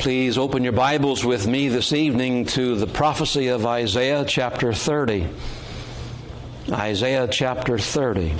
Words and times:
Please 0.00 0.36
open 0.38 0.64
your 0.64 0.72
Bibles 0.72 1.24
with 1.26 1.46
me 1.46 1.68
this 1.68 1.92
evening 1.92 2.46
to 2.46 2.74
the 2.74 2.86
prophecy 2.86 3.48
of 3.48 3.66
Isaiah 3.66 4.24
chapter 4.26 4.72
30. 4.72 5.28
Isaiah 6.72 7.28
chapter 7.30 7.76
30. 7.76 8.32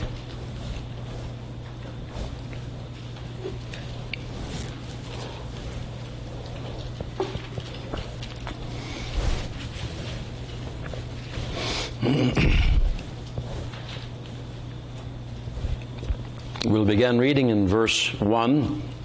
we'll 16.64 16.86
begin 16.86 17.18
reading 17.18 17.50
in 17.50 17.68
verse 17.68 18.18
1. 18.18 18.99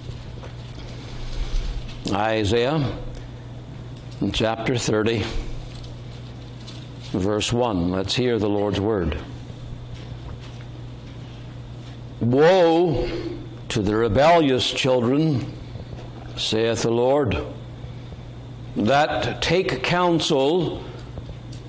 Isaiah 2.12 2.98
chapter 4.32 4.78
30, 4.78 5.24
verse 7.10 7.52
1. 7.52 7.90
Let's 7.90 8.14
hear 8.14 8.38
the 8.38 8.48
Lord's 8.48 8.80
word. 8.80 9.18
Woe 12.20 13.10
to 13.70 13.82
the 13.82 13.96
rebellious 13.96 14.70
children, 14.70 15.52
saith 16.36 16.82
the 16.82 16.90
Lord, 16.90 17.44
that 18.76 19.42
take 19.42 19.82
counsel, 19.82 20.84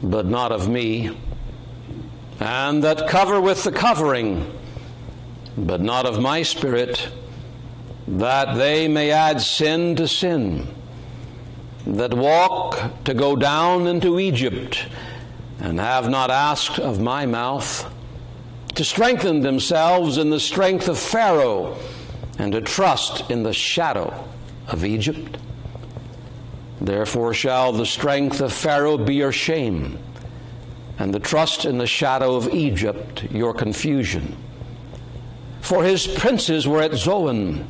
but 0.04 0.28
not 0.28 0.52
of 0.52 0.70
me, 0.70 1.18
and 2.40 2.84
that 2.84 3.08
cover 3.08 3.42
with 3.42 3.64
the 3.64 3.72
covering, 3.72 4.46
but 5.58 5.82
not 5.82 6.06
of 6.06 6.22
my 6.22 6.44
spirit 6.44 7.10
that 8.18 8.56
they 8.56 8.88
may 8.88 9.12
add 9.12 9.40
sin 9.40 9.96
to 9.96 10.08
sin, 10.08 10.68
that 11.86 12.16
walk 12.16 13.04
to 13.04 13.14
go 13.14 13.36
down 13.36 13.86
into 13.86 14.20
Egypt, 14.20 14.88
and 15.60 15.80
have 15.80 16.10
not 16.10 16.32
asked 16.32 16.80
of 16.80 17.00
my 17.00 17.28
mouth, 17.28 17.88
to 18.74 18.84
strengthen 18.84 19.42
themselves 19.42 20.18
in 20.18 20.32
the 20.32 20.40
strength 20.40 20.88
of 20.88 20.98
Pharaoh, 20.98 21.78
and 22.40 22.54
to 22.54 22.62
trust 22.62 23.30
in 23.30 23.44
the 23.44 23.54
shadow 23.54 24.28
of 24.68 24.84
Egypt. 24.84 25.38
Therefore 26.82 27.36
shall 27.36 27.72
the 27.72 27.86
strength 27.86 28.42
of 28.42 28.52
Pharaoh 28.52 28.98
be 28.98 29.14
your 29.14 29.32
shame, 29.32 30.00
and 30.98 31.14
the 31.14 31.20
trust 31.20 31.66
in 31.66 31.78
the 31.78 31.86
shadow 31.86 32.36
of 32.36 32.52
Egypt 32.52 33.26
your 33.32 33.54
confusion. 33.54 34.36
For 35.62 35.84
his 35.84 36.08
princes 36.08 36.68
were 36.68 36.82
at 36.82 36.96
Zoan 36.96 37.68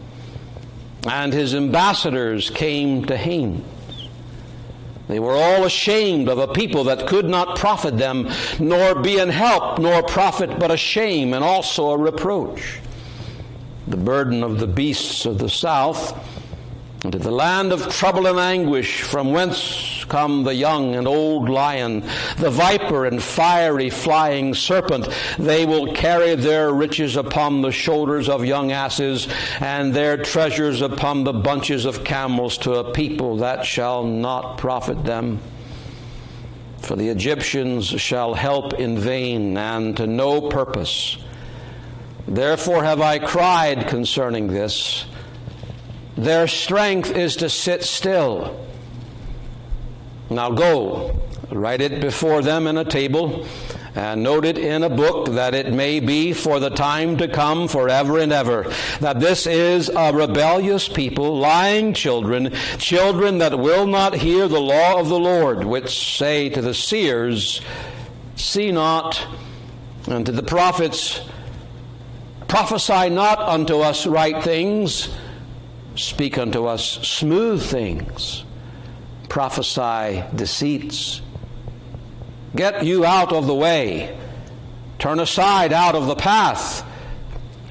and 1.06 1.34
his 1.34 1.54
ambassadors 1.54 2.50
came 2.50 3.06
to 3.06 3.18
Hanes. 3.18 3.64
They 5.08 5.20
were 5.20 5.36
all 5.36 5.64
ashamed 5.64 6.28
of 6.28 6.38
a 6.38 6.50
people 6.50 6.86
that 6.86 7.08
could 7.08 7.30
not 7.30 7.58
profit 7.58 7.98
them, 7.98 8.30
nor 8.60 8.96
be 8.96 9.20
an 9.20 9.30
help, 9.30 9.80
nor 9.80 10.04
profit, 10.04 10.60
but 10.60 10.70
a 10.70 10.78
shame 10.78 11.34
and 11.34 11.44
also 11.44 11.92
a 11.92 11.98
reproach. 11.98 12.80
The 13.88 13.98
burden 13.98 14.44
of 14.44 14.60
the 14.60 14.68
beasts 14.68 15.26
of 15.26 15.38
the 15.38 15.50
south 15.50 16.14
into 17.04 17.20
the 17.20 17.32
land 17.32 17.72
of 17.72 17.88
trouble 17.90 18.26
and 18.26 18.40
anguish, 18.40 19.04
from 19.04 19.32
whence 19.32 20.04
come 20.06 20.44
the 20.44 20.56
young 20.56 20.96
and 20.96 21.08
old 21.08 21.48
lion, 21.48 22.02
the 22.38 22.50
viper 22.50 23.06
and 23.06 23.22
fiery 23.22 23.90
flying 23.90 24.54
serpent. 24.56 25.08
They 25.38 25.66
will 25.66 25.94
carry 25.94 26.36
their 26.36 26.74
riches 26.74 27.16
upon 27.16 27.62
the 27.62 27.72
shoulders 27.72 28.30
of 28.30 28.46
young 28.46 28.72
asses, 28.72 29.28
and 29.60 29.94
their 29.94 30.18
treasures 30.18 30.82
upon 30.82 31.24
the 31.24 31.34
bunches 31.34 31.86
of 31.86 32.04
camels 32.04 32.58
to 32.60 32.76
a 32.76 32.92
people 32.94 33.38
that 33.38 33.66
shall 33.66 34.04
not 34.04 34.58
profit 34.58 35.04
them. 35.04 35.40
For 36.80 36.96
the 36.96 37.10
Egyptians 37.10 37.88
shall 37.88 38.34
help 38.34 38.74
in 38.74 38.98
vain 38.98 39.58
and 39.58 39.96
to 39.98 40.08
no 40.08 40.42
purpose. 40.50 41.18
Therefore 42.28 42.84
have 42.84 43.02
I 43.02 43.20
cried 43.20 43.88
concerning 43.88 44.48
this. 44.48 45.06
Their 46.18 46.48
strength 46.48 47.12
is 47.12 47.36
to 47.38 47.50
sit 47.50 47.84
still. 47.84 48.66
Now 50.32 50.50
go, 50.50 51.16
write 51.52 51.80
it 51.80 52.02
before 52.02 52.42
them 52.42 52.66
in 52.66 52.76
a 52.76 52.84
table, 52.84 53.46
and 53.94 54.24
note 54.24 54.44
it 54.44 54.58
in 54.58 54.82
a 54.82 54.90
book 54.90 55.28
that 55.34 55.54
it 55.54 55.72
may 55.72 56.00
be 56.00 56.34
for 56.34 56.60
the 56.60 56.72
time 56.72 57.18
to 57.18 57.28
come 57.28 57.68
forever 57.68 58.18
and 58.18 58.32
ever. 58.32 58.66
That 59.00 59.20
this 59.20 59.46
is 59.46 59.90
a 59.96 60.12
rebellious 60.12 60.90
people, 60.90 61.38
lying 61.38 61.94
children, 61.94 62.52
children 62.80 63.38
that 63.38 63.60
will 63.60 63.86
not 63.86 64.16
hear 64.16 64.48
the 64.48 64.60
law 64.60 65.00
of 65.00 65.10
the 65.10 65.20
Lord, 65.20 65.66
which 65.66 66.18
say 66.18 66.50
to 66.50 66.62
the 66.62 66.74
seers, 66.74 67.62
See 68.36 68.72
not, 68.72 69.24
and 70.08 70.26
to 70.26 70.32
the 70.32 70.44
prophets, 70.44 71.22
Prophesy 72.48 73.10
not 73.10 73.40
unto 73.40 73.82
us 73.82 74.08
right 74.08 74.44
things 74.44 75.10
Speak 75.98 76.38
unto 76.38 76.66
us 76.66 76.84
smooth 76.84 77.64
things, 77.64 78.46
prophesy 79.30 80.24
deceits. 80.36 81.22
Get 82.56 82.86
you 82.86 83.04
out 83.04 83.34
of 83.34 83.48
the 83.48 83.56
way, 83.56 84.16
turn 85.00 85.20
aside 85.20 85.74
out 85.74 85.96
of 85.96 86.06
the 86.06 86.16
path, 86.16 86.86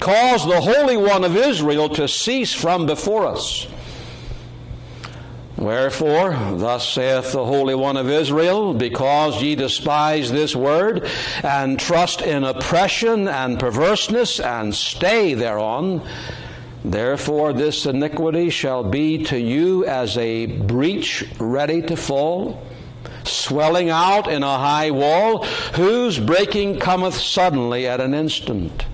cause 0.01 0.45
the 0.45 0.59
Holy 0.59 0.97
One 0.97 1.23
of 1.23 1.37
Israel 1.37 1.87
to 1.89 2.09
cease 2.09 2.53
from 2.53 2.85
before 2.85 3.25
us. 3.25 3.65
Wherefore, 5.55 6.31
thus 6.57 6.87
saith 6.87 7.31
the 7.31 7.45
Holy 7.45 7.75
One 7.75 7.95
of 7.95 8.09
Israel, 8.09 8.73
because 8.73 9.41
ye 9.41 9.55
despise 9.55 10.33
this 10.33 10.53
word, 10.53 11.09
and 11.43 11.79
trust 11.79 12.21
in 12.21 12.43
oppression 12.43 13.29
and 13.29 13.57
perverseness, 13.57 14.41
and 14.41 14.75
stay 14.75 15.33
thereon, 15.33 16.05
Therefore, 16.91 17.51
this 17.51 17.85
iniquity 17.85 18.49
shall 18.49 18.81
be 18.81 19.25
to 19.25 19.37
you 19.37 19.83
as 19.85 20.17
a 20.17 20.45
breach 20.45 21.25
ready 21.37 21.81
to 21.81 21.97
fall, 21.97 22.65
swelling 23.25 23.89
out 23.89 24.31
in 24.31 24.41
a 24.41 24.57
high 24.57 24.91
wall, 24.91 25.43
whose 25.75 26.17
breaking 26.17 26.79
cometh 26.79 27.15
suddenly 27.15 27.87
at 27.87 27.99
an 27.99 28.13
instant. 28.13 28.85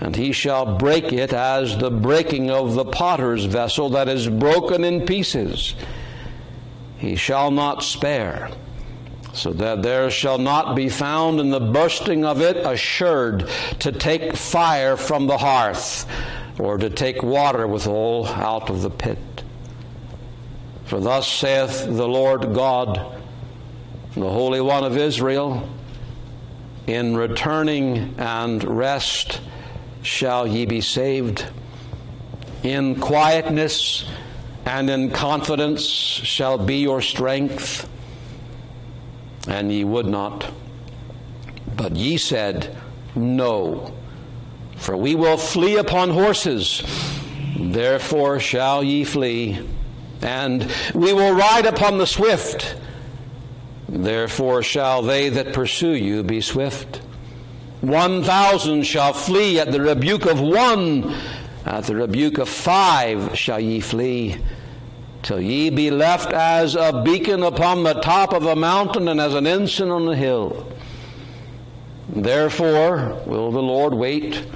And 0.00 0.16
he 0.16 0.32
shall 0.32 0.76
break 0.76 1.12
it 1.12 1.32
as 1.32 1.78
the 1.78 1.92
breaking 1.92 2.50
of 2.50 2.74
the 2.74 2.84
potter's 2.84 3.44
vessel 3.44 3.90
that 3.90 4.08
is 4.08 4.26
broken 4.26 4.82
in 4.82 5.06
pieces. 5.06 5.76
He 6.98 7.14
shall 7.14 7.52
not 7.52 7.84
spare, 7.84 8.50
so 9.32 9.52
that 9.52 9.82
there 9.84 10.10
shall 10.10 10.38
not 10.38 10.74
be 10.74 10.88
found 10.88 11.38
in 11.38 11.50
the 11.50 11.60
bursting 11.60 12.24
of 12.24 12.40
it 12.40 12.56
a 12.56 12.76
sherd 12.76 13.48
to 13.78 13.92
take 13.92 14.34
fire 14.36 14.96
from 14.96 15.28
the 15.28 15.38
hearth 15.38 16.06
or 16.58 16.78
to 16.78 16.90
take 16.90 17.22
water 17.22 17.66
withal 17.66 18.26
out 18.26 18.70
of 18.70 18.82
the 18.82 18.90
pit. 18.90 19.18
For 20.84 21.00
thus 21.00 21.26
saith 21.26 21.86
the 21.86 22.06
Lord 22.06 22.54
God, 22.54 23.20
the 24.14 24.30
Holy 24.30 24.60
One 24.60 24.84
of 24.84 24.96
Israel, 24.96 25.68
in 26.86 27.16
returning 27.16 28.14
and 28.18 28.62
rest 28.62 29.40
shall 30.02 30.46
ye 30.46 30.66
be 30.66 30.80
saved. 30.80 31.46
In 32.62 33.00
quietness 33.00 34.04
and 34.66 34.88
in 34.88 35.10
confidence 35.10 35.84
shall 35.84 36.58
be 36.58 36.76
your 36.76 37.00
strength. 37.00 37.88
And 39.48 39.72
ye 39.72 39.84
would 39.84 40.06
not. 40.06 40.50
But 41.76 41.96
ye 41.96 42.16
said, 42.16 42.76
No 43.14 43.94
for 44.76 44.96
we 44.96 45.14
will 45.14 45.36
flee 45.36 45.76
upon 45.76 46.10
horses, 46.10 46.82
therefore 47.58 48.40
shall 48.40 48.82
ye 48.82 49.04
flee. 49.04 49.66
And 50.22 50.72
we 50.94 51.12
will 51.12 51.34
ride 51.34 51.66
upon 51.66 51.98
the 51.98 52.06
swift, 52.06 52.76
therefore 53.88 54.62
shall 54.62 55.02
they 55.02 55.28
that 55.28 55.52
pursue 55.52 55.94
you 55.94 56.22
be 56.22 56.40
swift. 56.40 57.02
One 57.82 58.22
thousand 58.24 58.84
shall 58.84 59.12
flee 59.12 59.60
at 59.60 59.70
the 59.70 59.82
rebuke 59.82 60.24
of 60.24 60.40
one, 60.40 61.14
at 61.66 61.84
the 61.84 61.94
rebuke 61.94 62.38
of 62.38 62.48
five 62.48 63.38
shall 63.38 63.60
ye 63.60 63.80
flee, 63.80 64.38
till 65.22 65.40
ye 65.40 65.68
be 65.68 65.90
left 65.90 66.32
as 66.32 66.74
a 66.74 67.02
beacon 67.04 67.42
upon 67.42 67.82
the 67.82 67.94
top 67.94 68.32
of 68.32 68.46
a 68.46 68.56
mountain 68.56 69.08
and 69.08 69.20
as 69.20 69.34
an 69.34 69.46
ensign 69.46 69.90
on 69.90 70.08
a 70.08 70.16
hill. 70.16 70.66
Therefore 72.08 73.22
will 73.26 73.50
the 73.50 73.62
Lord 73.62 73.94
wait 73.94 74.46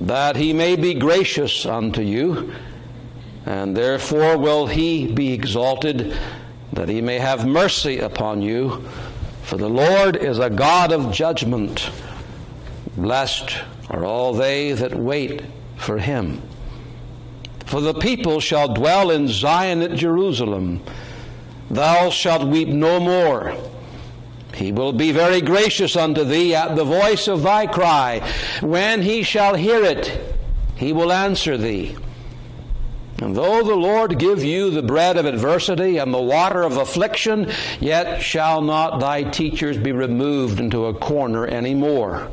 that 0.00 0.36
he 0.36 0.52
may 0.52 0.76
be 0.76 0.94
gracious 0.94 1.66
unto 1.66 2.02
you, 2.02 2.54
and 3.46 3.76
therefore 3.76 4.38
will 4.38 4.66
he 4.66 5.06
be 5.12 5.32
exalted 5.32 6.16
that 6.72 6.88
he 6.88 7.00
may 7.00 7.18
have 7.18 7.46
mercy 7.46 7.98
upon 7.98 8.42
you. 8.42 8.84
For 9.42 9.56
the 9.56 9.68
Lord 9.68 10.16
is 10.16 10.38
a 10.38 10.48
God 10.48 10.92
of 10.92 11.12
judgment. 11.12 11.90
Blessed 12.96 13.56
are 13.90 14.04
all 14.04 14.32
they 14.32 14.72
that 14.72 14.94
wait 14.94 15.42
for 15.76 15.98
him. 15.98 16.40
For 17.66 17.80
the 17.80 17.94
people 17.94 18.40
shall 18.40 18.72
dwell 18.72 19.10
in 19.10 19.28
Zion 19.28 19.82
at 19.82 19.94
Jerusalem. 19.94 20.82
Thou 21.70 22.10
shalt 22.10 22.48
weep 22.48 22.68
no 22.68 23.00
more. 23.00 23.56
He 24.54 24.72
will 24.72 24.92
be 24.92 25.12
very 25.12 25.40
gracious 25.40 25.96
unto 25.96 26.24
thee 26.24 26.54
at 26.54 26.76
the 26.76 26.84
voice 26.84 27.28
of 27.28 27.42
thy 27.42 27.66
cry. 27.66 28.20
When 28.60 29.02
he 29.02 29.22
shall 29.22 29.54
hear 29.54 29.82
it, 29.82 30.36
he 30.76 30.92
will 30.92 31.12
answer 31.12 31.56
thee. 31.56 31.96
And 33.22 33.36
though 33.36 33.62
the 33.62 33.76
Lord 33.76 34.18
give 34.18 34.42
you 34.42 34.70
the 34.70 34.82
bread 34.82 35.16
of 35.16 35.26
adversity 35.26 35.98
and 35.98 36.12
the 36.12 36.20
water 36.20 36.62
of 36.62 36.76
affliction, 36.76 37.52
yet 37.78 38.20
shall 38.20 38.60
not 38.60 38.98
thy 38.98 39.22
teachers 39.22 39.78
be 39.78 39.92
removed 39.92 40.58
into 40.58 40.86
a 40.86 40.94
corner 40.94 41.46
any 41.46 41.72
more. 41.72 42.28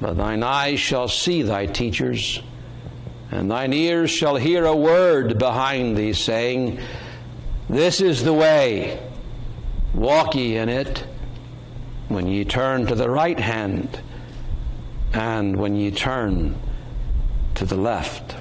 But 0.00 0.18
thine 0.18 0.42
eyes 0.42 0.80
shall 0.80 1.08
see 1.08 1.40
thy 1.40 1.64
teachers, 1.64 2.42
and 3.30 3.50
thine 3.50 3.72
ears 3.72 4.10
shall 4.10 4.36
hear 4.36 4.66
a 4.66 4.76
word 4.76 5.38
behind 5.38 5.96
thee, 5.96 6.12
saying, 6.12 6.78
This 7.70 8.02
is 8.02 8.22
the 8.22 8.34
way, 8.34 9.02
walk 9.94 10.34
ye 10.34 10.58
in 10.58 10.68
it, 10.68 11.04
when 12.08 12.26
ye 12.26 12.44
turn 12.44 12.86
to 12.86 12.94
the 12.94 13.10
right 13.10 13.38
hand, 13.38 14.00
and 15.12 15.56
when 15.56 15.74
ye 15.74 15.90
turn 15.90 16.58
to 17.54 17.64
the 17.64 17.76
left. 17.76 18.36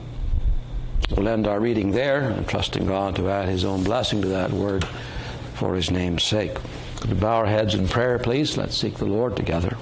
We'll 1.11 1.27
end 1.27 1.47
our 1.47 1.59
reading 1.59 1.91
there 1.91 2.29
and 2.29 2.47
trusting 2.47 2.85
God 2.85 3.15
to 3.15 3.29
add 3.29 3.47
His 3.47 3.63
own 3.63 3.83
blessing 3.83 4.21
to 4.23 4.27
that 4.29 4.51
word 4.51 4.85
for 5.53 5.75
His 5.75 5.91
name's 5.91 6.23
sake. 6.23 6.55
Could 6.99 7.11
we 7.11 7.19
bow 7.19 7.37
our 7.37 7.45
heads 7.45 7.75
in 7.75 7.87
prayer, 7.87 8.19
please? 8.19 8.57
Let's 8.57 8.75
seek 8.75 8.95
the 8.95 9.05
Lord 9.05 9.35
together. 9.35 9.77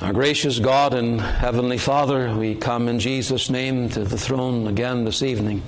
Our 0.00 0.12
gracious 0.12 0.58
God 0.58 0.94
and 0.94 1.20
Heavenly 1.20 1.78
Father, 1.78 2.34
we 2.34 2.54
come 2.54 2.88
in 2.88 3.00
Jesus' 3.00 3.50
name 3.50 3.88
to 3.90 4.04
the 4.04 4.16
throne 4.16 4.66
again 4.66 5.04
this 5.04 5.22
evening. 5.22 5.62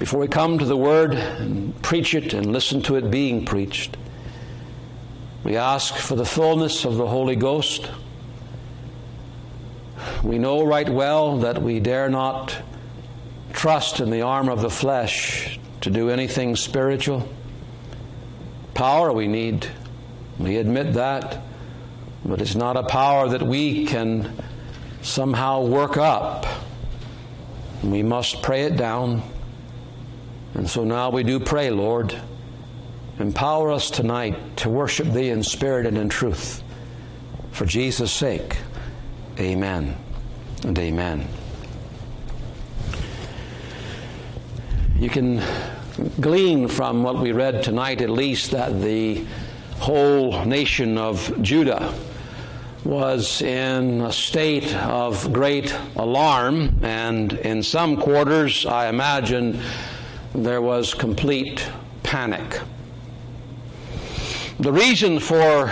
Before 0.00 0.18
we 0.18 0.26
come 0.26 0.58
to 0.58 0.64
the 0.64 0.76
Word 0.76 1.14
and 1.14 1.80
preach 1.82 2.14
it 2.14 2.34
and 2.34 2.52
listen 2.52 2.82
to 2.82 2.96
it 2.96 3.08
being 3.08 3.44
preached, 3.44 3.96
we 5.44 5.56
ask 5.56 5.94
for 5.94 6.16
the 6.16 6.24
fullness 6.24 6.84
of 6.84 6.96
the 6.96 7.06
Holy 7.06 7.36
Ghost 7.36 7.88
we 10.22 10.38
know 10.38 10.64
right 10.64 10.88
well 10.88 11.38
that 11.38 11.62
we 11.62 11.80
dare 11.80 12.08
not 12.08 12.56
trust 13.52 14.00
in 14.00 14.10
the 14.10 14.22
arm 14.22 14.48
of 14.48 14.60
the 14.60 14.70
flesh 14.70 15.58
to 15.80 15.90
do 15.90 16.10
anything 16.10 16.56
spiritual. 16.56 17.28
Power 18.74 19.12
we 19.12 19.28
need. 19.28 19.66
We 20.38 20.56
admit 20.56 20.94
that. 20.94 21.42
But 22.24 22.40
it's 22.40 22.54
not 22.54 22.76
a 22.76 22.82
power 22.82 23.28
that 23.28 23.42
we 23.42 23.86
can 23.86 24.36
somehow 25.02 25.64
work 25.64 25.96
up. 25.96 26.46
We 27.82 28.02
must 28.02 28.42
pray 28.42 28.64
it 28.64 28.76
down. 28.76 29.22
And 30.54 30.68
so 30.68 30.84
now 30.84 31.10
we 31.10 31.22
do 31.22 31.40
pray, 31.40 31.70
Lord. 31.70 32.14
Empower 33.18 33.70
us 33.70 33.90
tonight 33.90 34.56
to 34.58 34.70
worship 34.70 35.06
Thee 35.08 35.30
in 35.30 35.42
spirit 35.42 35.86
and 35.86 35.98
in 35.98 36.08
truth. 36.08 36.62
For 37.52 37.66
Jesus' 37.66 38.12
sake. 38.12 38.56
Amen 39.38 39.96
and 40.64 40.78
amen. 40.78 41.28
You 44.98 45.08
can 45.08 45.42
glean 46.20 46.68
from 46.68 47.02
what 47.02 47.18
we 47.18 47.32
read 47.32 47.62
tonight, 47.62 48.02
at 48.02 48.10
least, 48.10 48.50
that 48.50 48.80
the 48.82 49.24
whole 49.78 50.44
nation 50.44 50.98
of 50.98 51.42
Judah 51.42 51.94
was 52.84 53.40
in 53.42 54.00
a 54.00 54.12
state 54.12 54.74
of 54.74 55.32
great 55.32 55.74
alarm, 55.96 56.78
and 56.82 57.32
in 57.32 57.62
some 57.62 57.96
quarters, 57.96 58.66
I 58.66 58.88
imagine, 58.88 59.60
there 60.34 60.62
was 60.62 60.94
complete 60.94 61.68
panic. 62.02 62.60
The 64.60 64.72
reason 64.72 65.18
for 65.18 65.70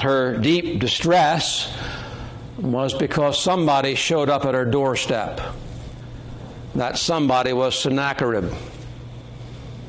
her 0.00 0.36
deep 0.38 0.80
distress 0.80 1.72
was 2.58 2.94
because 2.94 3.40
somebody 3.40 3.94
showed 3.94 4.28
up 4.28 4.44
at 4.44 4.54
her 4.54 4.64
doorstep. 4.64 5.40
That 6.74 6.98
somebody 6.98 7.52
was 7.52 7.78
Sennacherib, 7.78 8.52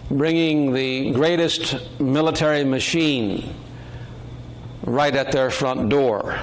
bringing 0.10 0.74
the 0.74 1.12
greatest 1.12 2.00
military 2.00 2.64
machine 2.64 3.54
right 4.84 5.16
at 5.16 5.32
their 5.32 5.50
front 5.50 5.90
door. 5.90 6.40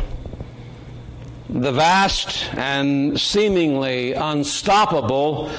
The 1.48 1.72
vast 1.72 2.52
and 2.54 3.18
seemingly 3.18 4.12
unstoppable 4.12 5.50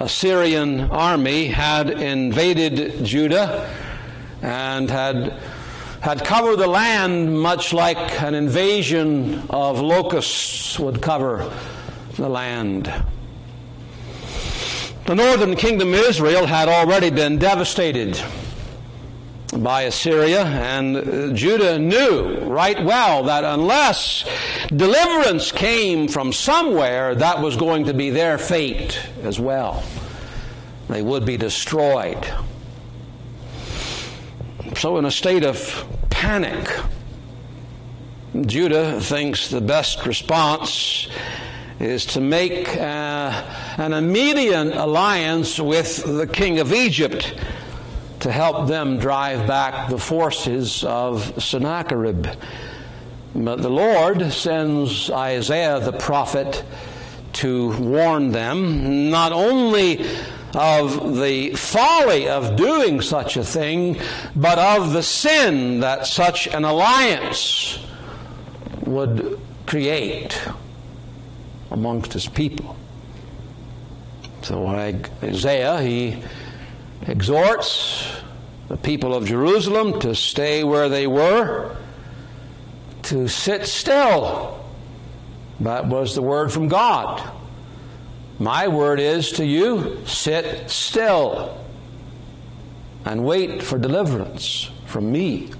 Assyrian 0.00 0.80
army 0.90 1.48
had 1.48 1.90
invaded 1.90 3.04
Judah 3.04 3.70
and 4.40 4.88
had 4.88 5.34
had 6.00 6.24
covered 6.24 6.56
the 6.56 6.66
land 6.66 7.38
much 7.38 7.74
like 7.74 8.22
an 8.22 8.34
invasion 8.34 9.42
of 9.50 9.78
locusts 9.78 10.78
would 10.78 11.02
cover 11.02 11.52
the 12.16 12.30
land. 12.30 12.90
The 15.04 15.14
northern 15.14 15.54
kingdom 15.54 15.92
of 15.92 16.00
Israel 16.00 16.46
had 16.46 16.70
already 16.70 17.10
been 17.10 17.38
devastated 17.38 18.18
by 19.56 19.82
Assyria, 19.82 20.44
and 20.44 21.36
Judah 21.36 21.78
knew 21.78 22.38
right 22.44 22.82
well 22.84 23.24
that 23.24 23.44
unless 23.44 24.24
deliverance 24.68 25.50
came 25.50 26.08
from 26.08 26.32
somewhere, 26.32 27.14
that 27.14 27.40
was 27.40 27.56
going 27.56 27.86
to 27.86 27.94
be 27.94 28.10
their 28.10 28.38
fate 28.38 29.00
as 29.22 29.40
well. 29.40 29.82
They 30.88 31.02
would 31.02 31.24
be 31.24 31.36
destroyed. 31.36 32.24
So, 34.76 34.98
in 34.98 35.04
a 35.04 35.10
state 35.10 35.44
of 35.44 35.84
panic, 36.10 36.68
Judah 38.46 39.00
thinks 39.00 39.48
the 39.48 39.60
best 39.60 40.06
response 40.06 41.08
is 41.80 42.06
to 42.06 42.20
make 42.20 42.76
uh, 42.76 43.44
an 43.78 43.92
immediate 43.92 44.74
alliance 44.76 45.58
with 45.58 46.04
the 46.04 46.26
king 46.26 46.60
of 46.60 46.72
Egypt 46.72 47.34
to 48.20 48.30
help 48.30 48.68
them 48.68 48.98
drive 48.98 49.46
back 49.46 49.88
the 49.88 49.98
forces 49.98 50.84
of 50.84 51.42
Sennacherib. 51.42 52.26
But 53.34 53.62
the 53.62 53.70
Lord 53.70 54.32
sends 54.32 55.10
Isaiah 55.10 55.80
the 55.80 55.92
prophet 55.92 56.64
to 57.34 57.76
warn 57.78 58.32
them 58.32 59.10
not 59.10 59.32
only 59.32 60.04
of 60.54 61.16
the 61.16 61.50
folly 61.54 62.28
of 62.28 62.56
doing 62.56 63.00
such 63.00 63.36
a 63.36 63.44
thing, 63.44 64.00
but 64.34 64.58
of 64.58 64.92
the 64.92 65.02
sin 65.02 65.80
that 65.80 66.06
such 66.06 66.48
an 66.48 66.64
alliance 66.64 67.78
would 68.84 69.40
create 69.66 70.40
amongst 71.70 72.12
his 72.12 72.26
people. 72.26 72.76
So 74.42 74.66
Isaiah, 74.66 75.80
he 75.80 76.22
exhorts 77.06 78.19
the 78.70 78.76
people 78.76 79.16
of 79.16 79.26
Jerusalem 79.26 79.98
to 79.98 80.14
stay 80.14 80.62
where 80.62 80.88
they 80.88 81.08
were, 81.08 81.74
to 83.02 83.26
sit 83.26 83.66
still. 83.66 84.64
That 85.58 85.86
was 85.86 86.14
the 86.14 86.22
word 86.22 86.52
from 86.52 86.68
God. 86.68 87.32
My 88.38 88.68
word 88.68 89.00
is 89.00 89.32
to 89.32 89.44
you 89.44 90.06
sit 90.06 90.70
still 90.70 91.58
and 93.04 93.24
wait 93.24 93.60
for 93.60 93.76
deliverance 93.76 94.70
from 94.86 95.10
me. 95.10 95.50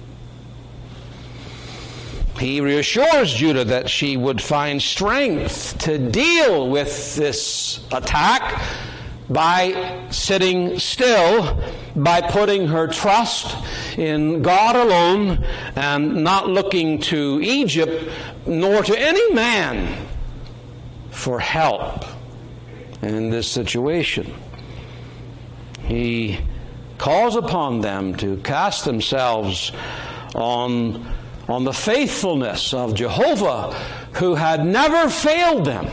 He 2.39 2.61
reassures 2.61 3.33
Judah 3.33 3.65
that 3.65 3.89
she 3.89 4.15
would 4.15 4.41
find 4.41 4.81
strength 4.81 5.77
to 5.79 5.97
deal 5.97 6.69
with 6.69 7.17
this 7.17 7.85
attack 7.91 8.61
by 9.31 10.07
sitting 10.09 10.79
still, 10.79 11.61
by 11.95 12.21
putting 12.21 12.67
her 12.67 12.87
trust 12.87 13.55
in 13.97 14.41
God 14.41 14.75
alone 14.75 15.43
and 15.75 16.23
not 16.23 16.49
looking 16.49 16.99
to 16.99 17.39
Egypt 17.41 18.11
nor 18.45 18.83
to 18.83 18.99
any 18.99 19.33
man 19.33 20.05
for 21.11 21.39
help 21.39 22.05
in 23.01 23.29
this 23.29 23.47
situation. 23.49 24.33
He 25.83 26.39
calls 26.97 27.35
upon 27.35 27.81
them 27.81 28.15
to 28.17 28.37
cast 28.37 28.85
themselves 28.85 29.71
on, 30.35 31.05
on 31.47 31.63
the 31.63 31.73
faithfulness 31.73 32.73
of 32.73 32.93
Jehovah, 32.93 33.73
who 34.13 34.35
had 34.35 34.65
never 34.65 35.09
failed 35.09 35.65
them. 35.65 35.89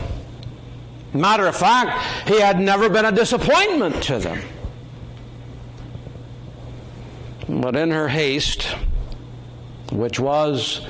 Matter 1.13 1.47
of 1.47 1.55
fact, 1.55 2.27
he 2.27 2.39
had 2.39 2.59
never 2.59 2.89
been 2.89 3.05
a 3.05 3.11
disappointment 3.11 4.03
to 4.03 4.19
them. 4.19 4.41
But 7.47 7.75
in 7.75 7.89
her 7.89 8.07
haste, 8.07 8.75
which 9.91 10.19
was 10.19 10.85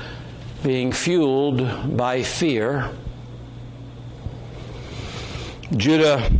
being 0.62 0.92
fueled 0.92 1.96
by 1.96 2.22
fear, 2.22 2.90
Judah 5.76 6.30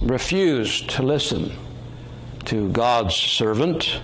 refused 0.00 0.90
to 0.90 1.02
listen 1.02 1.52
to 2.44 2.68
God's 2.68 3.16
servant. 3.16 4.00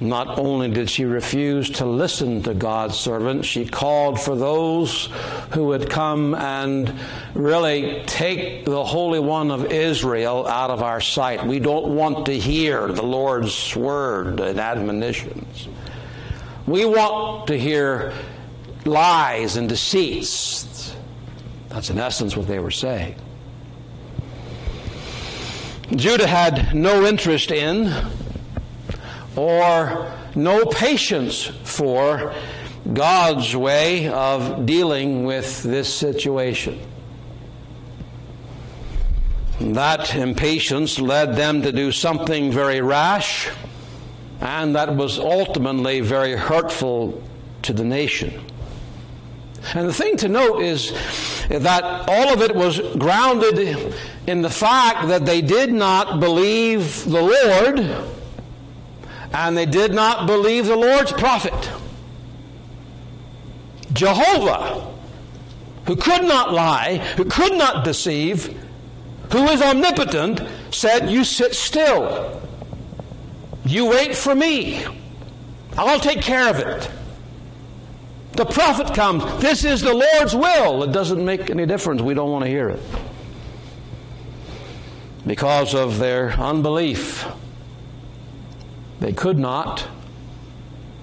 Not 0.00 0.38
only 0.38 0.68
did 0.70 0.88
she 0.88 1.04
refuse 1.04 1.70
to 1.70 1.84
listen 1.84 2.42
to 2.44 2.54
God's 2.54 2.96
servant, 2.96 3.44
she 3.44 3.66
called 3.66 4.20
for 4.20 4.36
those 4.36 5.06
who 5.52 5.64
would 5.66 5.90
come 5.90 6.36
and 6.36 6.94
really 7.34 8.04
take 8.06 8.64
the 8.64 8.84
Holy 8.84 9.18
One 9.18 9.50
of 9.50 9.72
Israel 9.72 10.46
out 10.46 10.70
of 10.70 10.84
our 10.84 11.00
sight. 11.00 11.44
We 11.44 11.58
don't 11.58 11.96
want 11.96 12.26
to 12.26 12.38
hear 12.38 12.86
the 12.86 13.02
Lord's 13.02 13.74
word 13.74 14.38
and 14.38 14.60
admonitions. 14.60 15.66
We 16.68 16.84
want 16.84 17.48
to 17.48 17.58
hear 17.58 18.12
lies 18.84 19.56
and 19.56 19.68
deceits. 19.68 20.94
That's 21.70 21.90
in 21.90 21.98
essence 21.98 22.36
what 22.36 22.46
they 22.46 22.60
were 22.60 22.70
saying. 22.70 23.16
Judah 25.96 26.26
had 26.26 26.74
no 26.74 27.04
interest 27.04 27.50
in 27.50 27.92
or 29.38 30.12
no 30.34 30.66
patience 30.66 31.44
for 31.62 32.34
God's 32.92 33.54
way 33.54 34.08
of 34.08 34.66
dealing 34.66 35.24
with 35.24 35.62
this 35.62 35.92
situation. 35.92 36.80
That 39.60 40.14
impatience 40.14 40.98
led 40.98 41.36
them 41.36 41.62
to 41.62 41.70
do 41.70 41.92
something 41.92 42.50
very 42.50 42.80
rash, 42.80 43.48
and 44.40 44.74
that 44.74 44.96
was 44.96 45.18
ultimately 45.18 46.00
very 46.00 46.34
hurtful 46.34 47.22
to 47.62 47.72
the 47.72 47.84
nation. 47.84 48.40
And 49.74 49.88
the 49.88 49.92
thing 49.92 50.16
to 50.18 50.28
note 50.28 50.62
is 50.62 50.92
that 51.48 51.84
all 52.08 52.32
of 52.32 52.42
it 52.42 52.54
was 52.54 52.80
grounded 52.96 53.94
in 54.26 54.42
the 54.42 54.50
fact 54.50 55.08
that 55.08 55.26
they 55.26 55.42
did 55.42 55.72
not 55.72 56.18
believe 56.18 57.04
the 57.04 57.22
Lord 57.22 58.17
and 59.32 59.56
they 59.56 59.66
did 59.66 59.92
not 59.92 60.26
believe 60.26 60.66
the 60.66 60.76
Lord's 60.76 61.12
prophet. 61.12 61.70
Jehovah, 63.92 64.94
who 65.86 65.96
could 65.96 66.22
not 66.22 66.52
lie, 66.52 66.98
who 67.16 67.24
could 67.24 67.54
not 67.54 67.84
deceive, 67.84 68.56
who 69.32 69.44
is 69.48 69.60
omnipotent, 69.60 70.40
said, 70.70 71.10
You 71.10 71.24
sit 71.24 71.54
still. 71.54 72.42
You 73.64 73.86
wait 73.86 74.16
for 74.16 74.34
me. 74.34 74.84
I'll 75.76 76.00
take 76.00 76.22
care 76.22 76.48
of 76.48 76.58
it. 76.58 76.90
The 78.32 78.46
prophet 78.46 78.94
comes. 78.94 79.24
This 79.42 79.64
is 79.64 79.80
the 79.80 79.92
Lord's 79.92 80.34
will. 80.34 80.84
It 80.84 80.92
doesn't 80.92 81.24
make 81.24 81.50
any 81.50 81.66
difference. 81.66 82.00
We 82.00 82.14
don't 82.14 82.30
want 82.30 82.44
to 82.44 82.50
hear 82.50 82.68
it. 82.70 82.80
Because 85.26 85.74
of 85.74 85.98
their 85.98 86.30
unbelief, 86.30 87.26
they 89.00 89.12
could 89.12 89.38
not 89.38 89.88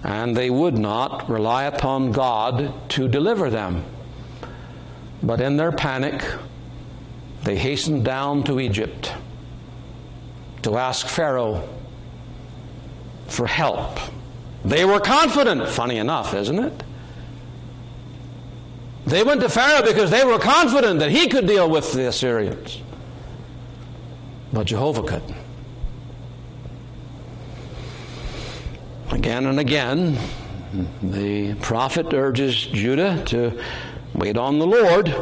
and 0.06 0.38
they 0.38 0.52
would 0.52 0.78
not 0.78 1.28
rely 1.28 1.64
upon 1.64 2.12
God 2.12 2.72
to 2.90 3.08
deliver 3.08 3.50
them. 3.50 3.84
But 5.24 5.42
in 5.42 5.58
their 5.58 5.72
panic, 5.72 6.24
they 7.44 7.58
hastened 7.58 8.06
down 8.06 8.44
to 8.44 8.60
Egypt 8.60 9.12
to 10.62 10.78
ask 10.78 11.08
Pharaoh 11.08 11.68
for 13.28 13.48
help. 13.48 13.98
They 14.64 14.86
were 14.86 15.00
confident, 15.00 15.68
funny 15.70 15.98
enough, 15.98 16.36
isn't 16.36 16.60
it? 16.60 16.84
They 19.08 19.24
went 19.24 19.42
to 19.42 19.50
Pharaoh 19.50 19.86
because 19.86 20.12
they 20.12 20.24
were 20.24 20.38
confident 20.38 21.00
that 21.00 21.10
he 21.10 21.28
could 21.28 21.48
deal 21.48 21.68
with 21.68 21.94
the 21.94 22.08
Assyrians. 22.08 22.80
But 24.54 24.68
Jehovah 24.68 25.02
couldn't. 25.02 25.45
Again 29.16 29.46
and 29.46 29.62
again, 29.62 30.18
the 31.02 31.56
prophet 31.56 32.14
urges 32.14 32.66
Judah 32.66 33.24
to 33.28 33.58
wait 34.14 34.38
on 34.38 34.60
the 34.60 34.68
Lord, 34.68 35.16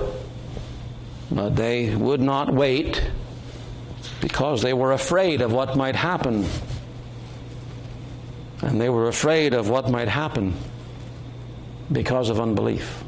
but 1.29 1.55
they 1.55 1.95
would 1.95 2.19
not 2.19 2.51
wait 2.51 3.11
because 4.19 4.63
they 4.63 4.73
were 4.73 4.93
afraid 4.93 5.41
of 5.41 5.53
what 5.53 5.77
might 5.77 5.95
happen. 5.95 6.47
And 8.63 8.81
they 8.81 8.89
were 8.89 9.07
afraid 9.07 9.53
of 9.53 9.69
what 9.69 9.91
might 9.91 10.07
happen 10.07 10.55
because 11.91 12.31
of 12.31 12.39
unbelief. 12.39 13.03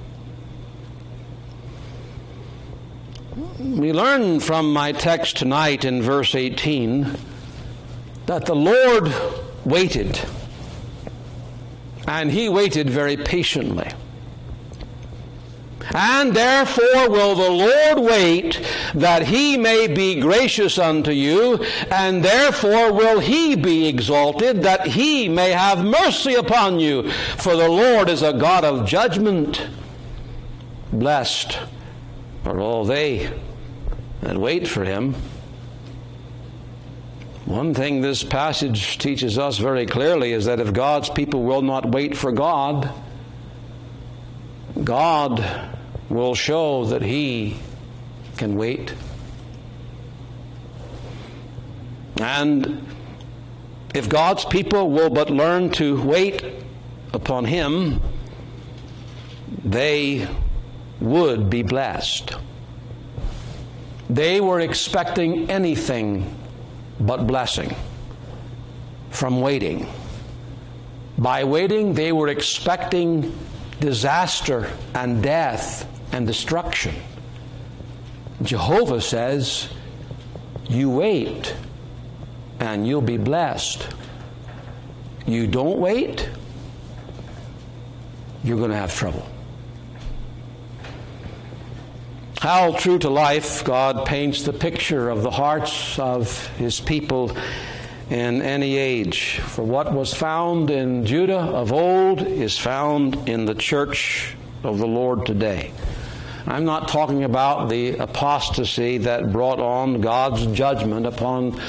We 3.58 3.92
learn 3.92 4.40
from 4.40 4.72
my 4.72 4.92
text 4.92 5.38
tonight 5.38 5.84
in 5.84 6.04
verse 6.04 6.36
18 6.36 7.18
that 8.28 8.46
the 8.46 8.56
Lord 8.56 9.12
waited, 9.66 10.22
and 12.08 12.32
he 12.32 12.50
waited 12.50 12.90
very 12.90 13.18
patiently. 13.18 13.92
And 15.94 16.36
therefore 16.36 17.10
will 17.10 17.36
the 17.36 17.50
Lord 17.50 18.00
wait 18.00 18.62
that 18.96 19.28
he 19.28 19.56
may 19.56 19.88
be 19.88 20.20
gracious 20.20 20.78
unto 20.78 21.12
you, 21.12 21.64
and 21.92 22.24
therefore 22.24 22.92
will 22.92 23.20
he 23.20 23.56
be 23.56 23.88
exalted 23.88 24.64
that 24.64 24.88
he 24.88 25.30
may 25.30 25.52
have 25.52 25.86
mercy 25.86 26.34
upon 26.34 26.80
you. 26.80 27.10
For 27.38 27.56
the 27.56 27.70
Lord 27.70 28.10
is 28.10 28.24
a 28.24 28.34
God 28.34 28.66
of 28.66 28.88
judgment. 28.88 29.68
Blessed 30.92 31.60
are 32.46 32.60
all 32.60 32.84
they 32.84 33.32
that 34.22 34.38
wait 34.38 34.68
for 34.68 34.84
him. 34.84 35.16
One 37.46 37.76
thing 37.76 38.02
this 38.02 38.24
passage 38.24 38.98
teaches 38.98 39.38
us 39.38 39.60
very 39.60 39.86
clearly 39.86 40.34
is 40.34 40.46
that 40.46 40.60
if 40.60 40.74
God's 40.74 41.10
people 41.10 41.44
will 41.44 41.62
not 41.62 41.92
wait 41.92 42.18
for 42.18 42.32
God, 42.32 42.92
God 44.84 45.78
will 46.10 46.34
show 46.34 46.86
that 46.86 47.04
He 47.04 47.58
can 48.38 48.56
wait. 48.56 48.96
And 52.20 52.84
if 53.94 54.10
God's 54.10 54.44
people 54.46 54.90
will 54.90 55.12
but 55.12 55.30
learn 55.30 55.70
to 55.72 56.02
wait 56.02 56.44
upon 57.14 57.46
Him, 57.46 58.02
they 59.64 60.28
would 61.00 61.52
be 61.52 61.62
blessed. 61.62 62.36
They 64.10 64.42
were 64.42 64.62
expecting 64.62 65.52
anything 65.52 66.45
but 67.00 67.28
blessing 67.28 67.76
from 69.10 69.42
waiting. 69.42 69.88
By 71.18 71.44
waiting, 71.44 71.94
they 71.94 72.12
were 72.12 72.28
expecting 72.28 73.38
disaster 73.80 74.70
and 74.94 75.24
death 75.24 75.88
and 76.12 76.28
destruction. 76.28 76.96
Jehovah 78.42 79.02
says, 79.02 79.70
You 80.70 80.90
wait 80.90 81.56
and 82.60 82.88
you'll 82.88 83.02
be 83.02 83.18
blessed. 83.18 83.88
You 85.26 85.48
don't 85.48 85.80
wait, 85.80 86.30
you're 88.44 88.58
going 88.58 88.70
to 88.70 88.78
have 88.78 88.94
trouble. 88.96 89.28
How 92.46 92.74
true 92.74 93.00
to 93.00 93.10
life 93.10 93.64
God 93.64 94.06
paints 94.06 94.44
the 94.44 94.54
picture 94.54 95.10
of 95.10 95.24
the 95.24 95.32
hearts 95.32 95.98
of 95.98 96.46
his 96.58 96.80
people 96.80 97.36
in 98.12 98.44
any 98.44 98.78
age. 98.78 99.40
For 99.40 99.64
what 99.64 99.92
was 99.92 100.14
found 100.14 100.70
in 100.70 101.08
Judah 101.08 101.40
of 101.40 101.74
old 101.74 102.22
is 102.22 102.56
found 102.56 103.28
in 103.28 103.46
the 103.46 103.56
church 103.56 104.36
of 104.64 104.78
the 104.78 104.86
Lord 104.86 105.26
today. 105.26 105.72
I'm 106.46 106.66
not 106.66 106.88
talking 106.88 107.24
about 107.24 107.68
the 107.68 107.98
apostasy 107.98 109.00
that 109.00 109.32
brought 109.32 109.60
on 109.60 110.02
God's 110.02 110.46
judgment 110.46 111.08
upon 111.08 111.60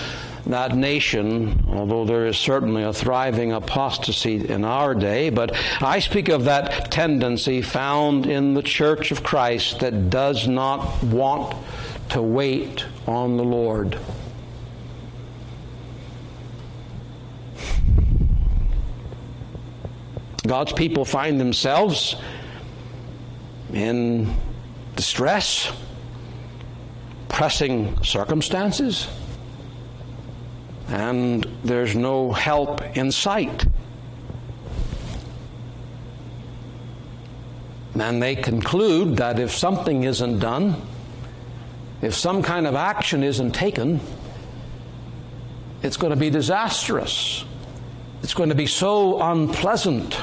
that 0.46 0.76
nation, 0.76 1.64
although 1.68 2.04
there 2.04 2.26
is 2.26 2.36
certainly 2.36 2.82
a 2.82 2.92
thriving 2.92 3.52
apostasy 3.52 4.48
in 4.48 4.64
our 4.64 4.94
day, 4.94 5.30
but 5.30 5.54
I 5.82 5.98
speak 5.98 6.28
of 6.28 6.44
that 6.44 6.90
tendency 6.90 7.62
found 7.62 8.26
in 8.26 8.54
the 8.54 8.62
church 8.62 9.10
of 9.10 9.22
Christ 9.22 9.80
that 9.80 10.08
does 10.08 10.46
not 10.46 11.02
want 11.02 11.56
to 12.10 12.22
wait 12.22 12.86
on 13.06 13.36
the 13.36 13.44
Lord. 13.44 13.98
God's 20.46 20.72
people 20.72 21.04
find 21.04 21.40
themselves 21.40 22.14
in 23.72 24.32
distress, 24.94 25.72
pressing 27.28 28.00
circumstances 28.04 29.08
and 30.88 31.46
there's 31.64 31.94
no 31.94 32.32
help 32.32 32.82
in 32.96 33.10
sight. 33.10 33.66
And 37.98 38.22
they 38.22 38.36
conclude 38.36 39.16
that 39.16 39.38
if 39.38 39.52
something 39.52 40.04
isn't 40.04 40.38
done, 40.38 40.76
if 42.02 42.14
some 42.14 42.42
kind 42.42 42.66
of 42.66 42.74
action 42.74 43.22
isn't 43.22 43.52
taken, 43.52 44.00
it's 45.82 45.96
going 45.96 46.10
to 46.10 46.18
be 46.18 46.30
disastrous. 46.30 47.44
It's 48.22 48.34
going 48.34 48.50
to 48.50 48.54
be 48.54 48.66
so 48.66 49.20
unpleasant. 49.20 50.20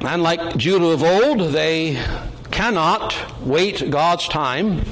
And 0.00 0.22
like 0.22 0.56
Judah 0.56 0.86
of 0.86 1.02
old, 1.02 1.52
they 1.52 2.02
cannot 2.50 3.14
wait 3.42 3.90
God's 3.90 4.26
time. 4.28 4.84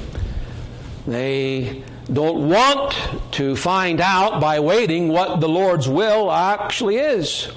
They 1.11 1.83
don't 2.11 2.47
want 2.47 2.95
to 3.33 3.57
find 3.57 3.99
out 3.99 4.39
by 4.39 4.61
waiting 4.61 5.09
what 5.09 5.41
the 5.41 5.49
Lord's 5.49 5.89
will 5.89 6.31
actually 6.31 6.95
is. 6.95 7.49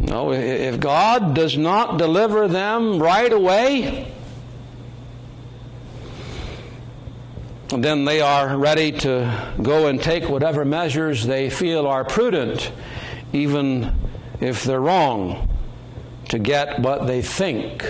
No, 0.00 0.32
if 0.32 0.80
God 0.80 1.36
does 1.36 1.56
not 1.56 1.98
deliver 1.98 2.48
them 2.48 3.00
right 3.00 3.32
away, 3.32 4.12
then 7.68 8.04
they 8.04 8.20
are 8.20 8.56
ready 8.56 8.90
to 8.90 9.52
go 9.62 9.86
and 9.86 10.02
take 10.02 10.28
whatever 10.28 10.64
measures 10.64 11.24
they 11.24 11.48
feel 11.48 11.86
are 11.86 12.04
prudent, 12.04 12.72
even 13.32 13.94
if 14.40 14.64
they're 14.64 14.80
wrong, 14.80 15.48
to 16.30 16.40
get 16.40 16.80
what 16.80 17.06
they 17.06 17.22
think 17.22 17.88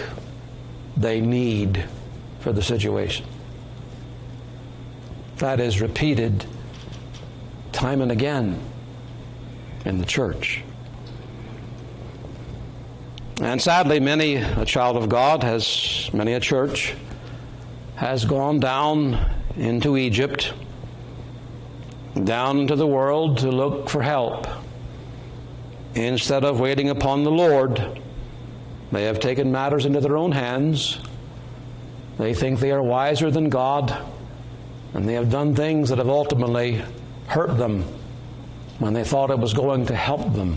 they 0.95 1.23
need 1.23 1.89
for 2.43 2.53
the 2.53 2.63
situation. 2.63 3.25
That 5.37 5.61
is 5.61 5.81
repeated 5.81 6.45
time 7.73 8.01
and 8.01 8.13
again 8.13 8.61
in 9.85 9.99
the 9.99 10.07
church. 10.07 10.63
And 13.41 13.61
sadly, 13.61 13.99
many 13.99 14.37
a 14.37 14.65
child 14.65 14.97
of 14.97 15.09
God 15.09 15.43
has, 15.43 16.11
many 16.13 16.35
a 16.35 16.41
church, 16.41 16.95
has 17.97 18.25
gone 18.25 18.61
down 18.61 19.35
into 19.57 19.97
Egypt, 19.97 20.53
down 22.23 22.61
into 22.61 22.77
the 22.77 22.87
world 22.87 23.39
to 23.39 23.51
look 23.51 23.89
for 23.89 24.03
help. 24.03 24.47
Instead 25.95 26.45
of 26.45 26.61
waiting 26.61 26.91
upon 26.91 27.25
the 27.25 27.31
Lord, 27.31 28.01
they 28.93 29.05
have 29.05 29.19
taken 29.19 29.51
matters 29.51 29.87
into 29.87 30.01
their 30.01 30.17
own 30.17 30.33
hands. 30.33 30.99
They 32.23 32.35
think 32.35 32.61
they 32.61 32.71
are 32.71 32.81
wiser 32.81 33.33
than 33.33 33.49
God, 33.49 34.01
and 34.95 35.09
they 35.09 35.15
have 35.15 35.29
done 35.29 35.57
things 35.57 35.89
that 35.89 35.99
have 35.99 36.09
ultimately 36.09 36.81
hurt 37.27 37.59
them 37.59 37.83
when 38.79 38.93
they 38.93 39.03
thought 39.03 39.33
it 39.33 39.41
was 39.41 39.53
going 39.53 39.87
to 39.87 39.97
help 39.97 40.33
them. 40.33 40.57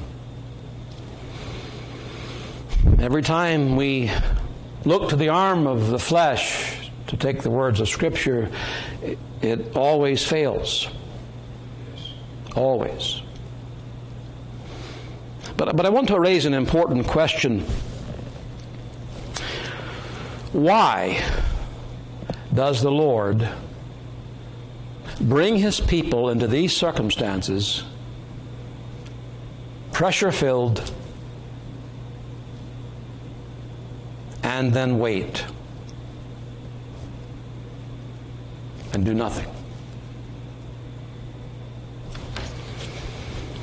Every 2.99 3.23
time 3.23 3.75
we 3.75 4.11
look 4.83 5.09
to 5.09 5.15
the 5.15 5.29
arm 5.29 5.65
of 5.65 5.87
the 5.87 5.97
flesh 5.97 6.91
to 7.07 7.17
take 7.17 7.41
the 7.41 7.49
words 7.49 7.79
of 7.79 7.89
Scripture, 7.89 8.51
it, 9.01 9.17
it 9.41 9.75
always 9.75 10.23
fails. 10.23 10.87
Always. 12.55 13.23
But, 15.57 15.75
but 15.75 15.87
I 15.87 15.89
want 15.89 16.09
to 16.09 16.19
raise 16.19 16.45
an 16.45 16.53
important 16.53 17.07
question. 17.07 17.61
Why 20.51 21.23
does 22.55 22.81
the 22.81 22.91
Lord 22.91 23.47
bring 25.21 25.57
his 25.57 25.79
people 25.79 26.29
into 26.29 26.47
these 26.47 26.75
circumstances, 26.75 27.83
pressure 29.91 30.31
filled, 30.31 30.91
and 34.43 34.73
then 34.73 34.97
wait? 34.97 35.45
and 38.95 39.05
do 39.05 39.13
nothing. 39.13 39.45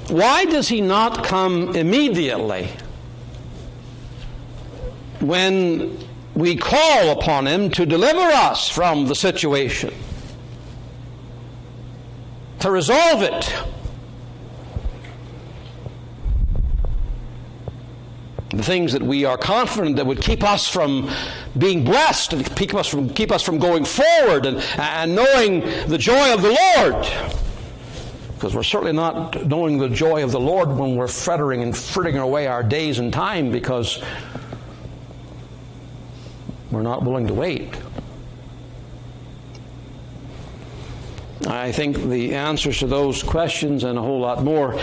Why 0.09 0.45
does 0.45 0.69
he 0.69 0.83
not 0.83 1.25
come 1.25 1.75
immediately 1.75 2.69
when 5.21 5.99
we 6.35 6.57
call 6.57 7.11
upon 7.11 7.47
him 7.47 7.71
to 7.71 7.87
deliver 7.87 8.21
us 8.21 8.69
from 8.69 9.07
the 9.07 9.15
situation, 9.15 9.93
to 12.61 12.71
resolve 12.71 13.23
it? 13.23 13.53
the 18.53 18.63
things 18.63 18.93
that 18.93 19.03
we 19.03 19.25
are 19.25 19.39
confident 19.39 19.97
that 19.97 20.07
would 20.07 20.21
keep 20.21 20.45
us 20.45 20.69
from 20.69 21.11
being 21.57 21.85
blessed 21.85 22.35
and 22.35 22.57
keep 22.57 22.75
us 22.75 22.87
from, 22.87 23.09
keep 23.09 23.33
us 23.33 23.43
from 23.43 23.59
going 23.59 23.85
forward 23.85 24.47
and, 24.47 24.59
and 24.77 25.15
knowing 25.15 25.61
the 25.89 25.97
joy 25.99 26.35
of 26.35 26.43
the 26.43 26.51
Lord. 26.51 27.07
Because 28.35 28.55
we're 28.55 28.63
certainly 28.63 28.93
not 28.93 29.47
knowing 29.47 29.79
the 29.79 29.89
joy 29.89 30.23
of 30.23 30.33
the 30.33 30.41
Lord 30.41 30.69
when 30.69 30.97
we're 30.97 31.09
fettering 31.09 31.63
and 31.63 31.77
frittering 31.77 32.19
away 32.19 32.47
our 32.47 32.63
days 32.63 32.99
and 32.99 33.13
time 33.13 33.51
because 33.51 34.03
we're 36.73 36.83
not 36.83 37.05
willing 37.05 37.29
to 37.29 37.35
wait. 37.35 37.69
I 41.47 41.73
think 41.73 41.97
the 41.97 42.35
answers 42.35 42.79
to 42.79 42.87
those 42.87 43.23
questions 43.23 43.83
and 43.83 43.99
a 43.99 44.03
whole 44.03 44.21
lot 44.21 44.45
more 44.45 44.79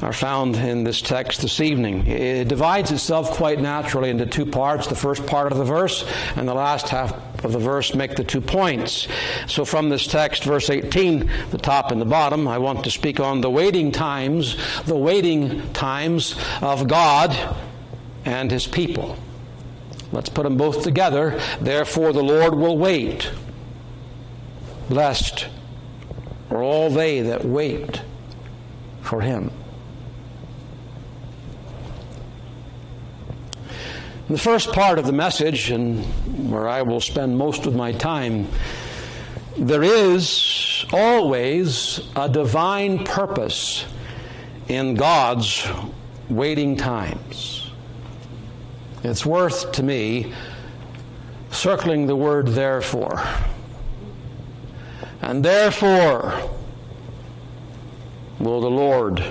are 0.00 0.12
found 0.12 0.56
in 0.56 0.84
this 0.84 1.02
text 1.02 1.42
this 1.42 1.60
evening. 1.60 2.06
It 2.06 2.48
divides 2.48 2.92
itself 2.92 3.32
quite 3.32 3.60
naturally 3.60 4.10
into 4.10 4.26
two 4.26 4.46
parts. 4.46 4.86
The 4.86 4.94
first 4.94 5.26
part 5.26 5.50
of 5.50 5.58
the 5.58 5.64
verse 5.64 6.04
and 6.36 6.46
the 6.46 6.54
last 6.54 6.88
half 6.88 7.44
of 7.44 7.52
the 7.52 7.58
verse 7.58 7.94
make 7.94 8.14
the 8.14 8.24
two 8.24 8.40
points. 8.40 9.08
So, 9.48 9.64
from 9.64 9.88
this 9.88 10.06
text, 10.06 10.44
verse 10.44 10.70
18, 10.70 11.30
the 11.50 11.58
top 11.58 11.90
and 11.90 12.00
the 12.00 12.06
bottom, 12.06 12.46
I 12.46 12.58
want 12.58 12.84
to 12.84 12.90
speak 12.90 13.18
on 13.18 13.40
the 13.40 13.50
waiting 13.50 13.90
times, 13.90 14.56
the 14.84 14.96
waiting 14.96 15.72
times 15.72 16.36
of 16.62 16.86
God 16.86 17.36
and 18.24 18.50
His 18.50 18.66
people. 18.66 19.18
Let's 20.14 20.28
put 20.28 20.44
them 20.44 20.56
both 20.56 20.84
together. 20.84 21.40
Therefore, 21.60 22.12
the 22.12 22.22
Lord 22.22 22.54
will 22.54 22.78
wait. 22.78 23.30
Blessed 24.88 25.48
are 26.50 26.62
all 26.62 26.88
they 26.88 27.20
that 27.22 27.44
wait 27.44 28.00
for 29.02 29.20
him. 29.20 29.50
The 34.30 34.38
first 34.38 34.72
part 34.72 34.98
of 34.98 35.04
the 35.04 35.12
message, 35.12 35.70
and 35.70 36.04
where 36.50 36.68
I 36.68 36.82
will 36.82 37.00
spend 37.00 37.36
most 37.36 37.66
of 37.66 37.74
my 37.74 37.92
time, 37.92 38.48
there 39.58 39.82
is 39.82 40.84
always 40.92 42.00
a 42.16 42.28
divine 42.28 43.04
purpose 43.04 43.84
in 44.68 44.94
God's 44.94 45.66
waiting 46.28 46.76
times. 46.76 47.53
It's 49.04 49.26
worth 49.26 49.72
to 49.72 49.82
me 49.82 50.32
circling 51.50 52.06
the 52.06 52.16
word 52.16 52.48
therefore. 52.48 53.22
And 55.20 55.44
therefore 55.44 56.32
will 58.38 58.62
the 58.62 58.70
Lord 58.70 59.22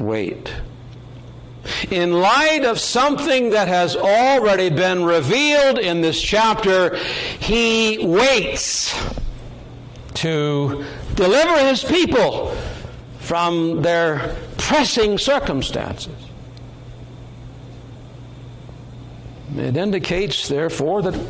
wait. 0.00 0.54
In 1.90 2.14
light 2.14 2.64
of 2.64 2.80
something 2.80 3.50
that 3.50 3.68
has 3.68 3.96
already 3.96 4.70
been 4.70 5.04
revealed 5.04 5.78
in 5.78 6.00
this 6.00 6.20
chapter, 6.20 6.96
he 6.96 7.98
waits 8.06 8.98
to 10.14 10.86
deliver 11.14 11.58
his 11.66 11.84
people 11.84 12.56
from 13.18 13.82
their 13.82 14.36
pressing 14.56 15.18
circumstances. 15.18 16.31
It 19.56 19.76
indicates, 19.76 20.48
therefore, 20.48 21.02
that 21.02 21.26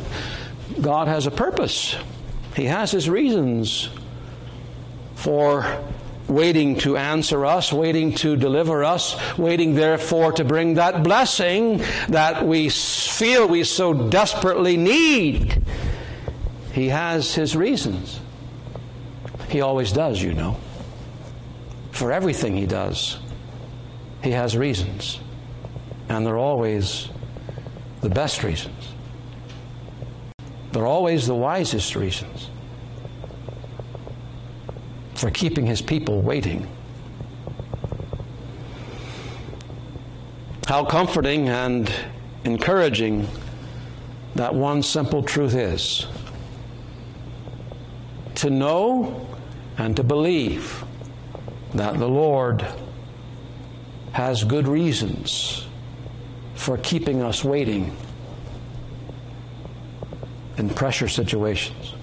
God 0.81 1.07
has 1.07 1.27
a 1.27 1.31
purpose. 1.31 1.95
He 2.55 2.65
has 2.65 2.91
his 2.91 3.09
reasons 3.09 3.89
for 5.15 5.83
waiting 6.27 6.77
to 6.79 6.97
answer 6.97 7.45
us, 7.45 7.73
waiting 7.73 8.13
to 8.15 8.35
deliver 8.35 8.83
us, 8.83 9.15
waiting 9.37 9.75
therefore 9.75 10.31
to 10.33 10.43
bring 10.43 10.75
that 10.75 11.03
blessing 11.03 11.77
that 12.09 12.45
we 12.45 12.69
feel 12.69 13.47
we 13.47 13.63
so 13.63 13.93
desperately 13.93 14.77
need. 14.77 15.63
He 16.71 16.89
has 16.89 17.35
his 17.35 17.55
reasons. 17.55 18.19
He 19.49 19.61
always 19.61 19.91
does, 19.91 20.21
you 20.21 20.33
know. 20.33 20.57
For 21.91 22.11
everything 22.11 22.55
he 22.55 22.65
does, 22.65 23.19
he 24.23 24.31
has 24.31 24.57
reasons. 24.57 25.19
And 26.09 26.25
they're 26.25 26.37
always 26.37 27.09
the 28.03 28.09
best 28.09 28.43
reasons. 28.43 28.93
They're 30.73 30.85
always 30.85 31.25
the 31.25 31.35
wisest 31.35 31.95
reasons 31.95 32.49
for 35.15 35.31
keeping 35.31 35.65
his 35.65 35.81
people 35.81 36.21
waiting. 36.21 36.67
How 40.67 40.83
comforting 40.83 41.47
and 41.47 41.91
encouraging 42.43 43.27
that 44.35 44.53
one 44.53 44.83
simple 44.83 45.23
truth 45.23 45.55
is 45.55 46.07
to 48.35 48.49
know 48.49 49.27
and 49.77 49.95
to 49.95 50.03
believe 50.03 50.83
that 51.73 51.97
the 51.99 52.09
Lord 52.09 52.65
has 54.11 54.43
good 54.43 54.67
reasons 54.67 55.62
for 56.63 56.77
keeping 56.77 57.21
us 57.21 57.43
waiting 57.43 57.93
in 60.57 60.69
pressure 60.69 61.09
situations. 61.09 61.93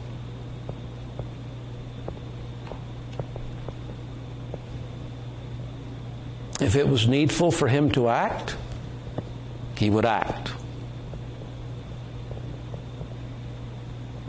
If 6.61 6.77
it 6.77 6.87
was 6.87 7.09
needful 7.09 7.51
for 7.51 7.69
him 7.69 7.91
to 7.93 8.11
act, 8.11 8.55
he 9.79 9.89
would 9.89 10.05
act. 10.05 10.53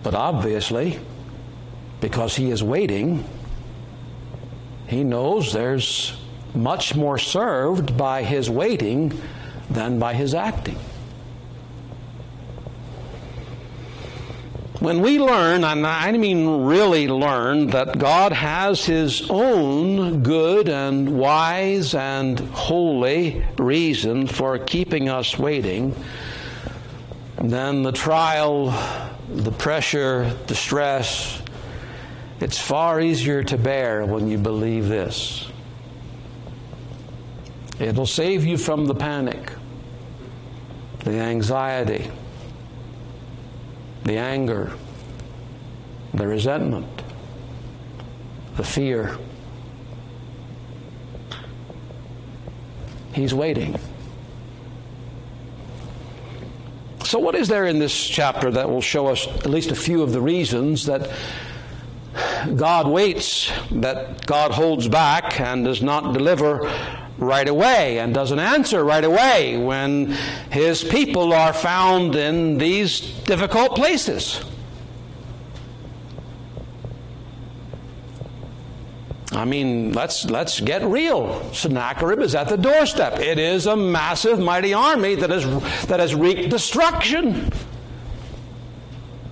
But 0.01 0.15
obviously, 0.15 0.97
because 1.99 2.37
he 2.37 2.51
is 2.51 2.63
waiting, 2.63 3.25
he 4.87 5.03
knows 5.03 5.51
there's 5.51 6.17
much 6.55 6.95
more 6.95 7.17
served 7.17 7.97
by 7.97 8.23
his 8.23 8.49
waiting 8.49 9.21
than 9.73 9.99
by 9.99 10.13
his 10.13 10.33
acting. 10.33 10.77
When 14.81 15.01
we 15.01 15.19
learn, 15.19 15.63
and 15.63 15.85
I 15.85 16.11
mean 16.13 16.63
really 16.65 17.07
learn, 17.07 17.67
that 17.67 17.99
God 17.99 18.31
has 18.31 18.83
His 18.83 19.29
own 19.29 20.23
good 20.23 20.69
and 20.69 21.19
wise 21.19 21.93
and 21.93 22.39
holy 22.39 23.45
reason 23.59 24.25
for 24.25 24.57
keeping 24.57 25.07
us 25.07 25.37
waiting, 25.37 25.95
then 27.39 27.83
the 27.83 27.91
trial, 27.91 28.71
the 29.29 29.51
pressure, 29.51 30.35
the 30.47 30.55
stress, 30.55 31.43
it's 32.39 32.57
far 32.57 32.99
easier 32.99 33.43
to 33.43 33.57
bear 33.59 34.03
when 34.03 34.27
you 34.27 34.39
believe 34.39 34.87
this. 34.87 35.47
It'll 37.79 38.07
save 38.07 38.45
you 38.45 38.57
from 38.57 38.87
the 38.87 38.95
panic, 38.95 39.51
the 41.03 41.19
anxiety, 41.19 42.09
the 44.03 44.17
anger, 44.17 44.71
the 46.13 46.27
resentment, 46.27 46.87
the 48.55 48.63
fear. 48.63 49.17
He's 53.13 53.33
waiting. 53.33 53.79
So, 57.03 57.19
what 57.19 57.35
is 57.35 57.47
there 57.47 57.65
in 57.65 57.79
this 57.79 58.07
chapter 58.07 58.51
that 58.51 58.69
will 58.69 58.81
show 58.81 59.07
us 59.07 59.27
at 59.27 59.49
least 59.49 59.71
a 59.71 59.75
few 59.75 60.01
of 60.01 60.13
the 60.13 60.21
reasons 60.21 60.85
that 60.85 61.09
God 62.55 62.87
waits, 62.87 63.51
that 63.71 64.25
God 64.25 64.51
holds 64.51 64.87
back 64.87 65.39
and 65.39 65.65
does 65.65 65.81
not 65.81 66.13
deliver 66.13 66.71
right 67.21 67.47
away 67.47 67.99
and 67.99 68.13
doesn't 68.13 68.39
answer 68.39 68.83
right 68.83 69.03
away 69.03 69.57
when 69.57 70.07
his 70.51 70.83
people 70.83 71.31
are 71.31 71.53
found 71.53 72.15
in 72.15 72.57
these 72.57 72.99
difficult 72.99 73.75
places. 73.75 74.43
I 79.31 79.45
mean, 79.45 79.93
let's 79.93 80.29
let's 80.29 80.59
get 80.59 80.83
real. 80.83 81.41
Sennacherib 81.53 82.19
is 82.19 82.35
at 82.35 82.49
the 82.49 82.57
doorstep. 82.57 83.19
It 83.19 83.39
is 83.39 83.65
a 83.65 83.77
massive, 83.77 84.39
mighty 84.39 84.73
army 84.73 85.15
that 85.15 85.29
has 85.29 85.45
that 85.85 86.01
has 86.01 86.13
wreaked 86.13 86.49
destruction. 86.49 87.49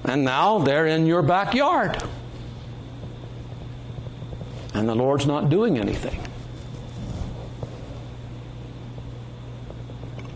And 0.06 0.24
now 0.24 0.60
they're 0.60 0.88
in 0.88 1.06
your 1.06 1.22
backyard 1.22 2.02
and 4.74 4.88
the 4.88 4.96
Lord's 4.96 5.26
not 5.26 5.50
doing 5.50 5.78
anything. 5.78 6.20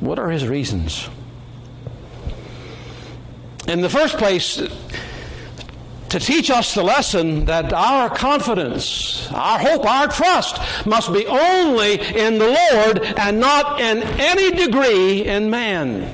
What 0.04 0.20
are 0.20 0.30
his 0.30 0.46
reasons? 0.46 1.10
In 3.70 3.80
the 3.80 3.88
first 3.88 4.18
place, 4.18 4.58
to 6.10 6.20
teach 6.20 6.50
us 6.52 6.74
the 6.74 6.84
lesson 6.84 7.46
that 7.46 7.72
our 7.72 8.10
confidence, 8.10 9.32
our 9.32 9.58
hope, 9.58 9.86
our 9.86 10.10
trust 10.10 10.60
must 10.86 11.14
be 11.14 11.26
only 11.26 11.94
in 11.94 12.38
the 12.38 12.50
Lord 12.50 13.00
and 13.18 13.40
not 13.40 13.80
in 13.80 14.04
any 14.20 14.52
degree 14.52 15.26
in 15.26 15.50
man. 15.50 16.14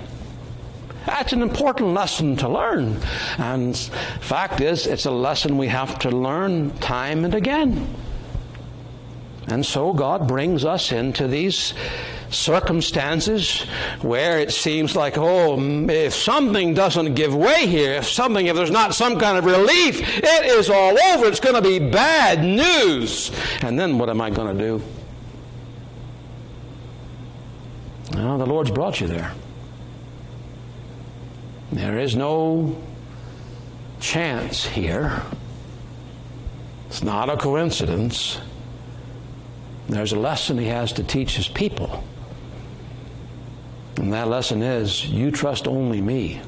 That's 1.08 1.34
an 1.34 1.41
important 1.41 1.95
lesson 1.95 2.36
to 2.38 2.47
learn. 2.47 3.02
And 3.39 3.75
fact 3.75 4.62
is, 4.62 4.86
it's 4.86 5.06
a 5.06 5.12
lesson 5.12 5.58
we 5.58 5.67
have 5.67 5.97
to 5.99 6.12
learn 6.12 6.78
time 6.78 7.25
and 7.25 7.34
again. 7.34 7.91
And 9.47 9.65
so 9.65 9.93
God 9.93 10.28
brings 10.28 10.63
us 10.63 10.91
into 10.91 11.28
these 11.28 11.73
circumstances 12.31 13.61
where 14.01 14.39
it 14.39 14.51
seems 14.51 14.95
like, 14.95 15.17
oh, 15.17 15.59
if 15.89 16.13
something 16.13 16.73
doesn't 16.73 17.15
give 17.15 17.35
way 17.35 17.65
here, 17.67 17.93
if 17.93 18.07
something, 18.07 18.47
if 18.47 18.55
there's 18.55 18.71
not 18.71 18.93
some 18.93 19.19
kind 19.19 19.37
of 19.37 19.45
relief, 19.45 20.01
it 20.01 20.45
is 20.45 20.69
all 20.69 20.97
over. 21.11 21.25
It's 21.25 21.39
going 21.39 21.55
to 21.55 21.61
be 21.61 21.79
bad 21.79 22.43
news. 22.43 23.31
And 23.61 23.79
then 23.79 23.97
what 23.97 24.09
am 24.09 24.21
I 24.21 24.29
going 24.29 24.57
to 24.57 24.63
do? 24.63 24.81
Well, 28.13 28.37
the 28.37 28.45
Lord's 28.45 28.71
brought 28.71 28.99
you 29.01 29.07
there. 29.07 29.33
There 31.71 31.99
is 31.99 32.15
no 32.15 32.81
chance 33.99 34.65
here. 34.65 35.21
It's 36.87 37.03
not 37.03 37.29
a 37.29 37.37
coincidence. 37.37 38.39
There's 39.87 40.13
a 40.13 40.19
lesson 40.19 40.57
he 40.57 40.65
has 40.67 40.93
to 40.93 41.03
teach 41.03 41.35
his 41.35 41.47
people. 41.47 42.03
And 43.99 44.13
that 44.13 44.29
lesson 44.29 44.63
is 44.63 45.05
you 45.05 45.29
trust 45.29 45.67
only 45.67 46.01
me. 46.01 46.41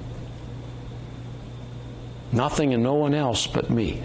Nothing 2.32 2.74
and 2.74 2.82
no 2.82 2.94
one 2.94 3.14
else 3.14 3.46
but 3.46 3.70
me. 3.70 4.02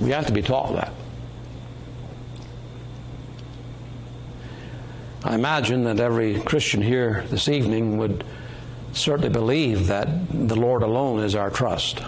We 0.00 0.10
have 0.10 0.26
to 0.26 0.32
be 0.32 0.40
taught 0.40 0.74
that. 0.74 0.92
I 5.24 5.34
imagine 5.34 5.84
that 5.84 6.00
every 6.00 6.40
Christian 6.40 6.80
here 6.80 7.24
this 7.28 7.48
evening 7.48 7.98
would 7.98 8.24
certainly 8.94 9.28
believe 9.28 9.88
that 9.88 10.08
the 10.30 10.56
Lord 10.56 10.82
alone 10.82 11.20
is 11.20 11.34
our 11.34 11.50
trust. 11.50 12.02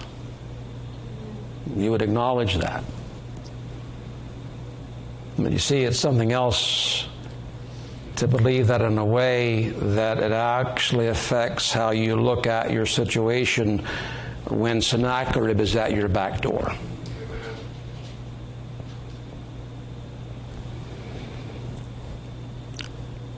You 1.76 1.90
would 1.90 2.02
acknowledge 2.02 2.56
that. 2.56 2.82
But 5.38 5.52
you 5.52 5.58
see, 5.58 5.82
it's 5.82 5.98
something 5.98 6.32
else 6.32 7.06
to 8.16 8.28
believe 8.28 8.68
that 8.68 8.80
in 8.80 8.98
a 8.98 9.04
way 9.04 9.70
that 9.70 10.18
it 10.18 10.32
actually 10.32 11.08
affects 11.08 11.72
how 11.72 11.90
you 11.90 12.16
look 12.16 12.46
at 12.46 12.70
your 12.70 12.86
situation 12.86 13.84
when 14.48 14.80
Sennacherib 14.80 15.60
is 15.60 15.74
at 15.74 15.92
your 15.92 16.08
back 16.08 16.40
door. 16.40 16.72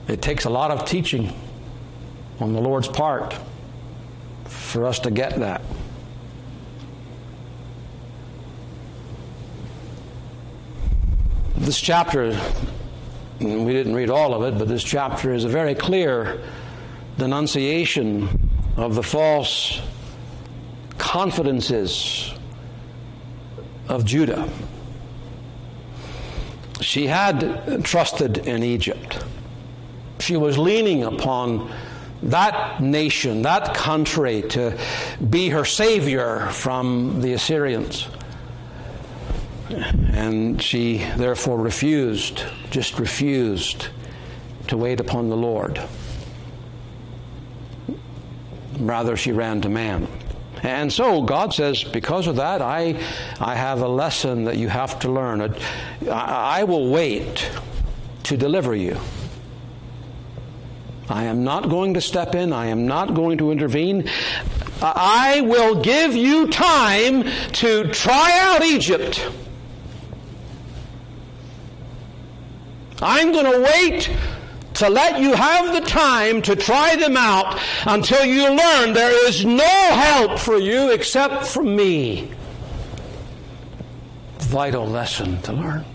It 0.07 0.21
takes 0.21 0.45
a 0.45 0.49
lot 0.49 0.71
of 0.71 0.85
teaching 0.85 1.33
on 2.39 2.53
the 2.53 2.61
Lord's 2.61 2.87
part 2.87 3.35
for 4.45 4.85
us 4.85 4.99
to 4.99 5.11
get 5.11 5.39
that. 5.39 5.61
This 11.57 11.81
chapter, 11.81 12.39
we 13.39 13.71
didn't 13.71 13.93
read 13.93 14.09
all 14.09 14.33
of 14.33 14.43
it, 14.43 14.57
but 14.57 14.67
this 14.67 14.83
chapter 14.83 15.33
is 15.33 15.43
a 15.43 15.49
very 15.49 15.75
clear 15.75 16.41
denunciation 17.17 18.49
of 18.75 18.95
the 18.95 19.03
false 19.03 19.81
confidences 20.97 22.33
of 23.87 24.05
Judah. 24.05 24.49
She 26.81 27.07
had 27.07 27.83
trusted 27.83 28.39
in 28.39 28.63
Egypt. 28.63 29.23
She 30.19 30.37
was 30.37 30.57
leaning 30.57 31.03
upon 31.03 31.71
that 32.23 32.81
nation, 32.81 33.43
that 33.43 33.75
country, 33.75 34.41
to 34.49 34.77
be 35.29 35.49
her 35.49 35.65
savior 35.65 36.47
from 36.51 37.21
the 37.21 37.33
Assyrians. 37.33 38.07
And 39.69 40.61
she 40.61 40.97
therefore 41.17 41.57
refused, 41.57 42.43
just 42.69 42.99
refused 42.99 43.87
to 44.67 44.77
wait 44.77 44.99
upon 44.99 45.29
the 45.29 45.37
Lord. 45.37 45.81
Rather, 48.79 49.17
she 49.17 49.31
ran 49.31 49.61
to 49.61 49.69
man. 49.69 50.07
And 50.63 50.91
so 50.91 51.21
God 51.21 51.53
says, 51.53 51.83
because 51.83 52.27
of 52.27 52.37
that, 52.37 52.61
I, 52.61 53.01
I 53.39 53.55
have 53.55 53.81
a 53.81 53.87
lesson 53.87 54.45
that 54.45 54.57
you 54.57 54.69
have 54.69 54.99
to 54.99 55.11
learn. 55.11 55.41
I, 55.41 55.51
I 56.09 56.63
will 56.63 56.89
wait 56.89 57.49
to 58.23 58.37
deliver 58.37 58.75
you. 58.75 58.97
I 61.09 61.25
am 61.25 61.43
not 61.43 61.69
going 61.69 61.93
to 61.93 62.01
step 62.01 62.35
in. 62.35 62.51
I 62.51 62.67
am 62.67 62.87
not 62.87 63.13
going 63.13 63.37
to 63.37 63.51
intervene. 63.51 64.09
I 64.81 65.41
will 65.41 65.81
give 65.81 66.15
you 66.15 66.47
time 66.47 67.23
to 67.53 67.87
try 67.91 68.39
out 68.39 68.63
Egypt. 68.63 69.27
I'm 73.01 73.31
going 73.31 73.51
to 73.51 73.61
wait 73.61 74.09
to 74.75 74.89
let 74.89 75.19
you 75.19 75.33
have 75.33 75.73
the 75.73 75.81
time 75.81 76.41
to 76.43 76.55
try 76.55 76.95
them 76.95 77.17
out 77.17 77.59
until 77.85 78.23
you 78.25 78.43
learn 78.43 78.93
there 78.93 79.27
is 79.27 79.43
no 79.43 79.63
help 79.63 80.39
for 80.39 80.57
you 80.57 80.91
except 80.91 81.45
from 81.45 81.75
me. 81.75 82.31
Vital 84.39 84.85
lesson 84.85 85.41
to 85.41 85.53
learn. 85.53 85.85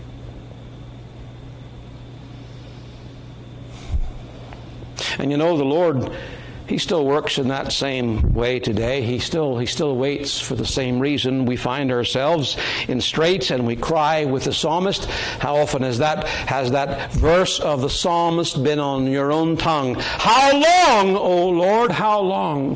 And 5.17 5.31
you 5.31 5.37
know, 5.37 5.57
the 5.57 5.63
Lord 5.63 6.11
he 6.67 6.77
still 6.77 7.05
works 7.05 7.37
in 7.37 7.49
that 7.49 7.71
same 7.71 8.33
way 8.33 8.59
today. 8.59 9.01
He 9.01 9.19
still, 9.19 9.57
he 9.57 9.65
still 9.65 9.95
waits 9.95 10.39
for 10.39 10.55
the 10.55 10.65
same 10.65 10.99
reason. 10.99 11.45
We 11.45 11.57
find 11.57 11.91
ourselves 11.91 12.57
in 12.87 13.01
straits 13.01 13.51
and 13.51 13.67
we 13.67 13.75
cry 13.75 14.25
with 14.25 14.45
the 14.45 14.53
psalmist. 14.53 15.05
How 15.05 15.57
often 15.57 15.81
has 15.81 15.97
that, 15.97 16.25
has 16.27 16.71
that 16.71 17.11
verse 17.13 17.59
of 17.59 17.81
the 17.81 17.89
psalmist 17.89 18.63
been 18.63 18.79
on 18.79 19.07
your 19.07 19.31
own 19.31 19.57
tongue? 19.57 19.95
How 19.99 20.51
long, 20.53 21.17
O 21.17 21.49
Lord, 21.49 21.91
how 21.91 22.21
long? 22.21 22.75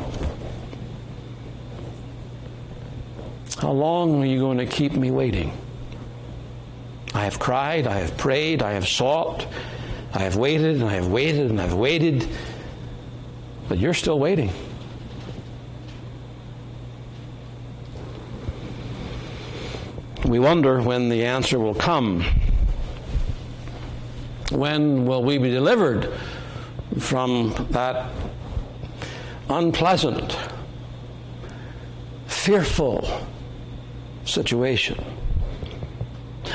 How 3.60 3.71
long 3.71 4.21
are 4.21 4.26
you 4.26 4.39
going 4.39 4.58
to 4.60 4.65
keep 4.65 4.93
me 4.93 5.12
waiting? 5.12 5.52
I 7.13 7.23
have 7.23 7.39
cried, 7.39 7.88
I 7.88 8.00
have 8.00 8.17
prayed, 8.17 8.62
I 8.62 8.73
have 8.73 8.88
sought, 8.88 9.47
I 10.13 10.19
have 10.19 10.36
waited, 10.36 10.76
and 10.76 10.84
I 10.84 10.93
have 10.93 11.08
waited, 11.08 11.50
and 11.50 11.60
I 11.60 11.63
have 11.63 11.73
waited. 11.73 12.28
But 13.67 13.80
you're 13.80 13.93
still 13.93 14.19
waiting. 14.19 14.51
We 20.25 20.39
wonder 20.39 20.82
when 20.82 21.10
the 21.10 21.25
answer 21.25 21.60
will 21.60 21.75
come. 21.75 22.25
When 24.51 25.06
will 25.06 25.23
we 25.23 25.38
be 25.38 25.49
delivered 25.49 26.12
from 26.99 27.67
that 27.71 28.12
unpleasant, 29.49 30.38
fearful 32.27 33.25
situation? 34.25 35.03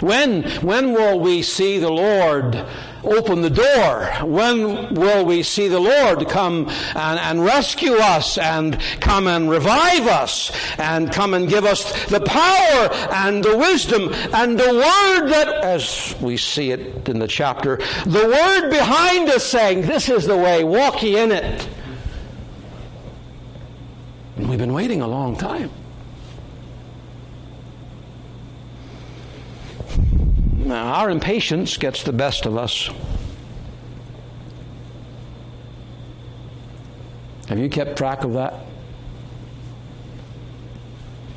When, 0.01 0.43
when 0.61 0.93
will 0.93 1.21
we 1.21 1.43
see 1.43 1.79
the 1.79 1.91
Lord 1.91 2.67
open 3.05 3.43
the 3.43 3.51
door? 3.51 4.07
When 4.25 4.95
will 4.95 5.25
we 5.25 5.43
see 5.43 5.69
the 5.69 5.81
Lord 5.81 6.29
come 6.29 6.69
and, 6.95 7.19
and, 7.19 7.45
rescue 7.45 7.95
us 7.95 8.39
and 8.39 8.81
come 9.01 9.27
and 9.27 9.51
revive 9.51 10.07
us 10.07 10.53
and 10.79 11.13
come 11.13 11.35
and 11.35 11.49
give 11.49 11.65
us 11.65 12.07
the 12.07 12.21
power 12.21 12.93
and 13.13 13.43
the 13.43 13.57
wisdom 13.57 14.13
and 14.33 14.59
the 14.59 14.73
word 14.73 15.29
that, 15.31 15.49
as 15.49 16.15
we 16.21 16.37
see 16.37 16.71
it 16.71 17.09
in 17.09 17.19
the 17.19 17.29
chapter, 17.29 17.77
the 18.07 18.27
word 18.27 18.71
behind 18.71 19.29
us 19.29 19.45
saying, 19.45 19.83
This 19.83 20.09
is 20.09 20.25
the 20.25 20.37
way, 20.37 20.65
walk 20.65 21.03
ye 21.03 21.19
in 21.19 21.33
it. 21.33 21.69
And 24.37 24.49
we've 24.49 24.59
been 24.59 24.73
waiting 24.73 25.03
a 25.03 25.09
long 25.09 25.37
time. 25.37 25.71
Our 30.75 31.11
impatience 31.11 31.77
gets 31.77 32.03
the 32.03 32.13
best 32.13 32.47
of 32.47 32.57
us. 32.57 32.89
Have 37.49 37.59
you 37.59 37.69
kept 37.69 37.97
track 37.97 38.25
of 38.25 38.35
that 38.35 38.55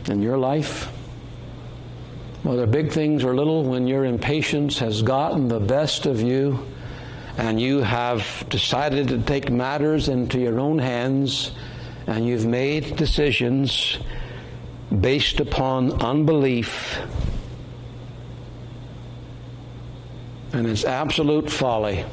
in 0.08 0.22
your 0.22 0.38
life? 0.38 0.86
Whether 2.44 2.68
big 2.68 2.92
things 2.92 3.24
or 3.24 3.36
little, 3.36 3.64
when 3.64 3.88
your 3.88 4.06
impatience 4.06 4.78
has 4.80 5.02
gotten 5.02 5.48
the 5.48 5.60
best 5.60 6.06
of 6.06 6.22
you 6.22 6.66
and 7.38 7.60
you 7.60 7.82
have 7.82 8.46
decided 8.50 9.08
to 9.10 9.18
take 9.18 9.50
matters 9.52 10.08
into 10.10 10.40
your 10.40 10.60
own 10.60 10.78
hands 10.78 11.52
and 12.08 12.26
you've 12.26 12.46
made 12.46 12.96
decisions 12.96 13.98
based 15.02 15.40
upon 15.40 15.92
unbelief 16.04 17.00
and 20.56 20.68
it's 20.68 20.86
absolute 20.86 21.52
folly. 21.52 22.06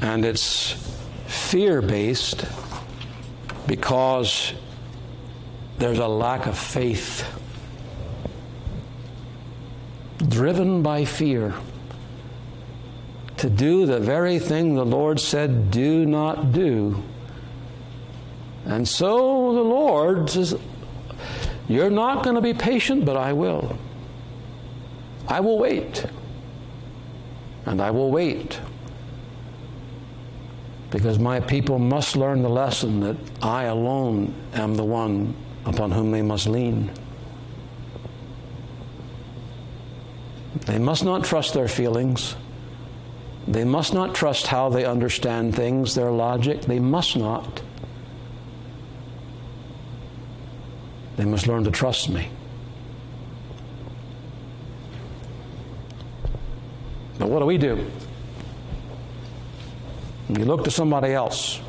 And 0.00 0.24
it's 0.24 0.72
fear 1.26 1.80
based 1.80 2.44
because 3.68 4.52
there's 5.78 6.00
a 6.00 6.08
lack 6.08 6.46
of 6.46 6.58
faith. 6.58 7.24
Driven 10.28 10.82
by 10.82 11.04
fear 11.04 11.54
to 13.36 13.48
do 13.48 13.86
the 13.86 14.00
very 14.00 14.40
thing 14.40 14.74
the 14.74 14.84
Lord 14.84 15.20
said, 15.20 15.70
do 15.70 16.04
not 16.04 16.50
do. 16.50 17.00
And 18.66 18.88
so 18.88 19.54
the 19.54 19.62
Lord 19.62 20.28
says, 20.28 20.56
You're 21.68 21.90
not 21.90 22.24
going 22.24 22.34
to 22.34 22.42
be 22.42 22.54
patient, 22.54 23.04
but 23.04 23.16
I 23.16 23.32
will. 23.32 23.78
I 25.28 25.40
will 25.40 25.58
wait. 25.58 26.06
And 27.66 27.80
I 27.80 27.90
will 27.90 28.10
wait. 28.10 28.58
Because 30.90 31.18
my 31.18 31.38
people 31.38 31.78
must 31.78 32.16
learn 32.16 32.42
the 32.42 32.48
lesson 32.48 33.00
that 33.00 33.16
I 33.42 33.64
alone 33.64 34.34
am 34.54 34.74
the 34.74 34.84
one 34.84 35.36
upon 35.66 35.90
whom 35.90 36.10
they 36.10 36.22
must 36.22 36.46
lean. 36.46 36.90
They 40.64 40.78
must 40.78 41.04
not 41.04 41.24
trust 41.24 41.52
their 41.52 41.68
feelings. 41.68 42.34
They 43.46 43.64
must 43.64 43.92
not 43.92 44.14
trust 44.14 44.46
how 44.46 44.70
they 44.70 44.86
understand 44.86 45.54
things, 45.54 45.94
their 45.94 46.10
logic. 46.10 46.62
They 46.62 46.80
must 46.80 47.16
not. 47.16 47.62
They 51.16 51.26
must 51.26 51.46
learn 51.46 51.64
to 51.64 51.70
trust 51.70 52.08
me. 52.08 52.28
What 57.28 57.40
do 57.40 57.44
we 57.44 57.58
do? 57.58 57.90
We 60.30 60.44
look 60.44 60.64
to 60.64 60.70
somebody 60.70 61.12
else. 61.12 61.60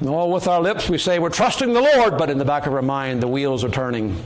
No, 0.00 0.26
with 0.26 0.48
our 0.48 0.60
lips 0.60 0.88
we 0.88 0.98
say 0.98 1.20
we're 1.20 1.30
trusting 1.30 1.72
the 1.72 1.80
Lord, 1.80 2.18
but 2.18 2.28
in 2.28 2.38
the 2.38 2.44
back 2.44 2.66
of 2.66 2.74
our 2.74 2.82
mind 2.82 3.22
the 3.22 3.28
wheels 3.28 3.62
are 3.62 3.68
turning. 3.68 4.20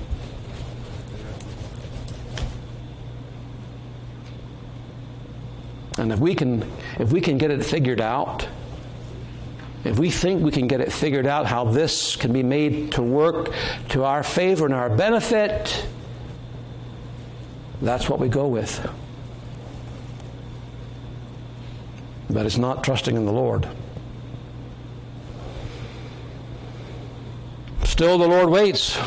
And 5.99 6.13
if 6.13 6.19
we 6.19 6.35
can 6.35 6.71
if 6.99 7.13
we 7.13 7.21
can 7.21 7.37
get 7.37 7.51
it 7.51 7.63
figured 7.63 8.01
out, 8.01 8.49
if 9.85 9.99
we 9.99 10.11
think 10.11 10.43
we 10.43 10.51
can 10.51 10.67
get 10.67 10.81
it 10.81 10.91
figured 10.93 11.27
out 11.27 11.45
how 11.45 11.65
this 11.65 12.17
can 12.17 12.33
be 12.33 12.43
made 12.43 12.93
to 12.93 13.03
work 13.03 13.53
to 13.91 14.05
our 14.05 14.23
favor 14.23 14.65
and 14.65 14.75
our 14.75 14.89
benefit, 14.89 15.87
that's 17.83 18.09
what 18.09 18.19
we 18.19 18.29
go 18.29 18.47
with. 18.49 18.89
But 22.33 22.47
it's 22.47 22.57
not 22.57 22.83
trusting 22.83 23.15
in 23.15 23.27
the 23.27 23.33
Lord. 23.33 23.69
Still, 27.85 28.17
the 28.17 28.27
Lord 28.27 28.49
waits. 28.49 28.99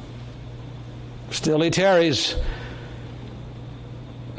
Still, 1.30 1.60
He 1.60 1.70
tarries. 1.70 2.34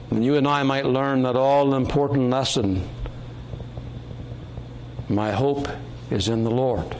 And 0.10 0.26
you 0.26 0.36
and 0.36 0.48
I 0.48 0.64
might 0.64 0.86
learn 0.86 1.22
that 1.24 1.36
all 1.36 1.76
important 1.76 2.32
lesson. 2.32 2.90
My 5.08 5.32
hope 5.32 5.68
is 6.10 6.28
in 6.28 6.44
the 6.44 6.52
Lord. 6.52 6.96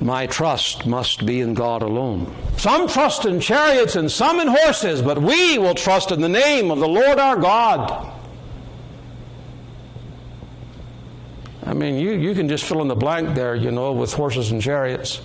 My 0.00 0.26
trust 0.26 0.86
must 0.86 1.26
be 1.26 1.40
in 1.40 1.54
God 1.54 1.82
alone. 1.82 2.32
Some 2.56 2.88
trust 2.88 3.24
in 3.24 3.40
chariots 3.40 3.96
and 3.96 4.10
some 4.10 4.38
in 4.38 4.46
horses, 4.46 5.02
but 5.02 5.20
we 5.20 5.58
will 5.58 5.74
trust 5.74 6.12
in 6.12 6.20
the 6.20 6.28
name 6.28 6.70
of 6.70 6.78
the 6.78 6.86
Lord 6.86 7.18
our 7.18 7.36
God. 7.36 8.12
I 11.66 11.74
mean, 11.74 11.96
you, 11.96 12.12
you 12.12 12.34
can 12.34 12.48
just 12.48 12.64
fill 12.64 12.80
in 12.80 12.88
the 12.88 12.94
blank 12.94 13.34
there, 13.34 13.56
you 13.56 13.72
know, 13.72 13.92
with 13.92 14.12
horses 14.12 14.52
and 14.52 14.62
chariots. 14.62 15.20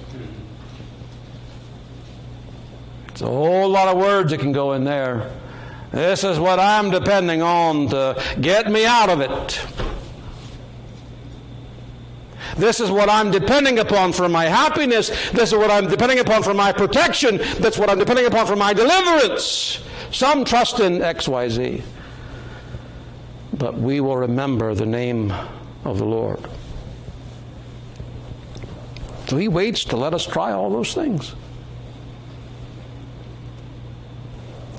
It's 3.09 3.21
a 3.21 3.27
whole 3.27 3.69
lot 3.69 3.87
of 3.87 3.97
words 3.97 4.31
that 4.31 4.39
can 4.39 4.51
go 4.51 4.73
in 4.73 4.83
there. 4.83 5.31
This 5.91 6.23
is 6.23 6.39
what 6.39 6.59
I'm 6.59 6.89
depending 6.89 7.43
on 7.43 7.89
to 7.89 8.21
get 8.41 8.71
me 8.71 8.85
out 8.85 9.09
of 9.09 9.21
it. 9.21 9.92
This 12.57 12.79
is 12.79 12.91
what 12.91 13.09
I'm 13.09 13.31
depending 13.31 13.79
upon 13.79 14.13
for 14.13 14.29
my 14.29 14.45
happiness. 14.45 15.09
This 15.31 15.51
is 15.51 15.55
what 15.55 15.71
I'm 15.71 15.87
depending 15.87 16.19
upon 16.19 16.43
for 16.43 16.53
my 16.53 16.71
protection. 16.71 17.37
That's 17.59 17.77
what 17.77 17.89
I'm 17.89 17.99
depending 17.99 18.25
upon 18.25 18.45
for 18.45 18.55
my 18.55 18.73
deliverance. 18.73 19.83
Some 20.11 20.45
trust 20.45 20.79
in 20.79 20.99
XYZ. 20.99 21.81
But 23.57 23.75
we 23.77 23.99
will 23.99 24.17
remember 24.17 24.75
the 24.75 24.85
name 24.85 25.33
of 25.83 25.97
the 25.97 26.05
Lord. 26.05 26.39
So 29.27 29.37
he 29.37 29.47
waits 29.47 29.85
to 29.85 29.97
let 29.97 30.13
us 30.13 30.25
try 30.25 30.51
all 30.51 30.69
those 30.69 30.93
things. 30.93 31.29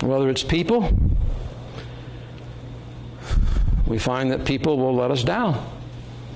Whether 0.01 0.29
it's 0.29 0.43
people, 0.43 0.89
we 3.87 3.97
find 3.97 4.31
that 4.31 4.45
people 4.45 4.77
will 4.77 4.95
let 4.95 5.11
us 5.11 5.23
down. 5.23 5.74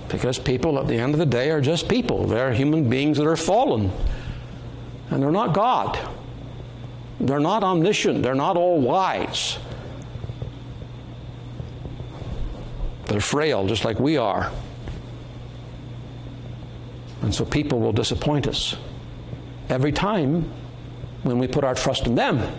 Because 0.10 0.40
people, 0.40 0.80
at 0.80 0.88
the 0.88 0.98
end 0.98 1.14
of 1.14 1.20
the 1.20 1.26
day, 1.26 1.52
are 1.52 1.62
just 1.62 1.88
people. 1.88 2.26
They're 2.26 2.52
human 2.52 2.90
beings 2.90 3.18
that 3.18 3.28
are 3.28 3.38
fallen. 3.38 3.92
And 5.12 5.22
they're 5.22 5.32
not 5.32 5.54
God. 5.54 5.98
They're 7.20 7.40
not 7.40 7.64
omniscient. 7.64 8.24
They're 8.24 8.36
not 8.36 8.58
all 8.58 8.82
wise. 8.82 9.58
They're 13.06 13.22
frail, 13.22 13.68
just 13.68 13.86
like 13.86 14.00
we 14.00 14.18
are. 14.18 14.52
And 17.22 17.34
so 17.34 17.46
people 17.46 17.80
will 17.80 17.92
disappoint 17.92 18.48
us 18.48 18.76
every 19.68 19.92
time 19.92 20.52
when 21.24 21.38
we 21.38 21.48
put 21.48 21.64
our 21.64 21.76
trust 21.76 22.08
in 22.08 22.16
them. 22.16 22.56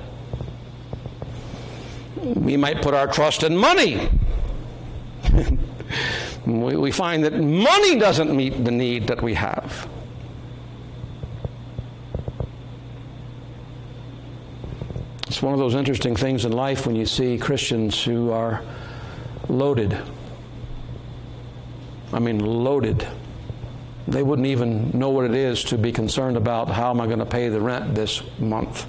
We 2.17 2.57
might 2.57 2.83
put 2.83 2.95
our 2.95 3.07
trust 3.07 3.43
in 3.43 3.57
money. 3.57 4.09
We, 6.47 6.91
find 6.91 7.25
that 7.25 7.35
money 7.35 7.99
doesn't 7.99 8.35
meet 8.35 8.65
the 8.65 8.71
need 8.71 9.07
that 9.09 9.23
we 9.23 9.35
have. 9.35 9.89
It's 15.27 15.43
one 15.43 15.53
of 15.53 15.61
those 15.61 15.75
interesting 15.75 16.17
things 16.17 16.45
in 16.45 16.53
life 16.53 16.87
when 16.87 16.97
you 16.97 17.07
see 17.07 17.39
Christians 17.39 18.03
who 18.03 18.31
are 18.31 18.63
loaded. 19.49 19.97
I 22.13 22.19
mean, 22.19 22.39
loaded. 22.41 23.07
They 24.09 24.23
wouldn't 24.23 24.49
even 24.49 24.91
know 24.99 25.11
what 25.11 25.25
it 25.25 25.35
is 25.35 25.63
to 25.65 25.79
be 25.79 25.93
concerned 25.93 26.37
about 26.37 26.69
how 26.69 26.91
am 26.91 27.01
I 27.01 27.07
going 27.07 27.21
to 27.21 27.27
pay 27.27 27.49
the 27.49 27.61
rent 27.61 27.95
this 27.95 28.23
month. 28.39 28.87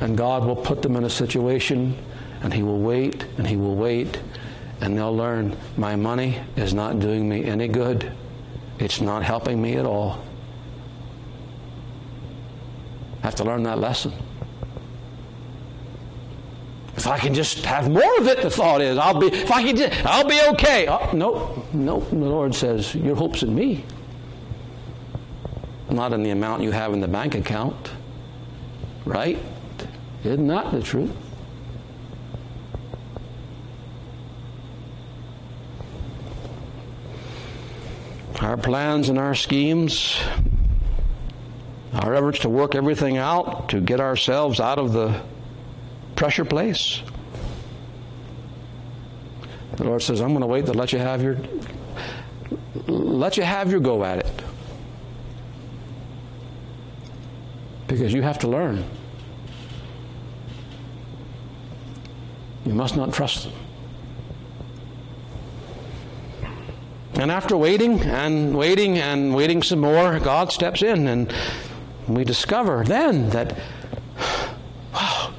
And 0.00 0.16
God 0.16 0.44
will 0.44 0.56
put 0.56 0.82
them 0.82 0.96
in 0.96 1.04
a 1.04 1.10
situation 1.10 1.96
and 2.42 2.52
He 2.52 2.62
will 2.62 2.80
wait 2.80 3.24
and 3.38 3.46
He 3.46 3.56
will 3.56 3.76
wait 3.76 4.18
and 4.80 4.96
they'll 4.96 5.14
learn 5.14 5.56
my 5.76 5.96
money 5.96 6.38
is 6.56 6.72
not 6.72 7.00
doing 7.00 7.28
me 7.28 7.44
any 7.44 7.68
good. 7.68 8.12
It's 8.78 9.00
not 9.00 9.22
helping 9.22 9.60
me 9.60 9.76
at 9.76 9.84
all. 9.84 10.22
I 13.22 13.26
have 13.26 13.34
to 13.36 13.44
learn 13.44 13.62
that 13.64 13.78
lesson. 13.78 14.12
If 16.96 17.06
I 17.06 17.18
can 17.18 17.34
just 17.34 17.64
have 17.64 17.90
more 17.90 18.18
of 18.18 18.26
it, 18.26 18.42
the 18.42 18.50
thought 18.50 18.80
is, 18.80 18.98
I'll 18.98 19.18
be. 19.18 19.28
If 19.28 19.50
I 19.50 19.62
can, 19.62 19.76
just, 19.76 20.04
I'll 20.04 20.28
be 20.28 20.40
okay. 20.52 20.86
Uh, 20.86 20.98
oh, 21.00 21.16
no, 21.16 21.64
no. 21.72 22.00
The 22.00 22.16
Lord 22.16 22.54
says, 22.54 22.94
your 22.94 23.16
hope's 23.16 23.42
in 23.42 23.54
me, 23.54 23.84
not 25.90 26.12
in 26.12 26.22
the 26.22 26.30
amount 26.30 26.62
you 26.62 26.72
have 26.72 26.92
in 26.92 27.00
the 27.00 27.08
bank 27.08 27.34
account. 27.34 27.90
Right? 29.06 29.38
Isn't 30.24 30.46
that 30.48 30.72
the 30.72 30.82
truth? 30.82 31.10
Our 38.40 38.56
plans 38.56 39.10
and 39.10 39.18
our 39.18 39.34
schemes, 39.34 40.18
our 41.92 42.14
efforts 42.14 42.38
to 42.40 42.48
work 42.48 42.74
everything 42.74 43.18
out 43.18 43.68
to 43.68 43.80
get 43.80 44.00
ourselves 44.00 44.60
out 44.60 44.78
of 44.78 44.94
the 44.94 45.20
pressure 46.16 46.46
place. 46.46 47.02
The 49.76 49.84
Lord 49.84 50.00
says, 50.02 50.20
I'm 50.20 50.28
going 50.28 50.40
to 50.40 50.46
wait 50.46 50.66
to 50.66 50.72
let 50.72 50.92
you 50.92 50.98
have 50.98 51.22
your 51.22 51.38
let 52.86 53.36
you 53.36 53.42
have 53.42 53.70
your 53.70 53.80
go 53.80 54.04
at 54.04 54.18
it. 54.18 54.42
Because 57.86 58.12
you 58.12 58.22
have 58.22 58.38
to 58.38 58.48
learn. 58.48 58.84
You 62.64 62.72
must 62.72 62.96
not 62.96 63.12
trust 63.12 63.44
them. 63.44 63.52
And 67.14 67.30
after 67.30 67.56
waiting 67.56 68.00
and 68.00 68.56
waiting 68.56 68.98
and 68.98 69.34
waiting 69.34 69.62
some 69.62 69.80
more, 69.80 70.18
God 70.20 70.52
steps 70.52 70.82
in 70.82 71.08
and 71.08 71.32
we 72.08 72.24
discover 72.24 72.84
then 72.84 73.30
that, 73.30 73.58
wow, 74.94 75.32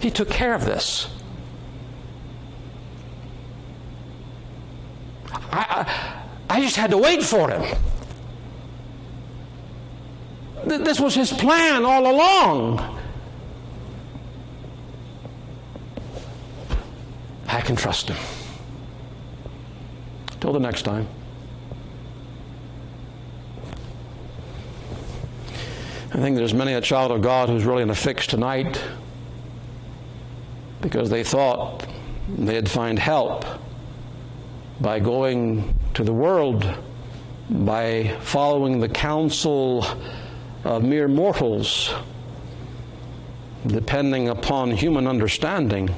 He 0.00 0.10
took 0.10 0.28
care 0.28 0.54
of 0.54 0.64
this. 0.64 1.08
I, 5.32 6.22
I, 6.48 6.56
I 6.56 6.60
just 6.60 6.76
had 6.76 6.90
to 6.90 6.98
wait 6.98 7.22
for 7.22 7.50
Him. 7.50 7.78
This 10.64 11.00
was 11.00 11.14
His 11.14 11.32
plan 11.32 11.84
all 11.84 12.10
along. 12.10 12.98
I 17.46 17.60
can 17.60 17.76
trust 17.76 18.08
Him. 18.08 18.41
Till 20.42 20.52
the 20.52 20.58
next 20.58 20.82
time. 20.82 21.06
I 26.12 26.18
think 26.18 26.36
there's 26.36 26.52
many 26.52 26.72
a 26.72 26.80
child 26.80 27.12
of 27.12 27.22
God 27.22 27.48
who's 27.48 27.64
really 27.64 27.84
in 27.84 27.90
a 27.90 27.94
fix 27.94 28.26
tonight 28.26 28.82
because 30.80 31.10
they 31.10 31.22
thought 31.22 31.86
they'd 32.28 32.68
find 32.68 32.98
help 32.98 33.44
by 34.80 34.98
going 34.98 35.78
to 35.94 36.02
the 36.02 36.12
world, 36.12 36.66
by 37.48 38.16
following 38.22 38.80
the 38.80 38.88
counsel 38.88 39.86
of 40.64 40.82
mere 40.82 41.06
mortals, 41.06 41.94
depending 43.68 44.28
upon 44.28 44.72
human 44.72 45.06
understanding. 45.06 45.88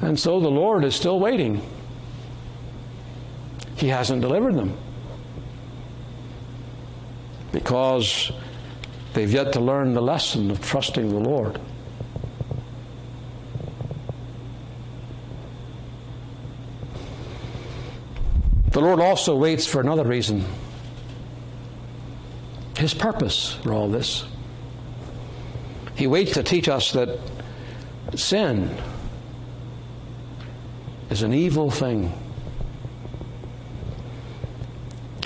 And 0.00 0.18
so 0.18 0.40
the 0.40 0.50
Lord 0.50 0.84
is 0.84 0.94
still 0.94 1.20
waiting. 1.20 1.62
He 3.76 3.88
hasn't 3.88 4.22
delivered 4.22 4.56
them 4.56 4.76
because 7.52 8.32
they've 9.12 9.32
yet 9.32 9.52
to 9.54 9.60
learn 9.60 9.94
the 9.94 10.02
lesson 10.02 10.50
of 10.50 10.64
trusting 10.64 11.08
the 11.08 11.18
Lord. 11.18 11.60
The 18.70 18.80
Lord 18.80 19.00
also 19.00 19.36
waits 19.36 19.66
for 19.66 19.80
another 19.80 20.04
reason 20.04 20.44
His 22.78 22.94
purpose 22.94 23.54
for 23.62 23.72
all 23.72 23.88
this. 23.88 24.24
He 25.96 26.06
waits 26.06 26.32
to 26.34 26.42
teach 26.42 26.68
us 26.68 26.92
that 26.92 27.18
sin 28.14 28.74
is 31.10 31.22
an 31.22 31.34
evil 31.34 31.70
thing. 31.70 32.12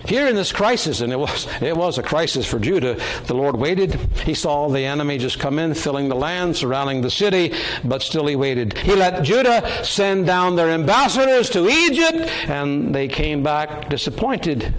Here 0.07 0.27
in 0.29 0.37
this 0.37 0.53
crisis, 0.53 1.01
and 1.01 1.13
it 1.13 1.19
was, 1.19 1.49
it 1.63 1.75
was 1.75 1.97
a 1.97 2.03
crisis 2.03 2.47
for 2.47 2.59
Judah, 2.59 3.01
the 3.27 3.35
Lord 3.35 3.57
waited. 3.57 3.95
He 4.25 4.35
saw 4.35 4.69
the 4.69 4.85
enemy 4.85 5.17
just 5.17 5.39
come 5.39 5.59
in, 5.59 5.73
filling 5.73 6.09
the 6.09 6.15
land, 6.15 6.57
surrounding 6.57 7.01
the 7.01 7.11
city, 7.11 7.55
but 7.85 8.03
still 8.03 8.27
he 8.27 8.37
waited. 8.37 8.77
He 8.77 8.95
let 8.95 9.23
Judah 9.23 9.83
send 9.83 10.27
down 10.27 10.57
their 10.57 10.71
ambassadors 10.71 11.49
to 11.51 11.67
Egypt, 11.69 12.29
and 12.49 12.95
they 12.95 13.09
came 13.09 13.43
back 13.43 13.89
disappointed. 13.89 14.75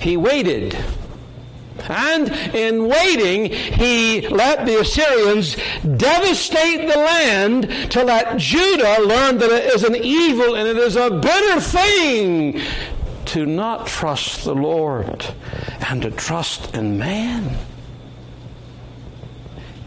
He 0.00 0.16
waited. 0.16 0.76
And 1.88 2.28
in 2.54 2.88
waiting, 2.88 3.46
he 3.52 4.26
let 4.28 4.66
the 4.66 4.80
Assyrians 4.80 5.56
devastate 5.82 6.88
the 6.88 6.98
land 6.98 7.92
to 7.92 8.02
let 8.02 8.38
Judah 8.38 8.98
learn 9.02 9.38
that 9.38 9.50
it 9.50 9.74
is 9.74 9.84
an 9.84 9.94
evil 9.96 10.54
and 10.54 10.68
it 10.68 10.78
is 10.78 10.96
a 10.96 11.10
bitter 11.10 11.60
thing 11.60 12.60
to 13.26 13.46
not 13.46 13.86
trust 13.86 14.44
the 14.44 14.54
Lord 14.54 15.26
and 15.88 16.02
to 16.02 16.10
trust 16.10 16.74
in 16.74 16.98
man. 16.98 17.56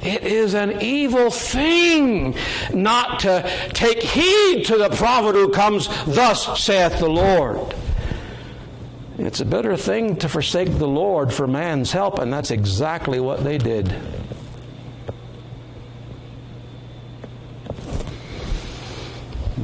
It 0.01 0.23
is 0.23 0.53
an 0.53 0.81
evil 0.81 1.29
thing 1.29 2.35
not 2.73 3.19
to 3.21 3.49
take 3.73 4.01
heed 4.01 4.63
to 4.65 4.77
the 4.77 4.89
prophet 4.89 5.35
who 5.35 5.49
comes, 5.49 5.87
Thus 6.05 6.61
saith 6.61 6.99
the 6.99 7.09
Lord. 7.09 7.75
It's 9.19 9.41
a 9.41 9.45
better 9.45 9.75
thing 9.75 10.15
to 10.17 10.29
forsake 10.29 10.77
the 10.77 10.87
Lord 10.87 11.33
for 11.33 11.45
man's 11.45 11.91
help, 11.91 12.19
and 12.19 12.31
that's 12.31 12.51
exactly 12.51 13.19
what 13.19 13.43
they 13.43 13.57
did. 13.57 13.93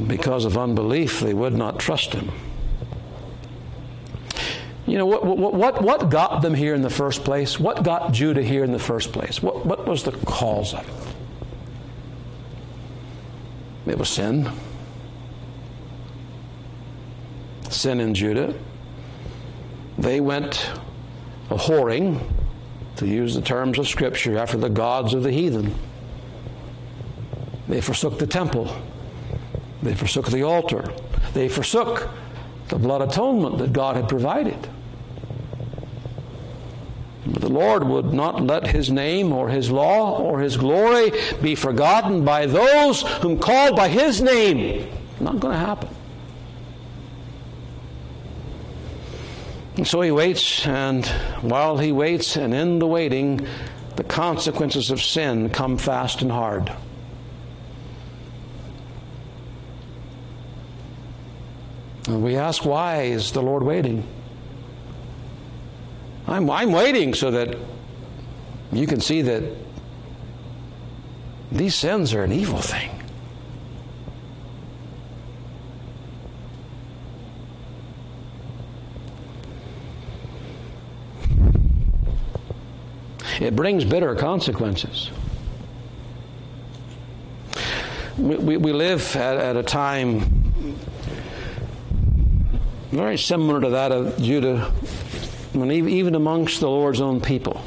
Because 0.07 0.43
of 0.43 0.57
unbelief, 0.57 1.21
they 1.21 1.33
would 1.33 1.53
not 1.53 1.79
trust 1.79 2.11
him. 2.11 2.31
You 4.85 4.97
know, 4.97 5.05
what, 5.05 5.25
what, 5.25 5.53
what, 5.53 5.81
what 5.81 6.09
got 6.09 6.41
them 6.41 6.53
here 6.53 6.75
in 6.75 6.81
the 6.81 6.89
first 6.89 7.23
place? 7.23 7.57
What 7.57 7.81
got 7.83 8.11
Judah 8.11 8.43
here 8.43 8.65
in 8.65 8.73
the 8.73 8.79
first 8.79 9.13
place? 9.13 9.41
What, 9.41 9.65
what 9.65 9.87
was 9.87 10.03
the 10.03 10.11
cause 10.11 10.73
of 10.73 10.85
it? 13.85 13.91
It 13.91 13.97
was 13.97 14.09
sin. 14.09 14.51
Sin 17.69 18.01
in 18.01 18.13
Judah. 18.13 18.53
They 19.97 20.19
went 20.19 20.69
a 21.49 21.55
whoring, 21.55 22.21
to 22.97 23.07
use 23.07 23.35
the 23.35 23.41
terms 23.41 23.77
of 23.77 23.87
Scripture, 23.87 24.37
after 24.37 24.57
the 24.57 24.69
gods 24.69 25.13
of 25.13 25.23
the 25.23 25.31
heathen. 25.31 25.75
They 27.67 27.81
forsook 27.81 28.19
the 28.19 28.27
temple. 28.27 28.75
They 29.83 29.95
forsook 29.95 30.27
the 30.27 30.43
altar. 30.43 30.93
They 31.33 31.49
forsook 31.49 32.09
the 32.69 32.77
blood 32.77 33.01
atonement 33.01 33.57
that 33.59 33.73
God 33.73 33.95
had 33.95 34.09
provided. 34.09 34.67
But 37.27 37.41
the 37.41 37.49
Lord 37.49 37.83
would 37.83 38.13
not 38.13 38.41
let 38.41 38.67
his 38.67 38.91
name 38.91 39.31
or 39.31 39.49
his 39.49 39.71
law 39.71 40.19
or 40.19 40.39
his 40.39 40.57
glory 40.57 41.11
be 41.41 41.55
forgotten 41.55 42.23
by 42.23 42.45
those 42.45 43.01
whom 43.01 43.39
called 43.39 43.75
by 43.75 43.89
his 43.89 44.21
name. 44.21 44.89
Not 45.19 45.39
going 45.39 45.53
to 45.53 45.59
happen. 45.59 45.94
So 49.83 49.99
he 50.01 50.09
waits, 50.09 50.65
and 50.65 51.05
while 51.41 51.77
he 51.77 51.91
waits, 51.91 52.37
and 52.37 52.53
in 52.53 52.79
the 52.79 52.87
waiting, 52.87 53.45
the 53.97 54.05
consequences 54.05 54.89
of 54.89 55.01
sin 55.01 55.49
come 55.49 55.77
fast 55.77 56.21
and 56.21 56.31
hard. 56.31 56.71
And 62.07 62.23
we 62.23 62.37
ask, 62.37 62.63
why 62.63 63.03
is 63.03 63.33
the 63.33 63.41
Lord 63.41 63.63
waiting? 63.63 64.07
I'm, 66.27 66.49
I'm 66.49 66.71
waiting 66.71 67.13
so 67.13 67.31
that 67.31 67.57
you 68.71 68.87
can 68.87 69.01
see 69.01 69.23
that 69.23 69.43
these 71.51 71.75
sins 71.75 72.13
are 72.13 72.23
an 72.23 72.31
evil 72.31 72.59
thing. 72.59 72.94
It 83.39 83.55
brings 83.55 83.83
bitter 83.83 84.15
consequences. 84.15 85.11
We, 88.17 88.35
we, 88.37 88.57
we 88.57 88.71
live 88.71 89.15
at, 89.15 89.37
at 89.37 89.57
a 89.57 89.63
time 89.63 90.45
very 92.91 93.17
similar 93.17 93.59
to 93.59 93.69
that 93.71 93.91
of 93.91 94.17
Judah, 94.21 94.71
when 95.51 95.69
even 95.69 96.15
amongst 96.15 96.61
the 96.61 96.69
Lord's 96.69 97.01
own 97.01 97.19
people. 97.19 97.61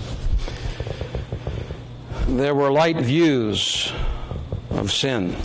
There 2.29 2.55
were 2.55 2.71
light 2.71 2.97
views 2.97 3.93
of 4.71 4.91
sin. 4.91 5.37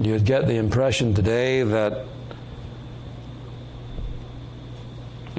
You'd 0.00 0.24
get 0.24 0.46
the 0.46 0.54
impression 0.54 1.12
today 1.12 1.62
that 1.62 2.06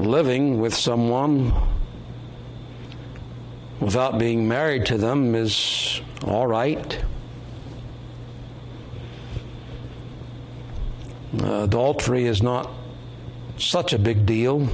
living 0.02 0.60
with 0.60 0.74
someone 0.74 1.54
without 3.80 4.18
being 4.18 4.48
married 4.48 4.86
to 4.88 4.98
them 4.98 5.36
is 5.36 6.02
all 6.26 6.48
right. 6.48 7.04
Adultery 11.40 12.26
is 12.26 12.42
not 12.42 12.70
such 13.58 13.94
a 13.94 14.00
big 14.00 14.26
deal. 14.26 14.68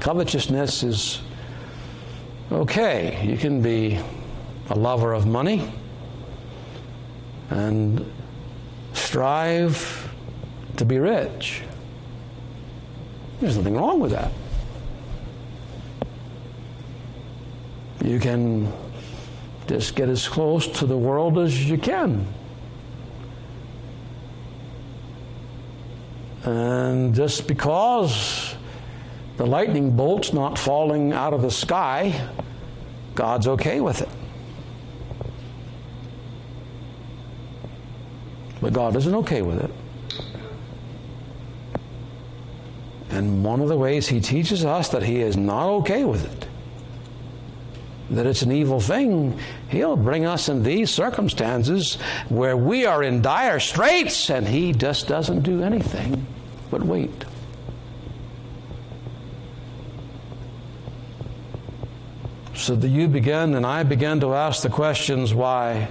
Covetousness 0.00 0.82
is 0.82 1.20
okay. 2.50 3.24
You 3.24 3.36
can 3.36 3.62
be 3.62 3.98
a 4.70 4.74
lover 4.74 5.12
of 5.12 5.26
money 5.26 5.72
and 7.50 8.10
strive 8.92 10.12
to 10.76 10.84
be 10.84 10.98
rich. 10.98 11.62
There's 13.40 13.56
nothing 13.56 13.76
wrong 13.76 14.00
with 14.00 14.10
that. 14.10 14.32
You 18.04 18.18
can 18.18 18.72
just 19.66 19.94
get 19.94 20.08
as 20.08 20.26
close 20.26 20.66
to 20.78 20.86
the 20.86 20.96
world 20.96 21.38
as 21.38 21.68
you 21.68 21.78
can. 21.78 22.26
And 26.44 27.14
just 27.14 27.46
because 27.46 28.54
the 29.36 29.46
lightning 29.46 29.96
bolt's 29.96 30.32
not 30.32 30.58
falling 30.58 31.12
out 31.12 31.34
of 31.34 31.42
the 31.42 31.50
sky, 31.50 32.28
God's 33.14 33.46
okay 33.46 33.80
with 33.80 34.00
it. 34.00 34.08
But 38.60 38.72
God 38.72 38.96
isn't 38.96 39.14
okay 39.14 39.42
with 39.42 39.62
it. 39.62 39.70
And 43.18 43.42
one 43.42 43.60
of 43.60 43.66
the 43.66 43.76
ways 43.76 44.06
he 44.06 44.20
teaches 44.20 44.64
us 44.64 44.90
that 44.90 45.02
he 45.02 45.22
is 45.22 45.36
not 45.36 45.68
okay 45.80 46.04
with 46.04 46.24
it, 46.24 46.48
that 48.10 48.26
it's 48.26 48.42
an 48.42 48.52
evil 48.52 48.78
thing, 48.78 49.40
he'll 49.70 49.96
bring 49.96 50.24
us 50.24 50.48
in 50.48 50.62
these 50.62 50.88
circumstances 50.88 51.96
where 52.28 52.56
we 52.56 52.86
are 52.86 53.02
in 53.02 53.20
dire 53.20 53.58
straits 53.58 54.30
and 54.30 54.46
he 54.46 54.72
just 54.72 55.08
doesn't 55.08 55.40
do 55.40 55.64
anything 55.64 56.28
but 56.70 56.84
wait. 56.84 57.24
So 62.54 62.76
that 62.76 62.88
you 62.88 63.08
begin 63.08 63.56
and 63.56 63.66
I 63.66 63.82
begin 63.82 64.20
to 64.20 64.32
ask 64.34 64.62
the 64.62 64.70
questions 64.70 65.34
why? 65.34 65.88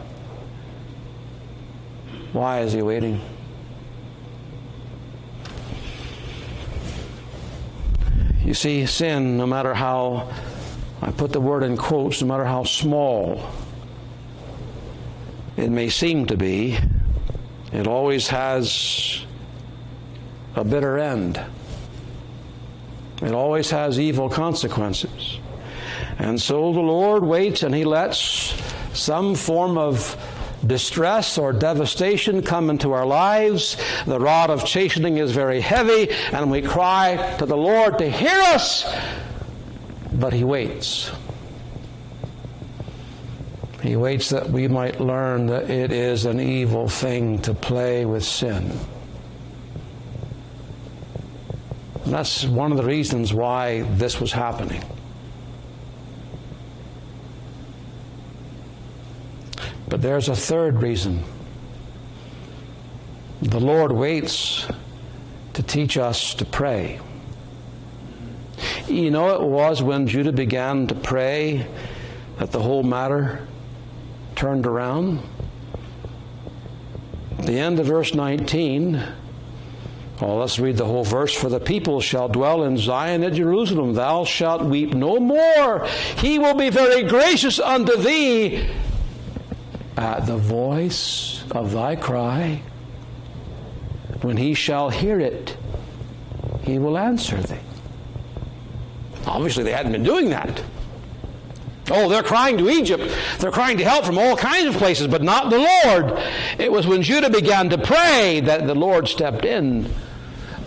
Why 2.32 2.61
is 2.61 2.71
he 2.71 2.82
waiting? 2.82 3.19
You 8.47 8.53
see, 8.53 8.85
sin, 8.85 9.35
no 9.35 9.45
matter 9.45 9.73
how, 9.73 10.31
I 11.01 11.11
put 11.11 11.33
the 11.33 11.41
word 11.41 11.63
in 11.63 11.75
quotes, 11.75 12.21
no 12.21 12.29
matter 12.29 12.45
how 12.45 12.63
small 12.63 13.45
it 15.57 15.69
may 15.69 15.89
seem 15.89 16.27
to 16.27 16.37
be, 16.37 16.77
it 17.73 17.87
always 17.87 18.29
has 18.29 19.25
a 20.55 20.63
bitter 20.63 20.97
end. 20.97 21.41
It 23.21 23.33
always 23.33 23.69
has 23.71 23.99
evil 23.99 24.29
consequences. 24.29 25.39
And 26.17 26.41
so 26.41 26.71
the 26.71 26.79
Lord 26.79 27.23
waits 27.23 27.63
and 27.63 27.75
He 27.75 27.83
lets 27.83 28.55
some 28.93 29.35
form 29.35 29.77
of 29.77 30.15
distress 30.68 31.38
or 31.38 31.53
devastation 31.53 32.41
come 32.41 32.70
into 32.70 32.91
our 32.91 33.05
lives. 33.05 33.78
The 34.05 34.20
rod 34.20 34.49
of 34.49 34.65
chastening 34.65 35.18
is 35.18 35.32
very 35.32 35.61
heavy, 35.61 36.11
and 36.32 36.51
we 36.51 36.61
cry 36.61 37.36
to 37.39 37.45
the 37.45 37.57
Lord 37.57 37.97
to 37.99 38.09
hear 38.09 38.39
us, 38.39 38.86
but 40.13 40.34
He 40.34 40.43
waits. 40.43 41.11
He 43.82 43.95
waits 43.95 44.30
that 44.30 44.49
we 44.49 44.68
might 44.68 44.99
learn 44.99 45.47
that 45.47 45.70
it 45.70 45.91
is 45.91 46.26
an 46.26 46.39
evil 46.39 46.89
thing 46.89 47.39
to 47.43 47.53
play 47.53 48.05
with 48.05 48.24
sin. 48.24 48.78
And 52.03 52.13
that's 52.13 52.45
one 52.45 52.72
of 52.72 52.78
the 52.78 52.84
reasons 52.84 53.34
why 53.34 53.82
this 53.82 54.20
was 54.20 54.32
happening. 54.32 54.84
But 59.88 60.01
there's 60.01 60.27
a 60.27 60.35
third 60.35 60.81
reason. 60.81 61.23
The 63.41 63.59
Lord 63.59 63.91
waits 63.91 64.67
to 65.53 65.63
teach 65.63 65.97
us 65.97 66.33
to 66.35 66.45
pray. 66.45 66.99
You 68.88 69.11
know, 69.11 69.29
it 69.35 69.41
was 69.41 69.81
when 69.81 70.07
Judah 70.07 70.31
began 70.31 70.88
to 70.88 70.95
pray 70.95 71.67
that 72.39 72.51
the 72.51 72.59
whole 72.59 72.83
matter 72.83 73.47
turned 74.35 74.65
around. 74.65 75.21
the 77.39 77.59
end 77.59 77.79
of 77.79 77.85
verse 77.85 78.13
19, 78.13 79.01
well, 80.21 80.38
let's 80.38 80.57
read 80.57 80.77
the 80.77 80.85
whole 80.85 81.03
verse. 81.03 81.33
For 81.33 81.47
the 81.47 81.59
people 81.59 82.01
shall 82.01 82.27
dwell 82.27 82.63
in 82.63 82.77
Zion 82.77 83.23
at 83.23 83.33
Jerusalem. 83.33 83.93
Thou 83.93 84.25
shalt 84.25 84.63
weep 84.63 84.93
no 84.93 85.19
more. 85.19 85.85
He 86.17 86.39
will 86.39 86.55
be 86.55 86.69
very 86.69 87.03
gracious 87.03 87.59
unto 87.59 87.95
thee 87.97 88.67
at 89.97 90.25
the 90.27 90.37
voice 90.37 91.43
of 91.51 91.71
thy 91.71 91.95
cry, 91.95 92.61
when 94.21 94.37
he 94.37 94.53
shall 94.53 94.89
hear 94.89 95.19
it, 95.19 95.57
he 96.63 96.79
will 96.79 96.97
answer 96.97 97.37
thee. 97.37 97.57
Obviously, 99.25 99.63
they 99.63 99.71
hadn't 99.71 99.91
been 99.91 100.03
doing 100.03 100.29
that. 100.29 100.63
Oh, 101.89 102.09
they're 102.09 102.23
crying 102.23 102.57
to 102.57 102.69
Egypt. 102.69 103.03
They're 103.39 103.51
crying 103.51 103.77
to 103.77 103.83
help 103.83 104.05
from 104.05 104.17
all 104.17 104.35
kinds 104.35 104.67
of 104.67 104.79
places, 104.79 105.07
but 105.07 105.23
not 105.23 105.49
the 105.49 105.57
Lord. 105.57 106.21
It 106.59 106.71
was 106.71 106.85
when 106.85 107.01
Judah 107.01 107.29
began 107.29 107.69
to 107.69 107.77
pray 107.77 108.41
that 108.41 108.67
the 108.67 108.75
Lord 108.75 109.07
stepped 109.07 109.45
in 109.45 109.89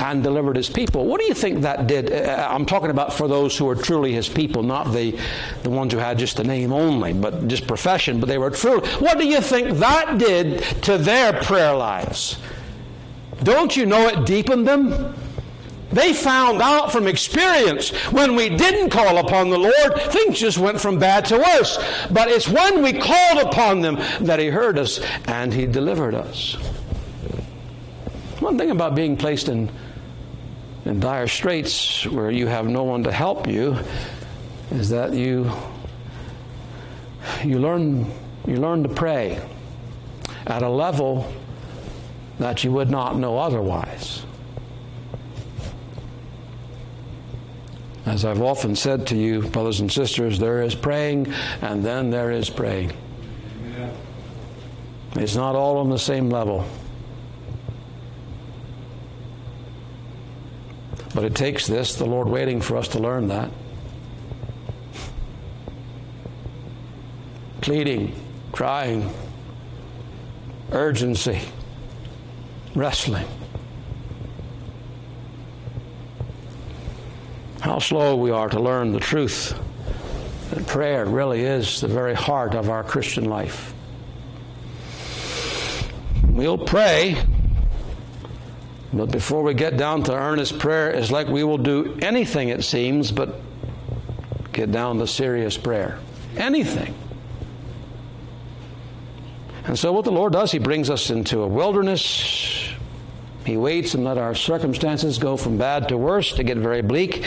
and 0.01 0.22
delivered 0.22 0.57
his 0.57 0.68
people. 0.68 1.05
What 1.05 1.20
do 1.20 1.26
you 1.26 1.34
think 1.34 1.61
that 1.62 1.86
did? 1.86 2.12
Uh, 2.12 2.48
I'm 2.51 2.64
talking 2.64 2.90
about 2.90 3.12
for 3.12 3.28
those 3.28 3.57
who 3.57 3.68
are 3.68 3.74
truly 3.74 4.12
his 4.12 4.28
people, 4.28 4.62
not 4.62 4.92
the, 4.92 5.18
the 5.62 5.70
ones 5.70 5.92
who 5.92 5.98
had 5.98 6.18
just 6.18 6.38
the 6.38 6.44
name 6.44 6.72
only, 6.72 7.12
but 7.12 7.46
just 7.48 7.66
profession, 7.66 8.18
but 8.18 8.28
they 8.28 8.38
were 8.38 8.51
true. 8.51 8.80
What 8.98 9.18
do 9.18 9.26
you 9.26 9.40
think 9.40 9.78
that 9.78 10.18
did 10.18 10.62
to 10.84 10.96
their 10.96 11.34
prayer 11.42 11.74
lives? 11.74 12.38
Don't 13.42 13.76
you 13.76 13.86
know 13.86 14.09
it 14.09 14.26
deepened 14.26 14.66
them? 14.66 15.14
They 15.92 16.14
found 16.14 16.62
out 16.62 16.92
from 16.92 17.07
experience 17.07 17.90
when 18.12 18.36
we 18.36 18.48
didn't 18.48 18.90
call 18.90 19.18
upon 19.18 19.51
the 19.51 19.59
Lord, 19.59 20.01
things 20.12 20.38
just 20.38 20.57
went 20.57 20.80
from 20.80 20.98
bad 20.98 21.24
to 21.26 21.38
worse. 21.38 21.78
But 22.11 22.28
it's 22.28 22.48
when 22.48 22.82
we 22.82 22.92
called 22.92 23.38
upon 23.38 23.80
them 23.80 23.96
that 24.20 24.38
He 24.38 24.46
heard 24.46 24.78
us 24.78 25.01
and 25.26 25.53
He 25.53 25.66
delivered 25.66 26.14
us. 26.14 26.55
One 28.38 28.57
thing 28.57 28.70
about 28.70 28.94
being 28.94 29.16
placed 29.16 29.48
in, 29.48 29.70
in 30.84 31.00
dire 31.00 31.26
straits 31.26 32.06
where 32.06 32.30
you 32.30 32.46
have 32.46 32.66
no 32.66 32.84
one 32.84 33.04
to 33.04 33.12
help 33.12 33.46
you 33.46 33.76
is 34.70 34.88
that 34.90 35.12
you, 35.12 35.50
you, 37.44 37.58
learn, 37.58 38.10
you 38.46 38.56
learn 38.56 38.82
to 38.82 38.88
pray 38.88 39.40
at 40.46 40.62
a 40.62 40.68
level 40.68 41.30
that 42.38 42.64
you 42.64 42.72
would 42.72 42.90
not 42.90 43.16
know 43.16 43.38
otherwise. 43.38 44.24
As 48.06 48.24
I've 48.24 48.40
often 48.40 48.74
said 48.74 49.06
to 49.08 49.16
you, 49.16 49.42
brothers 49.42 49.80
and 49.80 49.92
sisters, 49.92 50.38
there 50.38 50.62
is 50.62 50.74
praying 50.74 51.32
and 51.60 51.84
then 51.84 52.10
there 52.10 52.30
is 52.30 52.48
praying. 52.48 52.92
It's 55.16 55.36
not 55.36 55.54
all 55.54 55.78
on 55.78 55.90
the 55.90 55.98
same 55.98 56.30
level. 56.30 56.64
But 61.14 61.24
it 61.24 61.34
takes 61.34 61.66
this, 61.66 61.96
the 61.96 62.06
Lord 62.06 62.28
waiting 62.28 62.61
for 62.61 62.76
us 62.76 62.88
to 62.88 62.98
learn 62.98 63.28
that. 63.28 63.50
Pleading, 67.61 68.14
crying, 68.52 69.12
urgency, 70.72 71.40
wrestling. 72.74 73.26
how 77.61 77.78
slow 77.78 78.16
we 78.16 78.30
are 78.30 78.48
to 78.48 78.58
learn 78.58 78.90
the 78.90 78.98
truth 78.98 79.58
that 80.50 80.66
prayer 80.66 81.04
really 81.04 81.42
is 81.42 81.80
the 81.80 81.86
very 81.86 82.14
heart 82.14 82.54
of 82.54 82.68
our 82.68 82.82
Christian 82.82 83.26
life. 83.26 83.72
We'll 86.24 86.58
pray, 86.58 87.22
but 88.93 89.11
before 89.11 89.43
we 89.43 89.55
get 89.55 89.76
down 89.76 90.03
to 90.05 90.14
earnest 90.14 90.59
prayer, 90.59 90.91
it's 90.91 91.11
like 91.11 91.28
we 91.28 91.45
will 91.45 91.59
do 91.59 91.99
anything, 92.03 92.49
it 92.49 92.64
seems, 92.64 93.12
but 93.12 93.41
get 94.53 94.72
down 94.72 94.99
to 94.99 95.07
serious 95.07 95.57
prayer. 95.57 95.99
Anything. 96.36 96.95
And 99.64 99.78
so, 99.78 99.93
what 99.93 100.05
the 100.05 100.12
Lord 100.12 100.32
does, 100.32 100.51
He 100.51 100.59
brings 100.59 100.91
us 100.91 101.11
into 101.11 101.43
a 101.43 101.47
wilderness 101.47 102.70
he 103.45 103.57
waits 103.57 103.95
and 103.95 104.05
let 104.05 104.18
our 104.18 104.34
circumstances 104.34 105.18
go 105.18 105.36
from 105.36 105.57
bad 105.57 105.88
to 105.88 105.97
worse, 105.97 106.32
to 106.34 106.45
get 106.45 106.59
very 106.59 106.82
bleak, 106.82 107.24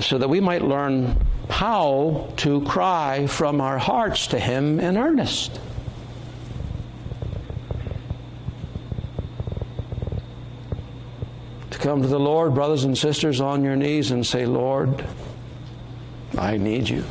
so 0.00 0.18
that 0.18 0.28
we 0.28 0.40
might 0.40 0.62
learn 0.62 1.16
how 1.48 2.32
to 2.36 2.60
cry 2.62 3.26
from 3.26 3.60
our 3.60 3.78
hearts 3.78 4.26
to 4.28 4.38
Him 4.38 4.78
in 4.78 4.98
earnest. 4.98 5.58
Come 11.88 12.02
to 12.02 12.08
the 12.08 12.20
Lord, 12.20 12.54
brothers 12.54 12.84
and 12.84 12.98
sisters, 12.98 13.40
on 13.40 13.64
your 13.64 13.74
knees 13.74 14.10
and 14.10 14.26
say, 14.26 14.44
Lord, 14.44 15.06
I 16.36 16.58
need 16.58 16.86
you. 16.86 17.02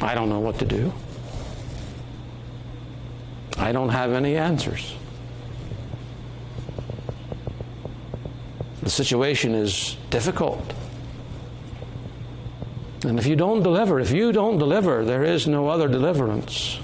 I 0.00 0.14
don't 0.14 0.28
know 0.28 0.38
what 0.38 0.60
to 0.60 0.64
do. 0.64 0.92
I 3.58 3.72
don't 3.72 3.88
have 3.88 4.12
any 4.12 4.36
answers. 4.36 4.94
The 8.84 8.90
situation 8.90 9.56
is 9.56 9.96
difficult. 10.10 10.72
And 13.02 13.18
if 13.18 13.26
you 13.26 13.34
don't 13.34 13.64
deliver, 13.64 13.98
if 13.98 14.12
you 14.12 14.30
don't 14.30 14.58
deliver, 14.58 15.04
there 15.04 15.24
is 15.24 15.48
no 15.48 15.66
other 15.66 15.88
deliverance. 15.88 16.78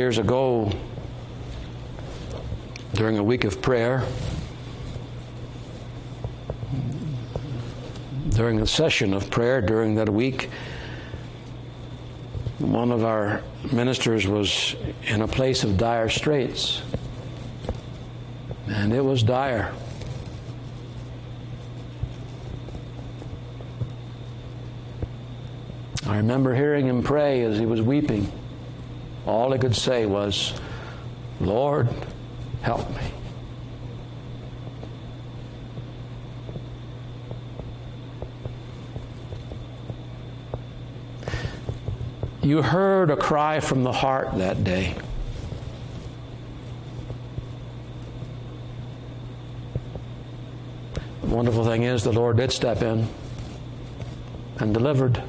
Years 0.00 0.16
ago, 0.16 0.72
during 2.94 3.18
a 3.18 3.22
week 3.22 3.44
of 3.44 3.60
prayer, 3.60 4.02
during 8.30 8.62
a 8.62 8.66
session 8.66 9.12
of 9.12 9.28
prayer 9.28 9.60
during 9.60 9.96
that 9.96 10.08
week, 10.08 10.48
one 12.60 12.90
of 12.90 13.04
our 13.04 13.42
ministers 13.72 14.26
was 14.26 14.74
in 15.02 15.20
a 15.20 15.28
place 15.28 15.64
of 15.64 15.76
dire 15.76 16.08
straits. 16.08 16.80
And 18.68 18.94
it 18.94 19.04
was 19.04 19.22
dire. 19.22 19.70
I 26.06 26.16
remember 26.16 26.54
hearing 26.54 26.86
him 26.86 27.02
pray 27.02 27.42
as 27.42 27.58
he 27.58 27.66
was 27.66 27.82
weeping. 27.82 28.32
All 29.26 29.52
he 29.52 29.58
could 29.58 29.76
say 29.76 30.06
was, 30.06 30.54
Lord, 31.40 31.88
help 32.62 32.88
me. 32.90 33.12
You 42.42 42.62
heard 42.62 43.10
a 43.10 43.16
cry 43.16 43.60
from 43.60 43.84
the 43.84 43.92
heart 43.92 44.38
that 44.38 44.64
day. 44.64 44.94
The 51.20 51.26
wonderful 51.26 51.64
thing 51.64 51.82
is, 51.82 52.02
the 52.02 52.12
Lord 52.12 52.38
did 52.38 52.50
step 52.50 52.82
in 52.82 53.06
and 54.58 54.74
delivered. 54.74 55.22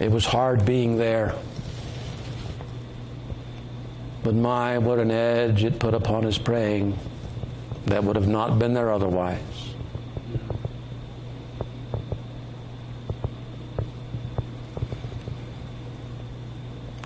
It 0.00 0.10
was 0.10 0.24
hard 0.24 0.64
being 0.64 0.96
there. 0.96 1.34
But 4.22 4.34
my, 4.34 4.78
what 4.78 4.98
an 4.98 5.10
edge 5.10 5.62
it 5.62 5.78
put 5.78 5.92
upon 5.92 6.22
his 6.22 6.38
praying 6.38 6.98
that 7.86 8.02
would 8.02 8.16
have 8.16 8.28
not 8.28 8.58
been 8.58 8.72
there 8.72 8.90
otherwise. 8.90 9.40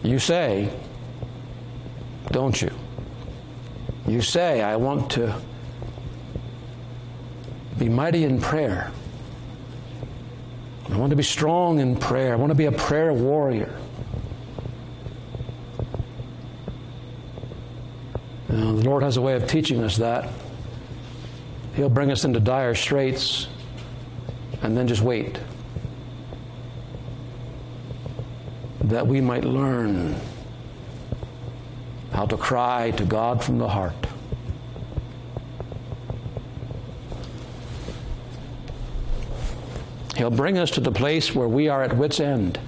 You 0.04 0.18
say, 0.18 0.70
don't 2.30 2.60
you? 2.60 2.70
You 4.06 4.20
say, 4.20 4.60
I 4.60 4.76
want 4.76 5.10
to 5.12 5.34
be 7.78 7.88
mighty 7.88 8.24
in 8.24 8.40
prayer. 8.40 8.92
I 10.90 10.96
want 10.96 11.10
to 11.10 11.16
be 11.16 11.22
strong 11.22 11.80
in 11.80 11.96
prayer. 11.96 12.32
I 12.32 12.36
want 12.36 12.50
to 12.50 12.54
be 12.54 12.66
a 12.66 12.72
prayer 12.72 13.12
warrior. 13.12 13.74
The 18.48 18.56
Lord 18.56 19.02
has 19.02 19.16
a 19.16 19.22
way 19.22 19.34
of 19.34 19.48
teaching 19.48 19.82
us 19.82 19.96
that. 19.96 20.30
He'll 21.74 21.88
bring 21.88 22.12
us 22.12 22.24
into 22.24 22.38
dire 22.38 22.74
straits 22.74 23.48
and 24.62 24.76
then 24.76 24.86
just 24.86 25.02
wait. 25.02 25.38
that 28.88 29.06
we 29.06 29.20
might 29.20 29.44
learn 29.44 30.14
how 32.12 32.26
to 32.26 32.36
cry 32.36 32.90
to 32.92 33.04
God 33.04 33.42
from 33.42 33.58
the 33.58 33.68
heart. 33.68 33.94
He'll 40.24 40.30
bring 40.30 40.56
us 40.56 40.70
to 40.70 40.80
the 40.80 40.90
place 40.90 41.34
where 41.34 41.48
we 41.48 41.68
are 41.68 41.82
at 41.82 41.94
wit's 41.98 42.18
end. 42.18 42.58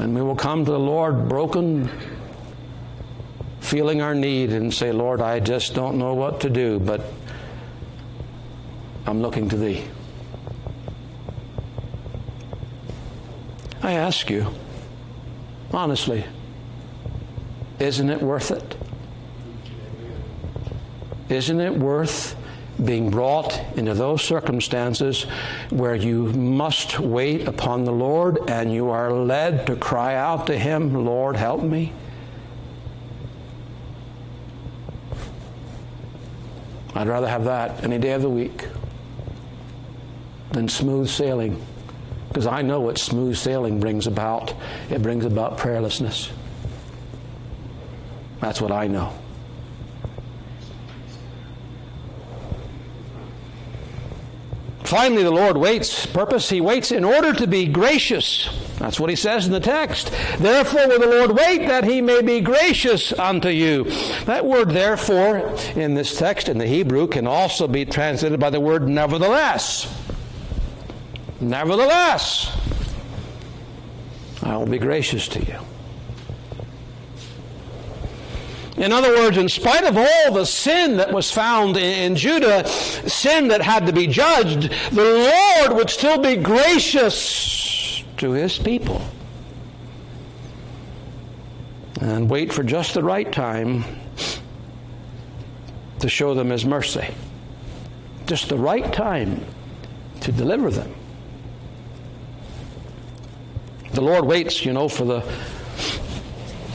And 0.00 0.12
we 0.12 0.22
will 0.22 0.34
come 0.34 0.64
to 0.64 0.70
the 0.72 0.76
Lord 0.76 1.28
broken, 1.28 1.88
feeling 3.60 4.02
our 4.02 4.12
need, 4.12 4.50
and 4.50 4.74
say, 4.74 4.90
Lord, 4.90 5.20
I 5.20 5.38
just 5.38 5.72
don't 5.72 5.98
know 5.98 6.14
what 6.14 6.40
to 6.40 6.50
do, 6.50 6.80
but 6.80 7.00
I'm 9.06 9.22
looking 9.22 9.48
to 9.50 9.56
Thee. 9.56 9.84
I 13.84 13.92
ask 13.92 14.28
you, 14.28 14.48
honestly, 15.72 16.24
isn't 17.78 18.10
it 18.10 18.20
worth 18.20 18.50
it? 18.50 18.76
Isn't 21.28 21.60
it 21.60 21.72
worth 21.72 22.34
being 22.84 23.10
brought 23.10 23.58
into 23.76 23.94
those 23.94 24.22
circumstances 24.22 25.24
where 25.70 25.94
you 25.94 26.32
must 26.32 27.00
wait 27.00 27.48
upon 27.48 27.84
the 27.84 27.92
Lord 27.92 28.38
and 28.48 28.72
you 28.72 28.90
are 28.90 29.12
led 29.12 29.66
to 29.66 29.76
cry 29.76 30.14
out 30.14 30.46
to 30.46 30.58
Him, 30.58 31.04
Lord, 31.04 31.36
help 31.36 31.62
me? 31.62 31.92
I'd 36.94 37.08
rather 37.08 37.28
have 37.28 37.44
that 37.44 37.84
any 37.84 37.98
day 37.98 38.12
of 38.12 38.22
the 38.22 38.30
week 38.30 38.66
than 40.52 40.68
smooth 40.68 41.08
sailing. 41.08 41.62
Because 42.28 42.46
I 42.46 42.62
know 42.62 42.80
what 42.80 42.98
smooth 42.98 43.36
sailing 43.36 43.80
brings 43.80 44.06
about. 44.06 44.54
It 44.90 45.02
brings 45.02 45.24
about 45.24 45.58
prayerlessness. 45.58 46.30
That's 48.40 48.60
what 48.60 48.72
I 48.72 48.86
know. 48.86 49.12
Finally, 54.88 55.22
the 55.22 55.30
Lord 55.30 55.58
waits. 55.58 56.06
Purpose, 56.06 56.48
He 56.48 56.62
waits 56.62 56.92
in 56.92 57.04
order 57.04 57.34
to 57.34 57.46
be 57.46 57.66
gracious. 57.66 58.48
That's 58.78 58.98
what 58.98 59.10
He 59.10 59.16
says 59.16 59.44
in 59.44 59.52
the 59.52 59.60
text. 59.60 60.10
Therefore, 60.38 60.88
will 60.88 60.98
the 60.98 61.06
Lord 61.06 61.36
wait 61.36 61.66
that 61.66 61.84
He 61.84 62.00
may 62.00 62.22
be 62.22 62.40
gracious 62.40 63.12
unto 63.12 63.50
you. 63.50 63.84
That 64.24 64.46
word, 64.46 64.70
therefore, 64.70 65.54
in 65.76 65.92
this 65.92 66.16
text 66.16 66.48
in 66.48 66.56
the 66.56 66.66
Hebrew 66.66 67.06
can 67.06 67.26
also 67.26 67.68
be 67.68 67.84
translated 67.84 68.40
by 68.40 68.48
the 68.48 68.60
word 68.60 68.88
nevertheless. 68.88 69.94
Nevertheless, 71.38 72.50
I 74.42 74.56
will 74.56 74.64
be 74.64 74.78
gracious 74.78 75.28
to 75.28 75.44
you. 75.44 75.58
In 78.78 78.92
other 78.92 79.10
words, 79.10 79.36
in 79.36 79.48
spite 79.48 79.82
of 79.82 79.98
all 79.98 80.32
the 80.32 80.44
sin 80.44 80.98
that 80.98 81.12
was 81.12 81.32
found 81.32 81.76
in 81.76 82.14
Judah, 82.14 82.66
sin 82.68 83.48
that 83.48 83.60
had 83.60 83.86
to 83.86 83.92
be 83.92 84.06
judged, 84.06 84.70
the 84.92 85.32
Lord 85.66 85.76
would 85.76 85.90
still 85.90 86.18
be 86.18 86.36
gracious 86.36 88.04
to 88.18 88.30
his 88.30 88.56
people. 88.56 89.02
And 92.00 92.30
wait 92.30 92.52
for 92.52 92.62
just 92.62 92.94
the 92.94 93.02
right 93.02 93.30
time 93.30 93.84
to 95.98 96.08
show 96.08 96.34
them 96.34 96.50
his 96.50 96.64
mercy. 96.64 97.12
Just 98.26 98.48
the 98.48 98.58
right 98.58 98.92
time 98.92 99.44
to 100.20 100.30
deliver 100.30 100.70
them. 100.70 100.94
The 103.92 104.02
Lord 104.02 104.24
waits, 104.24 104.64
you 104.64 104.72
know, 104.72 104.88
for 104.88 105.04
the, 105.04 105.24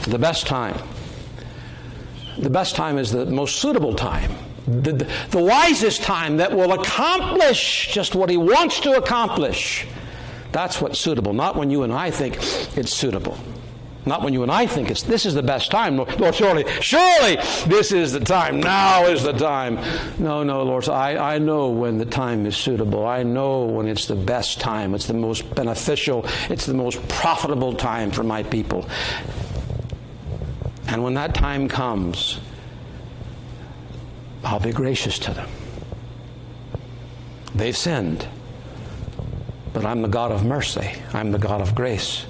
the 0.08 0.18
best 0.18 0.46
time 0.46 0.78
the 2.38 2.50
best 2.50 2.76
time 2.76 2.98
is 2.98 3.12
the 3.12 3.26
most 3.26 3.56
suitable 3.56 3.94
time. 3.94 4.32
The, 4.66 4.92
the, 4.92 5.12
the, 5.30 5.42
wisest 5.42 6.02
time 6.02 6.38
that 6.38 6.54
will 6.54 6.72
accomplish 6.72 7.92
just 7.92 8.14
what 8.14 8.30
he 8.30 8.38
wants 8.38 8.80
to 8.80 8.92
accomplish. 8.92 9.86
That's 10.52 10.80
what's 10.80 10.98
suitable, 10.98 11.34
not 11.34 11.54
when 11.56 11.70
you 11.70 11.82
and 11.82 11.92
I 11.92 12.10
think 12.10 12.36
it's 12.76 12.92
suitable. 12.92 13.38
Not 14.06 14.22
when 14.22 14.34
you 14.34 14.42
and 14.42 14.52
I 14.52 14.66
think 14.66 14.90
it's 14.90 15.02
this 15.02 15.24
is 15.24 15.34
the 15.34 15.42
best 15.42 15.70
time. 15.70 15.96
Lord, 15.96 16.34
surely, 16.34 16.64
surely 16.80 17.36
this 17.66 17.90
is 17.90 18.12
the 18.12 18.20
time. 18.20 18.60
Now 18.60 19.06
is 19.06 19.22
the 19.22 19.32
time. 19.32 19.78
No, 20.18 20.42
no, 20.42 20.62
Lord. 20.62 20.88
I, 20.88 21.34
I 21.34 21.38
know 21.38 21.70
when 21.70 21.96
the 21.96 22.04
time 22.04 22.44
is 22.44 22.56
suitable. 22.56 23.06
I 23.06 23.22
know 23.22 23.64
when 23.64 23.88
it's 23.88 24.06
the 24.06 24.14
best 24.14 24.60
time. 24.60 24.94
It's 24.94 25.06
the 25.06 25.14
most 25.14 25.54
beneficial. 25.54 26.26
It's 26.50 26.66
the 26.66 26.74
most 26.74 27.06
profitable 27.08 27.72
time 27.72 28.10
for 28.10 28.22
my 28.22 28.42
people. 28.42 28.86
And 30.86 31.02
when 31.02 31.14
that 31.14 31.34
time 31.34 31.68
comes, 31.68 32.40
I'll 34.44 34.60
be 34.60 34.72
gracious 34.72 35.18
to 35.20 35.32
them. 35.32 35.48
They've 37.54 37.76
sinned, 37.76 38.26
but 39.72 39.84
I'm 39.84 40.02
the 40.02 40.08
God 40.08 40.32
of 40.32 40.44
mercy, 40.44 40.92
I'm 41.12 41.32
the 41.32 41.38
God 41.38 41.60
of 41.60 41.74
grace. 41.74 42.26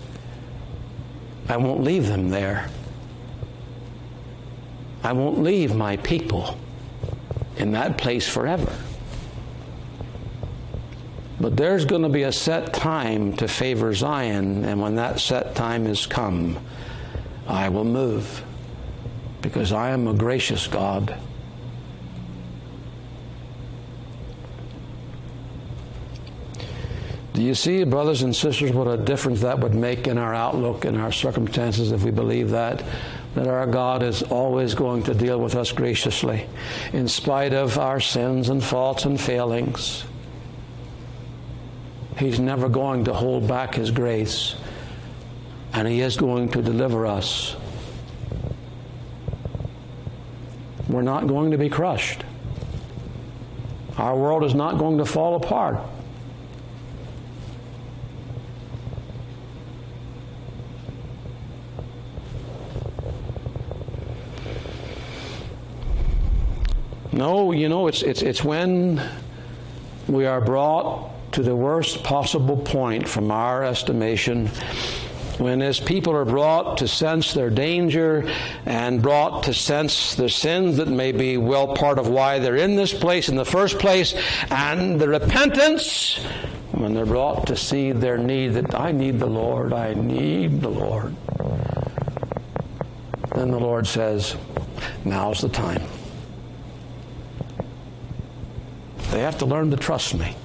I 1.49 1.57
won't 1.57 1.83
leave 1.83 2.07
them 2.07 2.31
there. 2.31 2.69
I 5.03 5.13
won't 5.13 5.43
leave 5.43 5.75
my 5.75 5.99
people 5.99 6.57
in 7.57 7.73
that 7.73 7.99
place 7.99 8.27
forever. 8.27 8.73
But 11.39 11.57
there's 11.57 11.85
going 11.85 12.03
to 12.03 12.09
be 12.09 12.23
a 12.23 12.33
set 12.33 12.73
time 12.73 13.37
to 13.37 13.49
favor 13.49 13.93
Zion, 13.93 14.65
and 14.65 14.81
when 14.81 14.95
that 14.95 15.21
set 15.21 15.55
time 15.55 15.85
has 15.85 16.07
come, 16.07 16.59
I 17.47 17.69
will 17.69 17.85
move 17.85 18.43
because 19.43 19.73
I 19.73 19.91
am 19.91 20.07
a 20.07 20.15
gracious 20.15 20.67
God. 20.67 21.19
Do 27.35 27.43
you 27.43 27.57
see, 27.57 27.83
brothers 27.83 28.23
and 28.23 28.35
sisters, 28.35 28.71
what 28.71 28.87
a 28.87 28.97
difference 28.97 29.41
that 29.41 29.59
would 29.59 29.75
make 29.75 30.07
in 30.07 30.19
our 30.19 30.33
outlook 30.33 30.85
and 30.85 30.97
our 30.97 31.11
circumstances 31.11 31.91
if 31.91 32.05
we 32.05 32.13
believe 32.13 32.51
that? 32.51 32.83
That 33.35 33.49
our 33.49 33.67
God 33.67 34.05
is 34.05 34.23
always 34.23 34.75
going 34.75 35.03
to 35.03 35.15
deal 35.15 35.41
with 35.41 35.57
us 35.57 35.73
graciously, 35.73 36.47
in 36.93 37.09
spite 37.09 37.53
of 37.53 37.77
our 37.77 37.99
sins 37.99 38.51
and 38.51 38.63
faults 38.63 39.05
and 39.05 39.21
failings. 39.21 40.05
He's 42.17 42.39
never 42.39 42.69
going 42.69 43.05
to 43.07 43.13
hold 43.13 43.49
back 43.49 43.75
His 43.75 43.91
grace, 43.91 44.55
and 45.75 45.87
He 45.87 46.01
is 46.01 46.17
going 46.17 46.49
to 46.51 46.63
deliver 46.63 47.07
us 47.07 47.57
We're 50.95 51.03
not 51.03 51.27
going 51.27 51.51
to 51.51 51.59
be 51.59 51.69
crushed. 51.69 52.23
Our 53.97 54.17
world 54.17 54.45
is 54.45 54.55
not 54.55 54.79
going 54.79 54.99
to 54.99 55.05
fall 55.05 55.35
apart. 55.35 55.81
No, 67.11 67.51
you 67.51 67.69
know, 67.69 67.89
it's, 67.89 68.03
it's, 68.03 68.23
it's 68.23 68.45
when 68.45 69.01
we 70.07 70.27
are 70.27 70.41
brought 70.41 71.11
to 71.33 71.43
the 71.43 71.57
worst 71.57 72.05
possible 72.05 72.57
point 72.57 73.09
from 73.09 73.33
our 73.33 73.65
estimation 73.65 74.49
when 75.39 75.61
his 75.61 75.81
people 75.81 76.15
are 76.15 76.25
brought 76.25 76.79
to 76.79 76.89
sense 76.89 77.35
their 77.35 77.51
danger 77.51 78.31
and 78.67 79.03
brought 79.03 79.45
to 79.45 79.55
sense 79.55 80.15
the 80.15 80.29
sins 80.29 80.77
that 80.77 80.89
may 80.89 81.13
be 81.13 81.37
well 81.37 81.75
part 81.75 81.99
of 81.99 82.09
why 82.09 82.39
they're 82.39 82.57
in 82.57 82.77
this 82.77 82.93
place 82.93 83.29
in 83.29 83.37
the 83.37 83.45
first 83.45 83.79
place, 83.79 84.15
and 84.51 85.01
the 85.01 85.09
repentance, 85.09 86.19
when 86.73 86.95
they're 86.95 87.07
brought 87.07 87.47
to 87.47 87.57
see 87.57 87.93
their 87.93 88.19
need 88.19 88.49
that 88.49 88.75
I 88.75 88.93
need 88.93 89.19
the 89.19 89.27
Lord, 89.27 89.73
I 89.73 89.95
need 89.95 90.61
the 90.61 90.69
Lord. 90.69 91.15
Then 93.35 93.51
the 93.51 93.59
Lord 93.59 93.87
says, 93.87 94.37
Now's 95.05 95.41
the 95.41 95.49
time. 95.49 95.83
They 99.11 99.21
have 99.21 99.39
to 99.39 99.47
learn 99.47 99.71
to 99.71 99.77
trust 99.77 100.15
me. 100.15 100.37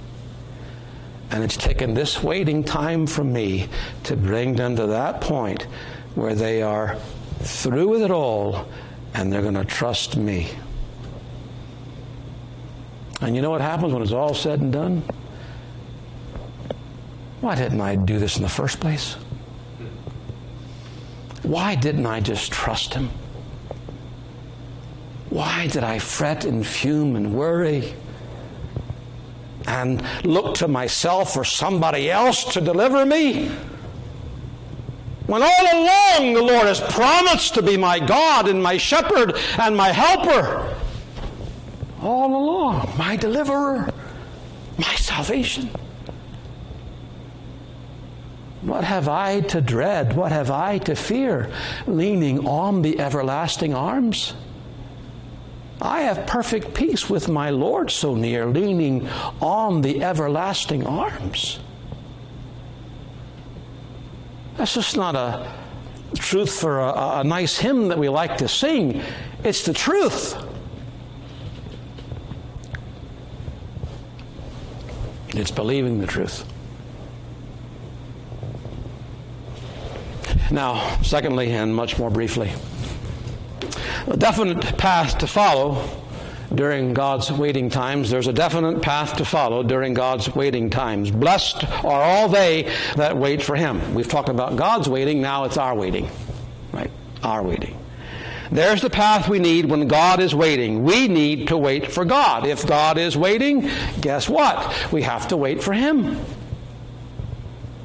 And 1.32 1.43
it's 1.43 1.57
taken 1.57 1.93
this 1.93 2.23
waiting 2.23 2.63
time 2.63 3.05
from 3.05 3.32
me 3.32 3.69
to 4.03 4.15
bring 4.15 4.55
them 4.55 4.75
to 4.75 4.88
that 4.88 5.21
point 5.21 5.63
where 6.15 6.34
they 6.34 6.61
are 6.61 6.97
through 7.39 7.88
with 7.88 8.01
it 8.01 8.11
all 8.11 8.67
and 9.13 9.32
they're 9.32 9.41
going 9.41 9.53
to 9.53 9.65
trust 9.65 10.17
me. 10.17 10.49
And 13.21 13.36
you 13.36 13.41
know 13.41 13.49
what 13.49 13.61
happens 13.61 13.93
when 13.93 14.01
it's 14.01 14.11
all 14.11 14.34
said 14.34 14.61
and 14.61 14.71
done? 14.71 15.03
Why 17.41 17.55
didn't 17.55 17.82
I 17.82 17.95
do 17.95 18.19
this 18.19 18.38
in 18.38 18.43
the 18.43 18.49
first 18.49 18.80
place? 18.80 19.15
Why 21.43 21.75
didn't 21.75 22.05
I 22.05 22.19
just 22.19 22.51
trust 22.51 22.93
him? 22.93 23.09
Why 25.30 25.67
did 25.67 25.84
I 25.84 25.99
fret 25.99 26.45
and 26.45 26.65
fume 26.65 27.15
and 27.15 27.34
worry? 27.34 27.93
And 29.68 30.03
look 30.26 30.55
to 30.55 30.68
myself 30.68 31.36
or 31.38 31.43
somebody 31.43 32.10
else 32.10 32.43
to 32.53 32.62
deliver 32.62 33.05
me? 33.05 33.49
When 35.28 35.43
all 35.43 35.62
along 35.62 36.34
the 36.34 36.41
Lord 36.41 36.66
has 36.66 36.80
promised 36.80 37.53
to 37.53 37.62
be 37.62 37.78
my 37.78 37.99
God 37.99 38.47
and 38.47 38.64
my 38.64 38.78
shepherd 38.78 39.38
and 39.60 39.78
my 39.78 39.89
helper, 39.91 40.76
all 42.01 42.36
along, 42.36 42.93
my 42.97 43.16
deliverer, 43.16 43.93
my 44.78 44.95
salvation. 44.95 45.70
What 48.62 48.84
have 48.84 49.07
I 49.07 49.41
to 49.41 49.62
dread? 49.62 50.16
What 50.16 50.32
have 50.32 50.51
I 50.51 50.80
to 50.80 50.95
fear? 50.95 51.51
Leaning 51.88 52.47
on 52.47 52.82
the 52.82 52.99
everlasting 52.99 53.74
arms? 53.74 54.34
I 55.82 56.01
have 56.01 56.27
perfect 56.27 56.73
peace 56.73 57.09
with 57.09 57.30
my 57.30 57.51
Lord 57.51 57.89
so 57.89 58.15
near, 58.15 58.45
leaning 58.45 59.07
on 59.41 59.82
the 59.82 60.03
everlasting 60.03 60.86
arms. 60.86 61.59
That's 64.57 64.73
just 64.73 64.97
not 64.97 65.15
a 65.15 65.53
truth 66.15 66.59
for 66.59 66.80
a, 66.80 67.19
a 67.19 67.23
nice 67.23 67.57
hymn 67.57 67.88
that 67.88 67.97
we 67.97 68.09
like 68.09 68.38
to 68.39 68.47
sing. 68.47 69.01
It's 69.43 69.63
the 69.63 69.73
truth. 69.73 70.36
It's 75.30 75.51
believing 75.51 75.99
the 76.01 76.07
truth. 76.07 76.43
Now, 80.51 80.99
secondly, 81.03 81.51
and 81.51 81.73
much 81.73 81.99
more 81.99 82.09
briefly, 82.09 82.51
a 84.08 84.18
definite 84.18 84.78
path 84.78 85.18
to 85.20 85.28
follow 85.28 85.88
during 86.54 86.93
God's 86.93 87.32
waiting 87.32 87.70
times. 87.70 88.10
There's 88.10 88.28
a 88.28 88.34
definite 88.34 88.82
path 88.82 89.18
to 89.18 89.26
follow 89.26 89.64
during 89.64 89.93
God's 89.93 90.34
waiting 90.34 90.70
times. 90.70 91.12
Blessed 91.12 91.64
are 91.84 92.02
all 92.02 92.28
they 92.28 92.74
that 92.95 93.18
wait 93.18 93.41
for 93.43 93.56
Him. 93.56 93.93
We've 93.93 94.08
talked 94.08 94.30
about 94.30 94.56
God's 94.56 94.89
waiting, 94.89 95.22
now 95.22 95.43
it's 95.43 95.58
our 95.58 95.76
waiting. 95.76 96.10
Right? 96.72 96.91
Our 97.24 97.43
waiting. 97.43 97.78
There's 98.52 98.82
the 98.82 98.89
path 98.89 99.30
we 99.30 99.38
need 99.38 99.66
when 99.66 99.88
God 99.88 100.20
is 100.20 100.34
waiting. 100.34 100.84
We 100.84 101.08
need 101.08 101.50
to 101.50 101.58
wait 101.58 101.91
for 101.91 102.04
God. 102.04 102.47
If 102.47 102.66
God 102.66 102.97
is 102.97 103.16
waiting, 103.16 103.70
guess 104.02 104.28
what? 104.28 104.91
We 104.91 105.04
have 105.04 105.28
to 105.28 105.38
wait 105.38 105.62
for 105.62 105.72
Him. 105.72 106.20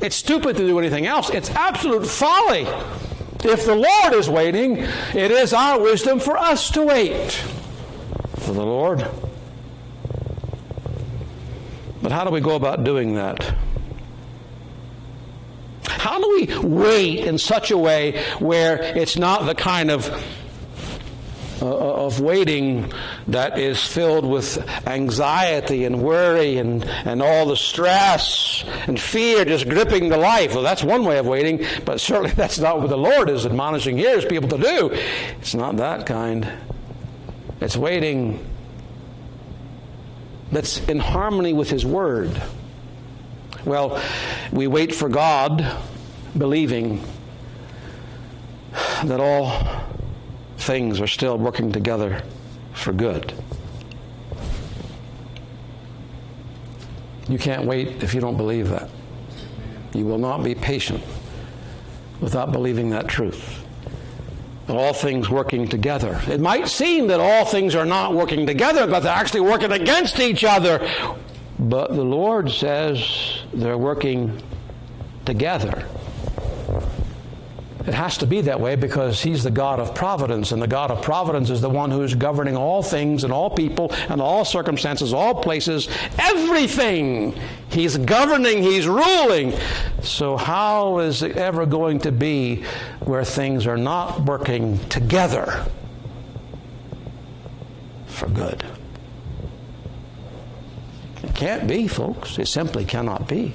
It's 0.01 0.17
stupid 0.17 0.57
to 0.57 0.67
do 0.67 0.79
anything 0.79 1.07
else. 1.07 1.29
It's 1.31 1.51
absolute 1.51 2.07
folly. 2.07 2.67
If 3.45 3.67
the 3.67 3.75
Lord 3.75 4.15
is 4.15 4.29
waiting, 4.29 4.79
it 4.79 5.31
is 5.31 5.53
our 5.53 5.79
wisdom 5.79 6.19
for 6.19 6.39
us 6.39 6.71
to 6.71 6.83
wait 6.83 7.33
for 8.39 8.53
the 8.53 8.65
Lord. 8.65 9.07
But 12.03 12.11
how 12.11 12.25
do 12.25 12.31
we 12.31 12.41
go 12.41 12.57
about 12.57 12.85
doing 12.85 13.15
that? 13.15 13.55
How 15.87 16.19
do 16.19 16.29
we 16.29 16.59
wait 16.59 17.21
in 17.21 17.39
such 17.39 17.71
a 17.71 17.79
way 17.79 18.23
where 18.39 18.83
it's 18.83 19.17
not 19.17 19.47
the 19.47 19.55
kind 19.55 19.91
of 19.91 20.09
Uh, 21.65 21.69
uh, 21.69 22.05
of 22.05 22.21
waiting 22.21 22.93
that 23.27 23.59
is 23.59 23.83
filled 23.83 24.27
with 24.27 24.59
anxiety 24.87 25.87
and 25.87 26.03
worry 26.03 26.59
and, 26.59 26.85
and 26.85 27.23
all 27.23 27.47
the 27.47 27.57
stress 27.57 28.63
and 28.87 29.01
fear 29.01 29.47
just 29.47 29.67
gripping 29.67 30.11
the 30.11 30.17
life. 30.19 30.53
Well, 30.53 30.63
that's 30.63 30.85
one 30.85 31.07
way 31.07 31.17
of 31.17 31.27
waiting, 31.27 31.65
but 31.87 32.03
certainly 32.03 32.33
that's 32.37 32.59
not 32.59 32.81
what 32.81 32.91
the 32.91 32.99
Lord 32.99 33.31
is 33.31 33.47
admonishing 33.47 33.97
here 33.97 34.15
is 34.15 34.27
people 34.27 34.51
to 34.51 34.59
do. 34.59 34.91
It's 35.41 35.55
not 35.55 35.79
that 35.79 36.05
kind. 36.05 36.47
It's 37.63 37.79
waiting 37.79 38.45
that's 40.53 40.87
in 40.87 40.99
harmony 40.99 41.55
with 41.55 41.71
His 41.71 41.87
Word. 41.87 42.43
Well, 43.65 44.03
we 44.53 44.67
wait 44.67 44.95
for 44.95 45.09
God, 45.09 45.67
believing 46.37 47.03
that 49.03 49.19
all 49.19 49.94
things 50.65 51.01
are 51.01 51.07
still 51.07 51.37
working 51.37 51.71
together 51.71 52.23
for 52.73 52.93
good. 52.93 53.35
You 57.29 57.39
can't 57.39 57.65
wait 57.65 58.03
if 58.03 58.15
you 58.15 58.21
don't 58.21 58.37
believe 58.37 58.69
that. 58.69 58.89
You 59.95 60.05
will 60.07 60.19
not 60.19 60.43
be 60.43 60.55
patient 60.55 61.03
without 62.21 62.53
believing 62.53 62.91
that 62.91 63.09
truth. 63.09 63.61
All 64.69 64.95
things 64.95 65.29
working 65.29 65.69
together. 65.69 66.21
It 66.27 66.41
might 66.41 66.69
seem 66.69 67.07
that 67.09 67.21
all 67.21 67.45
things 67.45 67.75
are 67.75 67.85
not 67.85 68.15
working 68.15 68.47
together, 68.47 68.87
but 68.87 69.01
they're 69.01 69.13
actually 69.13 69.41
working 69.41 69.73
against 69.73 70.19
each 70.19 70.45
other. 70.45 70.89
But 71.59 71.95
the 71.95 72.05
Lord 72.05 72.51
says 72.51 73.43
they're 73.53 73.79
working 73.79 74.43
together 75.27 75.87
it 77.87 77.93
has 77.93 78.17
to 78.19 78.27
be 78.27 78.41
that 78.43 78.61
way 78.61 78.77
because 78.77 79.23
He's 79.23 79.45
the 79.45 79.51
God 79.51 79.79
of 79.79 79.95
providence, 79.95 80.53
and 80.53 80.63
the 80.63 80.67
God 80.67 80.91
of 80.91 81.03
providence 81.03 81.51
is 81.51 81.61
the 81.61 81.69
one 81.69 81.91
who 81.91 82.03
is 82.03 82.15
governing 82.15 82.57
all 82.57 82.83
things 82.83 83.25
and 83.25 83.33
all 83.33 83.51
people 83.51 83.93
and 84.09 84.23
all 84.23 84.45
circumstances, 84.45 85.13
all 85.13 85.35
places, 85.35 85.89
everything. 86.19 87.39
He's 87.69 87.99
governing, 87.99 88.63
He's 88.63 88.89
ruling. 88.89 89.53
So, 90.03 90.37
how 90.37 91.01
is 91.01 91.23
it 91.23 91.37
ever 91.37 91.67
going 91.67 91.99
to 92.01 92.13
be 92.13 92.65
where 93.01 93.25
things 93.25 93.67
are 93.67 93.77
not 93.77 94.25
working 94.25 94.79
together 94.89 95.67
for 98.07 98.29
good? 98.29 98.65
It 101.23 101.35
can't 101.35 101.67
be, 101.67 101.89
folks. 101.89 102.39
It 102.39 102.49
simply 102.49 102.85
cannot 102.85 103.29
be. 103.29 103.55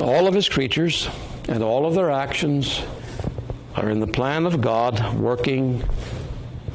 All 0.00 0.26
of 0.26 0.34
his 0.34 0.48
creatures 0.48 1.08
and 1.48 1.62
all 1.62 1.86
of 1.86 1.94
their 1.94 2.10
actions 2.10 2.82
are 3.74 3.90
in 3.90 4.00
the 4.00 4.06
plan 4.06 4.46
of 4.46 4.60
God 4.60 5.14
working 5.14 5.82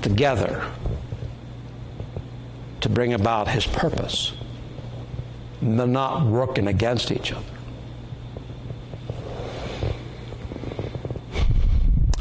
together 0.02 0.70
to 2.82 2.90
bring 2.90 3.14
about 3.14 3.48
his 3.48 3.66
purpose. 3.66 4.34
They're 5.62 5.88
not 5.88 6.26
working 6.26 6.68
against 6.68 7.12
each 7.12 7.32
other. 7.32 7.46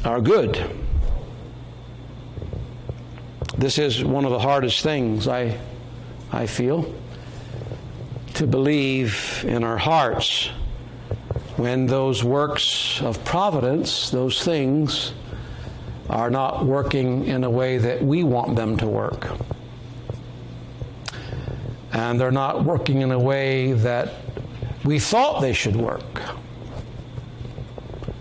Are 0.05 0.21
good. 0.21 0.71
This 3.57 3.79
is 3.79 4.05
one 4.05 4.25
of 4.25 4.31
the 4.31 4.39
hardest 4.39 4.83
things 4.83 5.29
I, 5.29 5.59
I 6.33 6.47
feel 6.47 6.93
to 8.35 8.47
believe 8.47 9.45
in 9.47 9.63
our 9.63 9.79
hearts 9.79 10.49
when 11.57 11.87
those 11.87 12.25
works 12.25 13.01
of 13.03 13.23
providence, 13.25 14.11
those 14.11 14.43
things, 14.43 15.13
are 16.09 16.31
not 16.31 16.65
working 16.65 17.27
in 17.27 17.45
a 17.45 17.51
way 17.51 17.79
that 17.79 18.03
we 18.03 18.25
want 18.25 18.57
them 18.57 18.77
to 18.77 18.87
work. 18.87 19.29
And 21.93 22.21
they're 22.21 22.31
not 22.31 22.65
working 22.65 23.03
in 23.03 23.13
a 23.13 23.19
way 23.19 23.73
that 23.73 24.15
we 24.85 24.99
thought 24.99 25.41
they 25.41 25.53
should 25.53 25.77
work. 25.77 26.23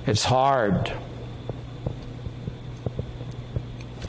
It's 0.06 0.24
hard 0.24 0.92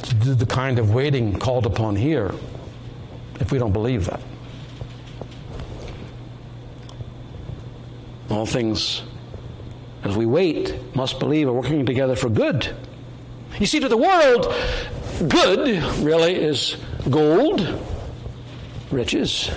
to 0.02 0.14
do 0.14 0.34
the 0.34 0.46
kind 0.46 0.78
of 0.78 0.94
waiting 0.94 1.38
called 1.38 1.66
upon 1.66 1.96
here 1.96 2.32
if 3.40 3.52
we 3.52 3.58
don't 3.58 3.72
believe 3.72 4.06
that. 4.06 4.20
All 8.30 8.46
things 8.46 9.02
as 10.04 10.16
we 10.16 10.26
wait, 10.26 10.74
must 10.94 11.18
believe 11.18 11.48
are 11.48 11.52
working 11.52 11.86
together 11.86 12.16
for 12.16 12.28
good. 12.28 12.74
You 13.58 13.66
see, 13.66 13.80
to 13.80 13.88
the 13.88 13.96
world, 13.96 14.52
good 15.28 15.82
really 15.98 16.34
is 16.34 16.76
gold, 17.08 17.80
riches. 18.90 19.50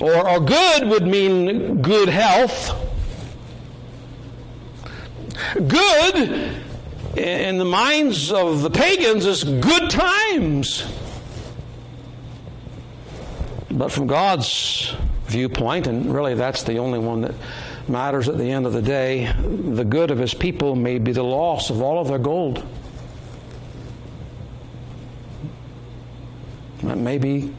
Or, 0.00 0.28
or 0.28 0.40
good 0.40 0.88
would 0.88 1.06
mean 1.06 1.82
good 1.82 2.08
health. 2.08 2.80
Good, 5.54 6.54
in 7.16 7.58
the 7.58 7.64
minds 7.64 8.30
of 8.30 8.62
the 8.62 8.70
pagans, 8.70 9.26
is 9.26 9.44
good 9.44 9.90
times. 9.90 10.86
But 13.70 13.90
from 13.90 14.06
God's 14.06 14.94
viewpoint, 15.26 15.86
and 15.88 16.14
really 16.14 16.34
that's 16.34 16.62
the 16.62 16.78
only 16.78 16.98
one 17.00 17.22
that 17.22 17.34
matters 17.88 18.28
at 18.28 18.38
the 18.38 18.50
end 18.50 18.66
of 18.66 18.72
the 18.72 18.82
day. 18.82 19.32
The 19.42 19.84
good 19.84 20.10
of 20.10 20.18
his 20.18 20.34
people 20.34 20.74
may 20.76 20.98
be 20.98 21.12
the 21.12 21.22
loss 21.22 21.70
of 21.70 21.82
all 21.82 21.98
of 21.98 22.08
their 22.08 22.18
gold. 22.18 22.66
That 26.82 26.98
may 26.98 27.18
be 27.18 27.52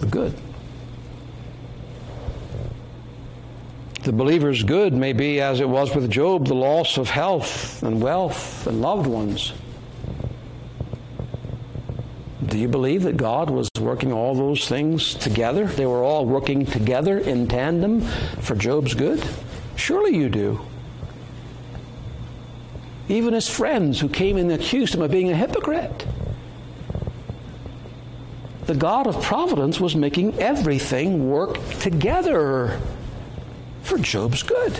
the 0.00 0.06
good. 0.06 0.36
The 4.02 4.12
believer's 4.12 4.64
good 4.64 4.92
may 4.92 5.12
be, 5.12 5.40
as 5.40 5.60
it 5.60 5.68
was 5.68 5.94
with 5.94 6.10
Job, 6.10 6.48
the 6.48 6.54
loss 6.54 6.98
of 6.98 7.08
health 7.08 7.82
and 7.84 8.02
wealth 8.02 8.66
and 8.66 8.82
loved 8.82 9.06
ones. 9.06 9.52
Do 12.52 12.58
you 12.58 12.68
believe 12.68 13.04
that 13.04 13.16
God 13.16 13.48
was 13.48 13.70
working 13.80 14.12
all 14.12 14.34
those 14.34 14.68
things 14.68 15.14
together? 15.14 15.64
They 15.64 15.86
were 15.86 16.04
all 16.04 16.26
working 16.26 16.66
together 16.66 17.16
in 17.18 17.48
tandem 17.48 18.02
for 18.42 18.54
Job's 18.54 18.92
good? 18.92 19.24
Surely 19.74 20.14
you 20.14 20.28
do. 20.28 20.60
Even 23.08 23.32
his 23.32 23.48
friends 23.48 23.98
who 23.98 24.08
came 24.10 24.36
and 24.36 24.52
accused 24.52 24.94
him 24.94 25.00
of 25.00 25.10
being 25.10 25.30
a 25.30 25.34
hypocrite. 25.34 26.06
The 28.66 28.74
God 28.74 29.06
of 29.06 29.22
providence 29.22 29.80
was 29.80 29.96
making 29.96 30.38
everything 30.38 31.30
work 31.30 31.56
together 31.78 32.78
for 33.80 33.96
Job's 33.96 34.42
good. 34.42 34.78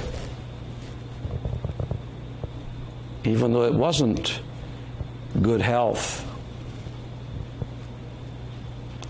Even 3.24 3.54
though 3.54 3.64
it 3.64 3.72
wasn't 3.72 4.40
good 5.40 5.62
health 5.62 6.28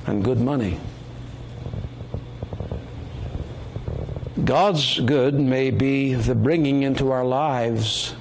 and 0.06 0.24
good 0.24 0.40
money. 0.40 0.78
God's 4.44 4.98
good 5.00 5.34
may 5.34 5.70
be 5.70 6.14
the 6.14 6.34
bringing 6.34 6.82
into 6.82 7.12
our 7.12 7.24
lives 7.24 8.14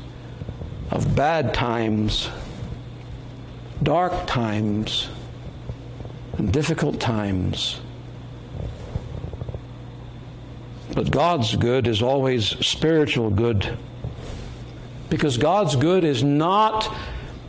of 0.92 1.16
bad 1.16 1.54
times, 1.54 2.30
dark 3.82 4.28
times, 4.28 5.10
and 6.38 6.52
difficult 6.54 7.00
times. 7.00 7.80
But 10.94 11.10
God's 11.10 11.56
good 11.56 11.88
is 11.88 12.02
always 12.02 12.46
spiritual 12.66 13.30
good. 13.30 13.78
Because 15.10 15.38
God's 15.38 15.76
good 15.76 16.04
is 16.04 16.24
not 16.24 16.94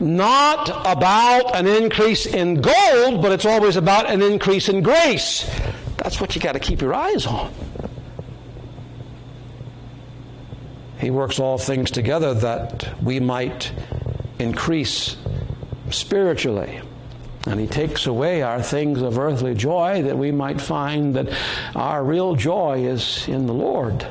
not 0.02 0.68
about 0.84 1.54
an 1.54 1.66
increase 1.66 2.26
in 2.26 2.60
gold, 2.60 3.22
but 3.22 3.32
it's 3.32 3.46
always 3.46 3.76
about 3.76 4.10
an 4.10 4.20
increase 4.20 4.68
in 4.68 4.82
grace. 4.82 5.48
That's 5.96 6.20
what 6.20 6.34
you 6.34 6.40
got 6.40 6.52
to 6.52 6.58
keep 6.58 6.80
your 6.80 6.92
eyes 6.92 7.26
on. 7.26 7.52
He 10.98 11.10
works 11.10 11.38
all 11.38 11.58
things 11.58 11.90
together 11.90 12.34
that 12.34 13.02
we 13.02 13.20
might 13.20 13.72
increase 14.38 15.16
spiritually. 15.90 16.80
And 17.46 17.58
He 17.58 17.66
takes 17.66 18.06
away 18.06 18.42
our 18.42 18.62
things 18.62 19.02
of 19.02 19.18
earthly 19.18 19.54
joy 19.54 20.02
that 20.02 20.16
we 20.16 20.30
might 20.30 20.60
find 20.60 21.14
that 21.16 21.36
our 21.74 22.04
real 22.04 22.36
joy 22.36 22.84
is 22.84 23.26
in 23.28 23.46
the 23.46 23.54
Lord 23.54 24.06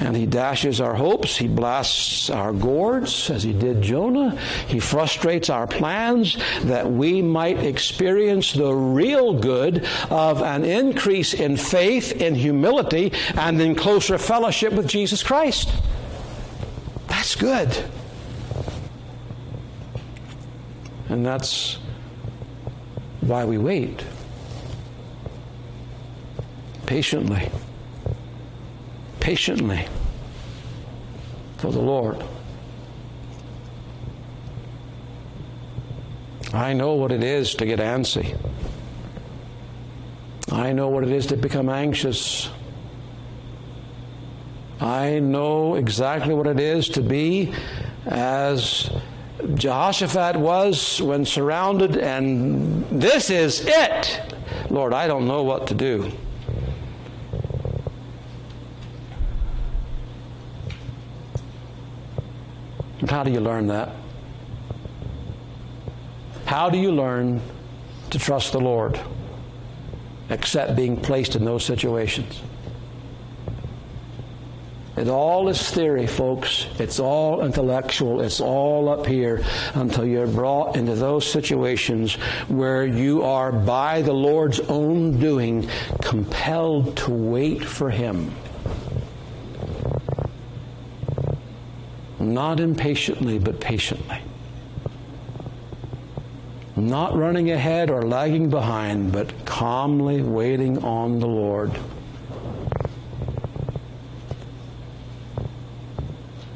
and 0.00 0.16
he 0.16 0.26
dashes 0.26 0.80
our 0.80 0.94
hopes. 0.94 1.36
He 1.36 1.48
blasts 1.48 2.30
our 2.30 2.52
gourds, 2.52 3.30
as 3.30 3.42
he 3.42 3.52
did 3.52 3.82
Jonah. 3.82 4.38
He 4.68 4.78
frustrates 4.78 5.50
our 5.50 5.66
plans 5.66 6.36
that 6.62 6.90
we 6.90 7.20
might 7.20 7.58
experience 7.58 8.52
the 8.52 8.72
real 8.72 9.34
good 9.40 9.84
of 10.10 10.42
an 10.42 10.64
increase 10.64 11.34
in 11.34 11.56
faith, 11.56 12.12
in 12.12 12.34
humility, 12.34 13.12
and 13.34 13.60
in 13.60 13.74
closer 13.74 14.18
fellowship 14.18 14.72
with 14.72 14.86
Jesus 14.86 15.22
Christ. 15.22 15.70
That's 17.08 17.34
good. 17.34 17.76
And 21.08 21.24
that's 21.24 21.78
why 23.20 23.44
we 23.44 23.58
wait 23.58 24.04
patiently 26.86 27.50
patiently 29.28 29.86
for 31.58 31.70
the 31.70 31.78
Lord. 31.78 32.24
I 36.54 36.72
know 36.72 36.94
what 36.94 37.12
it 37.12 37.22
is 37.22 37.54
to 37.56 37.66
get 37.66 37.78
antsy. 37.78 38.38
I 40.50 40.72
know 40.72 40.88
what 40.88 41.04
it 41.04 41.10
is 41.10 41.26
to 41.26 41.36
become 41.36 41.68
anxious. 41.68 42.48
I 44.80 45.18
know 45.18 45.74
exactly 45.74 46.32
what 46.32 46.46
it 46.46 46.58
is 46.58 46.88
to 46.96 47.02
be 47.02 47.52
as 48.06 48.88
Jehoshaphat 49.56 50.36
was 50.36 51.02
when 51.02 51.26
surrounded, 51.26 51.98
and 51.98 52.82
this 52.88 53.28
is 53.28 53.62
it. 53.66 54.22
Lord, 54.70 54.94
I 54.94 55.06
don't 55.06 55.28
know 55.28 55.42
what 55.42 55.66
to 55.66 55.74
do. 55.74 56.10
How 63.08 63.22
do 63.22 63.30
you 63.30 63.40
learn 63.40 63.68
that? 63.68 63.90
How 66.44 66.68
do 66.68 66.78
you 66.78 66.92
learn 66.92 67.40
to 68.10 68.18
trust 68.18 68.52
the 68.52 68.60
Lord 68.60 69.00
except 70.28 70.76
being 70.76 70.96
placed 70.96 71.34
in 71.34 71.44
those 71.44 71.64
situations? 71.64 72.42
It 74.98 75.08
all 75.08 75.48
is 75.48 75.70
theory, 75.70 76.06
folks. 76.06 76.66
It's 76.78 76.98
all 76.98 77.42
intellectual. 77.42 78.20
It's 78.20 78.40
all 78.40 78.88
up 78.88 79.06
here 79.06 79.44
until 79.74 80.04
you're 80.04 80.26
brought 80.26 80.76
into 80.76 80.96
those 80.96 81.30
situations 81.30 82.14
where 82.48 82.84
you 82.84 83.22
are, 83.22 83.52
by 83.52 84.02
the 84.02 84.12
Lord's 84.12 84.58
own 84.60 85.20
doing, 85.20 85.68
compelled 86.02 86.96
to 86.98 87.12
wait 87.12 87.64
for 87.64 87.90
Him. 87.90 88.34
Not 92.34 92.60
impatiently, 92.60 93.38
but 93.38 93.60
patiently. 93.60 94.18
Not 96.76 97.16
running 97.16 97.50
ahead 97.50 97.90
or 97.90 98.02
lagging 98.02 98.50
behind, 98.50 99.12
but 99.12 99.44
calmly 99.44 100.22
waiting 100.22 100.84
on 100.84 101.18
the 101.18 101.26
Lord. 101.26 101.76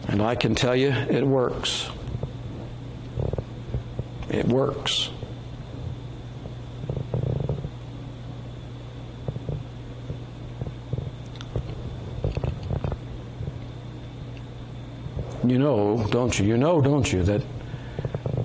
And 0.07 0.23
I 0.23 0.35
can 0.35 0.55
tell 0.55 0.77
you, 0.77 0.91
it 0.91 1.27
works. 1.27 1.89
It 4.29 4.47
works. 4.47 5.11
You 15.45 15.59
know, 15.59 16.07
don't 16.11 16.39
you? 16.39 16.47
You 16.47 16.57
know, 16.57 16.81
don't 16.81 17.11
you, 17.13 17.23
that 17.25 17.43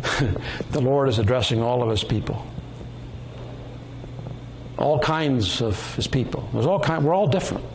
the 0.71 0.81
Lord 0.81 1.09
is 1.09 1.19
addressing 1.19 1.61
all 1.61 1.83
of 1.83 1.89
His 1.89 2.03
people. 2.03 2.45
All 4.77 4.99
kinds 4.99 5.61
of 5.61 5.95
His 5.95 6.07
people. 6.07 6.49
There's 6.53 6.65
all 6.65 6.79
kind, 6.79 7.05
we're 7.05 7.13
all 7.13 7.27
different. 7.27 7.65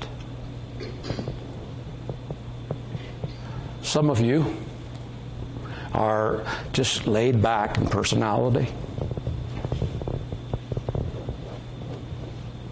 Some 3.83 4.11
of 4.11 4.20
you 4.20 4.57
are 5.93 6.45
just 6.73 7.07
laid 7.07 7.43
back 7.43 7.77
in 7.77 7.87
personality. 7.87 8.73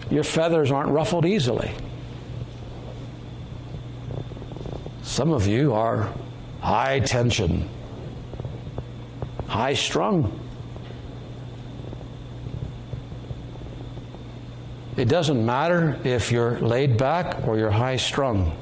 Your 0.09 0.23
feathers 0.23 0.71
aren't 0.71 0.89
ruffled 0.89 1.25
easily. 1.25 1.71
Some 5.03 5.31
of 5.31 5.47
you 5.47 5.73
are 5.73 6.11
high 6.61 6.99
tension, 6.99 7.67
high 9.47 9.73
strung. 9.73 10.39
It 14.95 15.09
doesn't 15.09 15.43
matter 15.43 15.99
if 16.03 16.31
you're 16.31 16.59
laid 16.59 16.97
back 16.97 17.47
or 17.47 17.57
you're 17.57 17.71
high 17.71 17.97
strung. 17.97 18.55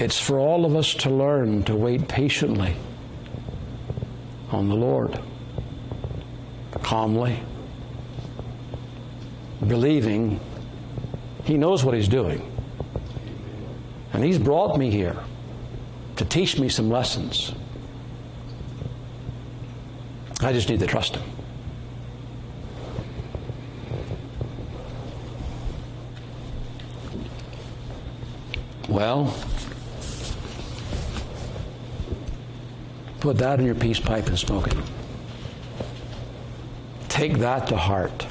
It's 0.00 0.18
for 0.18 0.38
all 0.38 0.64
of 0.64 0.74
us 0.74 0.94
to 0.94 1.10
learn 1.10 1.62
to 1.64 1.76
wait 1.76 2.08
patiently 2.08 2.74
on 4.50 4.68
the 4.68 4.74
Lord, 4.74 5.20
calmly, 6.82 7.38
believing 9.64 10.40
He 11.44 11.56
knows 11.56 11.84
what 11.84 11.94
He's 11.94 12.08
doing. 12.08 12.49
And 14.20 14.26
He's 14.26 14.38
brought 14.38 14.76
me 14.76 14.90
here 14.90 15.16
to 16.16 16.26
teach 16.26 16.58
me 16.58 16.68
some 16.68 16.90
lessons. 16.90 17.54
I 20.42 20.52
just 20.52 20.68
need 20.68 20.80
to 20.80 20.86
trust 20.86 21.16
Him. 21.16 21.22
Well, 28.90 29.34
put 33.20 33.38
that 33.38 33.58
in 33.58 33.64
your 33.64 33.74
peace 33.74 34.00
pipe 34.00 34.26
and 34.26 34.38
smoke 34.38 34.66
it. 34.66 34.76
Take 37.08 37.38
that 37.38 37.68
to 37.68 37.76
heart. 37.78 38.26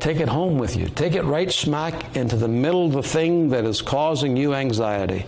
Take 0.00 0.20
it 0.20 0.28
home 0.28 0.58
with 0.58 0.76
you. 0.76 0.88
Take 0.88 1.14
it 1.14 1.24
right 1.24 1.50
smack 1.50 2.16
into 2.16 2.36
the 2.36 2.48
middle 2.48 2.86
of 2.86 2.92
the 2.92 3.02
thing 3.02 3.48
that 3.50 3.64
is 3.64 3.82
causing 3.82 4.36
you 4.36 4.54
anxiety. 4.54 5.24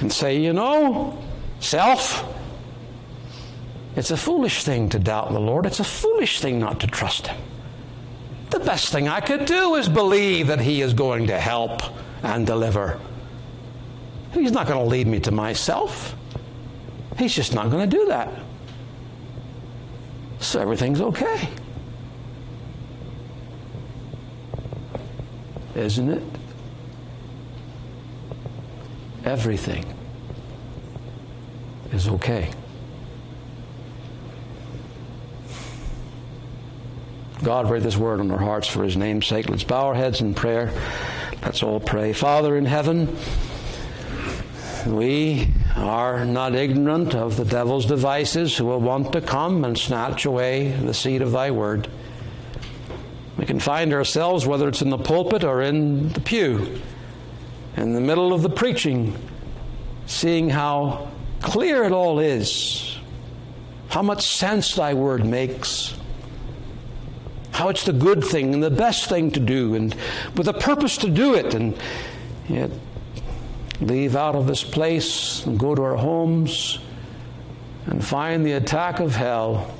And 0.00 0.12
say, 0.12 0.38
you 0.38 0.52
know, 0.52 1.18
self, 1.60 2.24
it's 3.96 4.10
a 4.10 4.16
foolish 4.16 4.62
thing 4.62 4.90
to 4.90 4.98
doubt 4.98 5.32
the 5.32 5.40
Lord. 5.40 5.66
It's 5.66 5.80
a 5.80 5.84
foolish 5.84 6.40
thing 6.40 6.58
not 6.58 6.80
to 6.80 6.86
trust 6.86 7.28
Him. 7.28 7.40
The 8.50 8.60
best 8.60 8.92
thing 8.92 9.08
I 9.08 9.20
could 9.20 9.46
do 9.46 9.74
is 9.74 9.88
believe 9.88 10.48
that 10.48 10.60
He 10.60 10.82
is 10.82 10.92
going 10.92 11.26
to 11.28 11.38
help 11.38 11.82
and 12.22 12.46
deliver. 12.46 13.00
He's 14.32 14.52
not 14.52 14.66
going 14.66 14.78
to 14.78 14.84
lead 14.84 15.06
me 15.06 15.20
to 15.20 15.30
myself. 15.30 16.14
He's 17.18 17.34
just 17.34 17.54
not 17.54 17.70
going 17.70 17.88
to 17.88 17.96
do 17.96 18.06
that. 18.06 18.32
So 20.40 20.60
everything's 20.60 21.00
okay. 21.00 21.48
Isn't 25.74 26.10
it? 26.10 26.22
Everything 29.24 29.84
is 31.92 32.08
okay. 32.08 32.50
God, 37.42 37.70
write 37.70 37.82
this 37.82 37.96
word 37.96 38.20
on 38.20 38.30
our 38.30 38.38
hearts 38.38 38.66
for 38.66 38.82
his 38.82 38.96
name's 38.96 39.26
sake. 39.26 39.48
Let's 39.48 39.64
bow 39.64 39.86
our 39.86 39.94
heads 39.94 40.20
in 40.20 40.34
prayer. 40.34 40.72
Let's 41.42 41.62
all 41.62 41.78
pray. 41.78 42.12
Father 42.12 42.56
in 42.56 42.64
heaven, 42.64 43.16
we 44.86 45.48
are 45.76 46.24
not 46.24 46.54
ignorant 46.54 47.14
of 47.14 47.36
the 47.36 47.44
devil's 47.44 47.86
devices 47.86 48.56
who 48.56 48.64
will 48.64 48.80
want 48.80 49.12
to 49.12 49.20
come 49.20 49.64
and 49.64 49.78
snatch 49.78 50.24
away 50.24 50.72
the 50.72 50.94
seed 50.94 51.22
of 51.22 51.32
thy 51.32 51.50
word. 51.50 51.88
We 53.38 53.46
can 53.46 53.60
find 53.60 53.94
ourselves, 53.94 54.46
whether 54.46 54.68
it's 54.68 54.82
in 54.82 54.90
the 54.90 54.98
pulpit 54.98 55.44
or 55.44 55.62
in 55.62 56.08
the 56.10 56.20
pew, 56.20 56.80
in 57.76 57.94
the 57.94 58.00
middle 58.00 58.32
of 58.32 58.42
the 58.42 58.50
preaching, 58.50 59.16
seeing 60.06 60.50
how 60.50 61.08
clear 61.40 61.84
it 61.84 61.92
all 61.92 62.18
is, 62.18 62.98
how 63.90 64.02
much 64.02 64.26
sense 64.26 64.74
thy 64.74 64.92
word 64.92 65.24
makes, 65.24 65.94
how 67.52 67.68
it's 67.68 67.84
the 67.84 67.92
good 67.92 68.24
thing 68.24 68.54
and 68.54 68.62
the 68.62 68.70
best 68.70 69.08
thing 69.08 69.30
to 69.30 69.40
do, 69.40 69.76
and 69.76 69.94
with 70.36 70.48
a 70.48 70.52
purpose 70.52 70.96
to 70.98 71.08
do 71.08 71.34
it, 71.34 71.54
and 71.54 71.78
yet 72.48 72.72
leave 73.80 74.16
out 74.16 74.34
of 74.34 74.48
this 74.48 74.64
place 74.64 75.46
and 75.46 75.60
go 75.60 75.76
to 75.76 75.82
our 75.82 75.96
homes 75.96 76.80
and 77.86 78.04
find 78.04 78.44
the 78.44 78.52
attack 78.52 78.98
of 78.98 79.14
hell. 79.14 79.77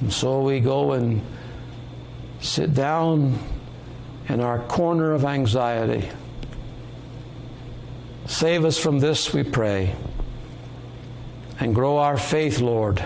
And 0.00 0.12
so 0.12 0.42
we 0.42 0.60
go 0.60 0.92
and 0.92 1.22
sit 2.40 2.74
down 2.74 3.38
in 4.28 4.40
our 4.40 4.58
corner 4.60 5.12
of 5.12 5.24
anxiety. 5.24 6.08
Save 8.26 8.64
us 8.64 8.78
from 8.78 8.98
this, 8.98 9.32
we 9.32 9.44
pray, 9.44 9.94
and 11.60 11.74
grow 11.74 11.98
our 11.98 12.16
faith, 12.16 12.60
Lord, 12.60 13.02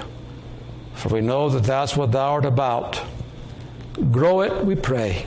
for 0.95 1.11
we 1.11 1.21
know 1.21 1.51
that 1.51 1.63
that's 1.63 1.97
what 1.97 2.13
Thou 2.13 2.33
art 2.33 2.45
about. 2.45 3.01
Grow 4.11 4.41
it, 4.41 4.65
we 4.65 4.75
pray 4.75 5.27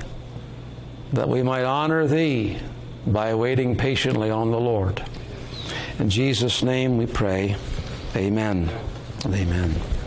that 1.14 1.30
we 1.30 1.44
might 1.44 1.64
honor 1.64 2.08
thee 2.08 2.58
by 3.06 3.36
waiting 3.36 3.78
patiently 3.78 4.32
on 4.32 4.50
the 4.50 4.60
Lord. 4.60 5.04
In 6.00 6.10
Jesus' 6.10 6.64
name 6.64 6.98
we 6.98 7.06
pray. 7.06 7.56
Amen. 8.16 8.70
Amen. 9.26 10.03